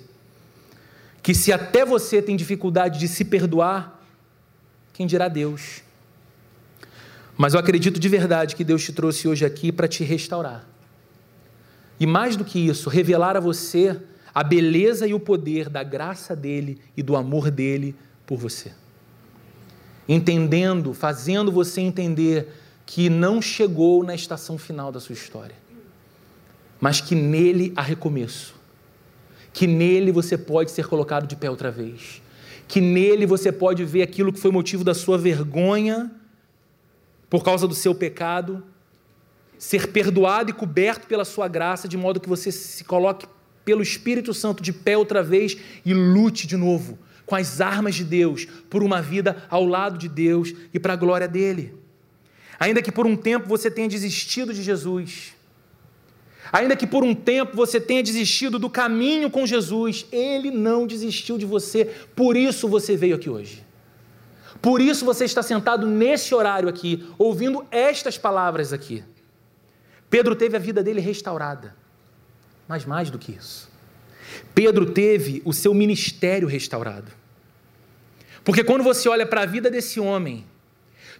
Que 1.23 1.35
se 1.35 1.51
até 1.51 1.83
você 1.83 2.21
tem 2.21 2.37
dificuldade 2.37 2.99
de 2.99 3.09
se 3.09 3.25
perdoar, 3.25 3.99
quem 4.93 5.07
dirá 5.07 5.29
Deus? 5.29 5.81
Mas 7.39 7.55
eu 7.55 7.61
acredito 7.61 7.99
de 7.99 8.07
verdade 8.07 8.55
que 8.55 8.65
Deus 8.65 8.85
te 8.85 8.93
trouxe 8.93 9.27
hoje 9.27 9.47
aqui 9.47 9.73
para 9.73 9.89
te 9.89 10.05
restaurar. 10.05 10.69
E 11.99 12.07
mais 12.07 12.37
do 12.37 12.45
que 12.45 12.59
isso, 12.59 12.91
revelar 12.91 13.35
a 13.35 13.41
você 13.41 13.99
a 14.35 14.43
beleza 14.43 15.07
e 15.07 15.15
o 15.15 15.21
poder 15.21 15.71
da 15.71 15.83
graça 15.83 16.37
dele 16.37 16.79
e 16.95 17.03
do 17.03 17.17
amor 17.17 17.51
dele 17.51 17.95
por 18.27 18.39
você. 18.39 18.73
Entendendo, 20.09 20.93
fazendo 20.93 21.51
você 21.51 21.81
entender 21.81 22.49
que 22.85 23.09
não 23.09 23.41
chegou 23.41 24.05
na 24.05 24.15
estação 24.15 24.59
final 24.59 24.91
da 24.91 25.01
sua 25.01 25.15
história, 25.15 25.55
mas 26.83 27.01
que 27.01 27.15
nele 27.15 27.73
há 27.77 27.81
recomeço, 27.81 28.57
que 29.53 29.69
nele 29.69 30.11
você 30.11 30.37
pode 30.37 30.73
ser 30.73 30.89
colocado 30.89 31.29
de 31.29 31.37
pé 31.37 31.49
outra 31.49 31.71
vez, 31.71 32.21
que 32.67 32.81
nele 32.81 33.25
você 33.25 33.53
pode 33.53 33.85
ver 33.85 34.03
aquilo 34.03 34.33
que 34.33 34.41
foi 34.41 34.51
motivo 34.51 34.83
da 34.83 34.93
sua 34.93 35.17
vergonha 35.17 36.11
por 37.31 37.45
causa 37.45 37.69
do 37.69 37.75
seu 37.75 37.95
pecado, 37.95 38.65
ser 39.57 39.93
perdoado 39.93 40.51
e 40.51 40.53
coberto 40.53 41.07
pela 41.07 41.25
sua 41.25 41.47
graça, 41.47 41.87
de 41.87 41.97
modo 41.97 42.19
que 42.19 42.29
você 42.29 42.51
se 42.51 42.83
coloque 42.83 43.29
pelo 43.65 43.81
Espírito 43.81 44.35
Santo 44.35 44.61
de 44.61 44.73
pé 44.73 44.99
outra 44.99 45.23
vez 45.23 45.57
e 45.87 45.95
lute 45.95 46.49
de 46.49 46.57
novo 46.57 46.99
com 47.25 47.37
as 47.37 47.61
armas 47.61 47.95
de 47.95 48.03
Deus 48.03 48.45
por 48.69 48.83
uma 48.83 49.01
vida 49.01 49.47
ao 49.49 49.65
lado 49.65 49.97
de 49.97 50.09
Deus 50.09 50.53
e 50.75 50.81
para 50.81 50.95
a 50.95 50.97
glória 50.97 51.29
dele. 51.29 51.73
Ainda 52.59 52.83
que 52.83 52.91
por 52.91 53.07
um 53.07 53.15
tempo 53.15 53.49
você 53.49 53.71
tenha 53.71 53.89
desistido 53.89 54.53
de 54.53 54.65
Jesus, 54.65 55.33
ainda 56.53 56.77
que 56.77 56.87
por 56.87 57.03
um 57.03 57.15
tempo 57.15 57.57
você 57.57 57.81
tenha 57.81 58.03
desistido 58.03 58.59
do 58.59 58.69
caminho 58.69 59.31
com 59.31 59.47
Jesus, 59.47 60.07
ele 60.13 60.51
não 60.51 60.87
desistiu 60.87 61.39
de 61.39 61.47
você, 61.47 61.87
por 62.15 62.37
isso 62.37 62.69
você 62.69 62.97
veio 62.97 63.17
aqui 63.17 63.31
hoje. 63.31 63.65
Por 64.61 64.81
isso 64.81 65.05
você 65.05 65.25
está 65.25 65.43
sentado 65.43 65.87
nesse 65.87 66.35
horário 66.35 66.69
aqui, 66.69 67.05
ouvindo 67.19 67.67
estas 67.71 68.19
palavras 68.19 68.73
aqui. 68.73 69.03
Pedro 70.11 70.37
teve 70.37 70.57
a 70.57 70.61
vida 70.61 70.83
dele 70.83 71.01
restaurada. 71.01 71.75
Mas 72.69 72.85
mais 72.85 73.11
do 73.11 73.19
que 73.19 73.33
isso, 73.33 73.69
Pedro 74.55 74.93
teve 74.93 75.43
o 75.45 75.53
seu 75.53 75.75
ministério 75.75 76.47
restaurado. 76.47 77.11
Porque 78.45 78.63
quando 78.63 78.85
você 78.85 79.09
olha 79.09 79.27
para 79.27 79.43
a 79.43 79.47
vida 79.47 79.71
desse 79.71 79.99
homem, 79.99 80.47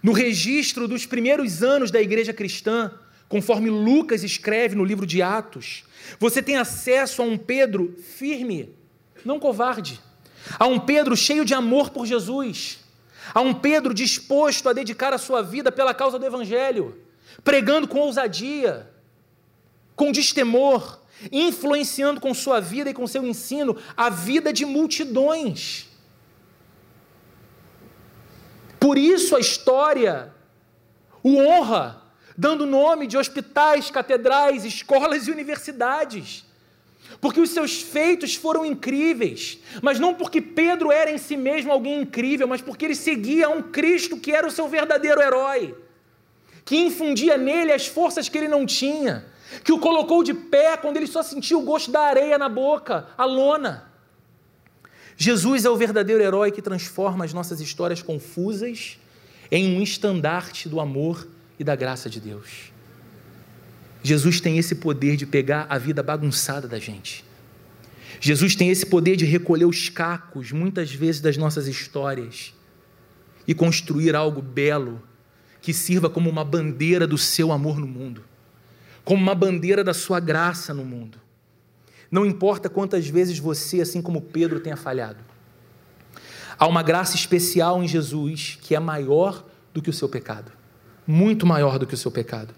no 0.01 0.11
registro 0.11 0.87
dos 0.87 1.05
primeiros 1.05 1.61
anos 1.61 1.91
da 1.91 2.01
igreja 2.01 2.33
cristã, 2.33 2.91
conforme 3.33 3.67
Lucas 3.67 4.23
escreve 4.23 4.75
no 4.75 4.85
livro 4.85 5.07
de 5.07 5.19
Atos, 5.19 5.85
você 6.19 6.39
tem 6.39 6.55
acesso 6.55 7.19
a 7.19 7.25
um 7.25 7.35
Pedro 7.35 7.97
firme, 7.97 8.75
não 9.25 9.39
covarde, 9.39 9.99
a 10.59 10.67
um 10.67 10.79
Pedro 10.79 11.17
cheio 11.17 11.43
de 11.43 11.51
amor 11.51 11.89
por 11.89 12.05
Jesus, 12.05 12.81
a 13.33 13.41
um 13.41 13.51
Pedro 13.51 13.91
disposto 13.91 14.69
a 14.69 14.73
dedicar 14.73 15.13
a 15.13 15.17
sua 15.17 15.41
vida 15.41 15.71
pela 15.71 15.95
causa 15.95 16.19
do 16.19 16.25
Evangelho, 16.27 17.01
pregando 17.43 17.87
com 17.87 18.01
ousadia, 18.01 18.87
com 19.95 20.11
destemor, 20.11 20.99
influenciando 21.31 22.21
com 22.21 22.35
sua 22.35 22.61
vida 22.61 22.91
e 22.91 22.93
com 22.93 23.07
seu 23.07 23.25
ensino 23.25 23.75
a 23.97 24.11
vida 24.11 24.53
de 24.53 24.63
multidões. 24.63 25.87
Por 28.79 28.95
isso 28.95 29.35
a 29.35 29.39
história 29.39 30.31
o 31.23 31.37
honra, 31.37 32.02
dando 32.37 32.65
nome 32.65 33.07
de 33.07 33.17
hospitais, 33.17 33.89
catedrais, 33.89 34.65
escolas 34.65 35.27
e 35.27 35.31
universidades. 35.31 36.45
Porque 37.21 37.39
os 37.39 37.51
seus 37.51 37.81
feitos 37.81 38.35
foram 38.35 38.65
incríveis, 38.65 39.59
mas 39.81 39.99
não 39.99 40.13
porque 40.13 40.41
Pedro 40.41 40.91
era 40.91 41.11
em 41.11 41.17
si 41.17 41.37
mesmo 41.37 41.71
alguém 41.71 42.01
incrível, 42.01 42.47
mas 42.47 42.61
porque 42.61 42.85
ele 42.85 42.95
seguia 42.95 43.49
um 43.49 43.61
Cristo 43.61 44.17
que 44.17 44.31
era 44.31 44.47
o 44.47 44.51
seu 44.51 44.67
verdadeiro 44.67 45.21
herói, 45.21 45.75
que 46.65 46.77
infundia 46.77 47.37
nele 47.37 47.71
as 47.71 47.87
forças 47.87 48.27
que 48.27 48.37
ele 48.37 48.47
não 48.47 48.65
tinha, 48.65 49.25
que 49.63 49.71
o 49.71 49.79
colocou 49.79 50.23
de 50.23 50.33
pé 50.33 50.75
quando 50.77 50.97
ele 50.97 51.07
só 51.07 51.21
sentiu 51.21 51.59
o 51.59 51.63
gosto 51.63 51.91
da 51.91 52.01
areia 52.01 52.37
na 52.37 52.49
boca, 52.49 53.07
a 53.17 53.25
lona. 53.25 53.91
Jesus 55.15 55.63
é 55.63 55.69
o 55.69 55.75
verdadeiro 55.75 56.23
herói 56.23 56.51
que 56.51 56.61
transforma 56.61 57.23
as 57.23 57.33
nossas 57.33 57.61
histórias 57.61 58.01
confusas 58.01 58.97
em 59.51 59.77
um 59.77 59.81
estandarte 59.81 60.67
do 60.67 60.79
amor 60.79 61.27
e 61.59 61.63
da 61.63 61.75
graça 61.75 62.09
de 62.09 62.19
Deus. 62.19 62.71
Jesus 64.01 64.41
tem 64.41 64.57
esse 64.57 64.75
poder 64.75 65.15
de 65.15 65.25
pegar 65.25 65.65
a 65.69 65.77
vida 65.77 66.03
bagunçada 66.03 66.67
da 66.67 66.79
gente. 66.79 67.23
Jesus 68.19 68.55
tem 68.55 68.69
esse 68.69 68.85
poder 68.85 69.15
de 69.15 69.25
recolher 69.25 69.65
os 69.65 69.89
cacos, 69.89 70.51
muitas 70.51 70.93
vezes, 70.93 71.21
das 71.21 71.37
nossas 71.37 71.67
histórias 71.67 72.53
e 73.47 73.53
construir 73.53 74.15
algo 74.15 74.41
belo 74.41 75.01
que 75.61 75.73
sirva 75.73 76.09
como 76.09 76.29
uma 76.29 76.43
bandeira 76.43 77.07
do 77.07 77.17
seu 77.17 77.51
amor 77.51 77.79
no 77.79 77.87
mundo 77.87 78.23
como 79.03 79.21
uma 79.21 79.35
bandeira 79.35 79.83
da 79.83 79.93
sua 79.93 80.19
graça 80.19 80.73
no 80.73 80.85
mundo. 80.85 81.19
Não 82.09 82.25
importa 82.25 82.69
quantas 82.69 83.07
vezes 83.07 83.39
você, 83.39 83.81
assim 83.81 84.01
como 84.01 84.21
Pedro, 84.21 84.59
tenha 84.59 84.77
falhado. 84.77 85.19
Há 86.57 86.67
uma 86.67 86.83
graça 86.83 87.15
especial 87.15 87.83
em 87.83 87.87
Jesus 87.87 88.57
que 88.61 88.75
é 88.75 88.79
maior 88.79 89.45
do 89.73 89.81
que 89.81 89.89
o 89.89 89.93
seu 89.93 90.07
pecado, 90.07 90.51
muito 91.05 91.45
maior 91.45 91.77
do 91.77 91.85
que 91.85 91.93
o 91.93 91.97
seu 91.97 92.11
pecado. 92.11 92.53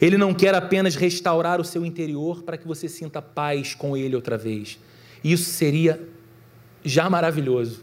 Ele 0.00 0.18
não 0.18 0.34
quer 0.34 0.54
apenas 0.54 0.96
restaurar 0.96 1.60
o 1.60 1.64
seu 1.64 1.84
interior 1.84 2.42
para 2.42 2.58
que 2.58 2.66
você 2.66 2.88
sinta 2.88 3.22
paz 3.22 3.74
com 3.74 3.96
Ele 3.96 4.16
outra 4.16 4.36
vez. 4.36 4.78
Isso 5.22 5.50
seria 5.50 6.00
já 6.84 7.08
maravilhoso. 7.08 7.82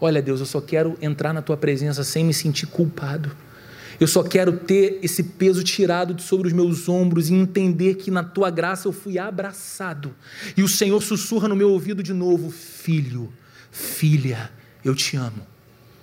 Olha, 0.00 0.22
Deus, 0.22 0.40
eu 0.40 0.46
só 0.46 0.60
quero 0.60 0.96
entrar 1.00 1.32
na 1.32 1.42
tua 1.42 1.56
presença 1.56 2.04
sem 2.04 2.24
me 2.24 2.34
sentir 2.34 2.66
culpado. 2.66 3.34
Eu 4.00 4.06
só 4.08 4.22
quero 4.22 4.52
ter 4.58 4.98
esse 5.02 5.22
peso 5.22 5.62
tirado 5.62 6.14
de 6.14 6.22
sobre 6.22 6.48
os 6.48 6.52
meus 6.52 6.88
ombros 6.88 7.30
e 7.30 7.34
entender 7.34 7.94
que 7.94 8.10
na 8.10 8.24
tua 8.24 8.50
graça 8.50 8.88
eu 8.88 8.92
fui 8.92 9.18
abraçado. 9.18 10.14
E 10.56 10.62
o 10.62 10.68
Senhor 10.68 11.00
sussurra 11.02 11.46
no 11.46 11.54
meu 11.54 11.70
ouvido 11.70 12.02
de 12.02 12.12
novo: 12.12 12.50
Filho, 12.50 13.32
filha, 13.70 14.50
eu 14.84 14.94
te 14.94 15.16
amo. 15.16 15.46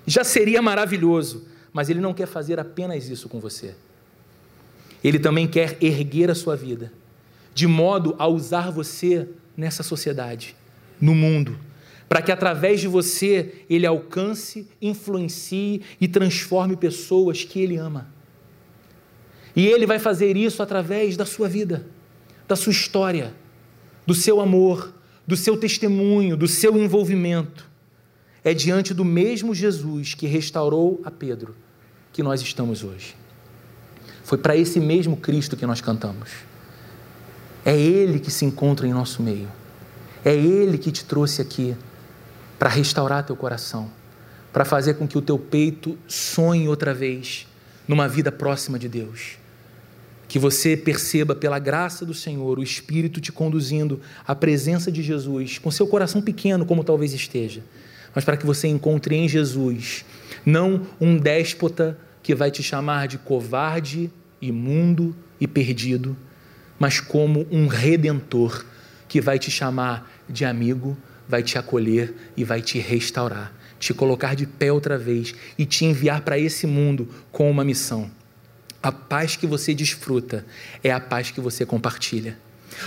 Já 0.08 0.24
seria 0.24 0.62
maravilhoso, 0.62 1.46
mas 1.72 1.90
Ele 1.90 2.00
não 2.00 2.14
quer 2.14 2.26
fazer 2.26 2.60
apenas 2.60 3.10
isso 3.10 3.30
com 3.30 3.40
você. 3.40 3.76
Ele 5.04 5.20
também 5.20 5.48
quer 5.48 5.78
erguer 5.82 6.30
a 6.30 6.36
sua 6.36 6.56
vida, 6.56 6.92
de 7.54 7.68
modo 7.68 8.16
a 8.18 8.28
usar 8.28 8.70
você 8.70 9.28
nessa 9.56 9.84
sociedade, 9.84 10.56
no 11.00 11.16
mundo, 11.16 11.58
para 12.08 12.22
que 12.22 12.32
através 12.32 12.82
de 12.82 12.88
você 12.88 13.64
ele 13.70 13.86
alcance, 13.86 14.68
influencie 14.82 15.82
e 16.02 16.08
transforme 16.08 16.76
pessoas 16.76 17.44
que 17.44 17.60
ele 17.60 17.78
ama. 17.78 18.08
E 19.56 19.68
ele 19.68 19.86
vai 19.86 20.00
fazer 20.00 20.36
isso 20.38 20.62
através 20.64 21.18
da 21.18 21.26
sua 21.26 21.48
vida, 21.48 21.86
da 22.48 22.56
sua 22.56 22.72
história, 22.72 23.34
do 24.06 24.14
seu 24.14 24.40
amor, 24.40 24.94
do 25.28 25.36
seu 25.36 25.58
testemunho, 25.58 26.36
do 26.36 26.48
seu 26.48 26.78
envolvimento. 26.78 27.70
É 28.44 28.54
diante 28.54 28.94
do 28.94 29.04
mesmo 29.04 29.54
Jesus 29.54 30.14
que 30.14 30.28
restaurou 30.28 31.02
a 31.04 31.12
Pedro 31.12 31.56
que 32.14 32.24
nós 32.24 32.42
estamos 32.42 32.84
hoje. 32.84 33.16
Foi 34.24 34.38
para 34.38 34.56
esse 34.56 34.80
mesmo 34.80 35.18
Cristo 35.18 35.58
que 35.58 35.66
nós 35.66 35.82
cantamos. 35.82 36.30
É 37.66 37.78
Ele 37.78 38.20
que 38.20 38.32
se 38.32 38.46
encontra 38.46 38.88
em 38.88 38.94
nosso 38.94 39.22
meio. 39.22 39.48
É 40.24 40.34
Ele 40.34 40.78
que 40.78 40.92
te 40.92 41.04
trouxe 41.06 41.42
aqui 41.42 41.76
para 42.58 42.70
restaurar 42.70 43.26
teu 43.26 43.36
coração, 43.36 43.90
para 44.52 44.66
fazer 44.66 44.96
com 44.96 45.08
que 45.08 45.18
o 45.18 45.22
teu 45.22 45.38
peito 45.38 45.98
sonhe 46.08 46.68
outra 46.68 46.94
vez 46.94 47.48
numa 47.88 48.08
vida 48.08 48.32
próxima 48.32 48.78
de 48.78 48.88
Deus. 48.88 49.38
Que 50.28 50.38
você 50.38 50.78
perceba 50.78 51.34
pela 51.34 51.58
graça 51.58 52.06
do 52.06 52.14
Senhor 52.14 52.60
o 52.60 52.64
Espírito 52.64 53.20
te 53.20 53.32
conduzindo 53.32 54.00
à 54.28 54.36
presença 54.36 54.92
de 54.92 55.02
Jesus, 55.02 55.58
com 55.58 55.72
seu 55.72 55.88
coração 55.88 56.22
pequeno, 56.22 56.66
como 56.66 56.84
talvez 56.84 57.14
esteja, 57.14 57.64
mas 58.14 58.24
para 58.24 58.38
que 58.38 58.46
você 58.46 58.68
encontre 58.68 59.16
em 59.16 59.28
Jesus 59.28 60.06
não 60.46 60.88
um 61.00 61.18
déspota 61.18 61.98
que 62.24 62.36
vai 62.36 62.52
te 62.52 62.64
chamar 62.64 63.08
de 63.08 63.18
covarde, 63.18 64.12
imundo 64.42 65.16
e 65.40 65.48
perdido, 65.48 66.16
mas 66.78 67.00
como 67.00 67.46
um 67.52 67.68
redentor 67.68 68.66
que 69.08 69.20
vai 69.20 69.40
te 69.40 69.52
chamar 69.52 70.10
de 70.30 70.46
amigo, 70.46 70.98
vai 71.28 71.44
te 71.44 71.58
acolher 71.58 72.14
e 72.36 72.44
vai 72.44 72.62
te 72.62 72.80
restaurar, 72.80 73.54
te 73.80 73.94
colocar 73.94 74.36
de 74.36 74.46
pé 74.46 74.72
outra 74.72 74.98
vez 74.98 75.36
e 75.58 75.66
te 75.66 75.86
enviar 75.86 76.22
para 76.22 76.38
esse 76.38 76.66
mundo 76.66 77.08
com 77.32 77.50
uma 77.50 77.64
missão. 77.64 78.10
A 78.82 78.92
paz 78.92 79.36
que 79.36 79.46
você 79.46 79.74
desfruta 79.74 80.46
é 80.84 80.92
a 80.92 81.00
paz 81.00 81.32
que 81.32 81.42
você 81.42 81.66
compartilha. 81.66 82.38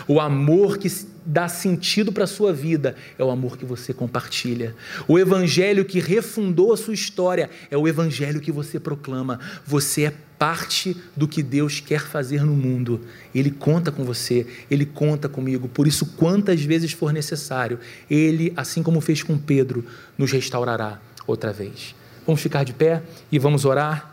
O 0.06 0.20
amor 0.20 0.78
que 0.78 0.88
dá 1.24 1.48
sentido 1.48 2.12
para 2.12 2.24
a 2.24 2.26
sua 2.26 2.52
vida 2.52 2.96
é 3.18 3.24
o 3.24 3.30
amor 3.30 3.56
que 3.56 3.64
você 3.64 3.92
compartilha. 3.92 4.74
O 5.06 5.18
evangelho 5.18 5.84
que 5.84 6.00
refundou 6.00 6.72
a 6.72 6.76
sua 6.76 6.94
história 6.94 7.48
é 7.70 7.76
o 7.76 7.86
evangelho 7.86 8.40
que 8.40 8.52
você 8.52 8.80
proclama. 8.80 9.38
Você 9.64 10.04
é 10.04 10.14
parte 10.38 10.96
do 11.16 11.28
que 11.28 11.42
Deus 11.42 11.78
quer 11.78 12.00
fazer 12.00 12.44
no 12.44 12.54
mundo. 12.54 13.00
Ele 13.32 13.50
conta 13.50 13.92
com 13.92 14.04
você, 14.04 14.46
ele 14.70 14.84
conta 14.84 15.28
comigo. 15.28 15.68
Por 15.68 15.86
isso, 15.86 16.04
quantas 16.16 16.62
vezes 16.62 16.92
for 16.92 17.12
necessário, 17.12 17.78
ele, 18.10 18.52
assim 18.56 18.82
como 18.82 19.00
fez 19.00 19.22
com 19.22 19.38
Pedro, 19.38 19.84
nos 20.18 20.32
restaurará 20.32 21.00
outra 21.26 21.52
vez. 21.52 21.94
Vamos 22.26 22.40
ficar 22.40 22.64
de 22.64 22.72
pé 22.72 23.02
e 23.30 23.38
vamos 23.38 23.64
orar. 23.64 24.11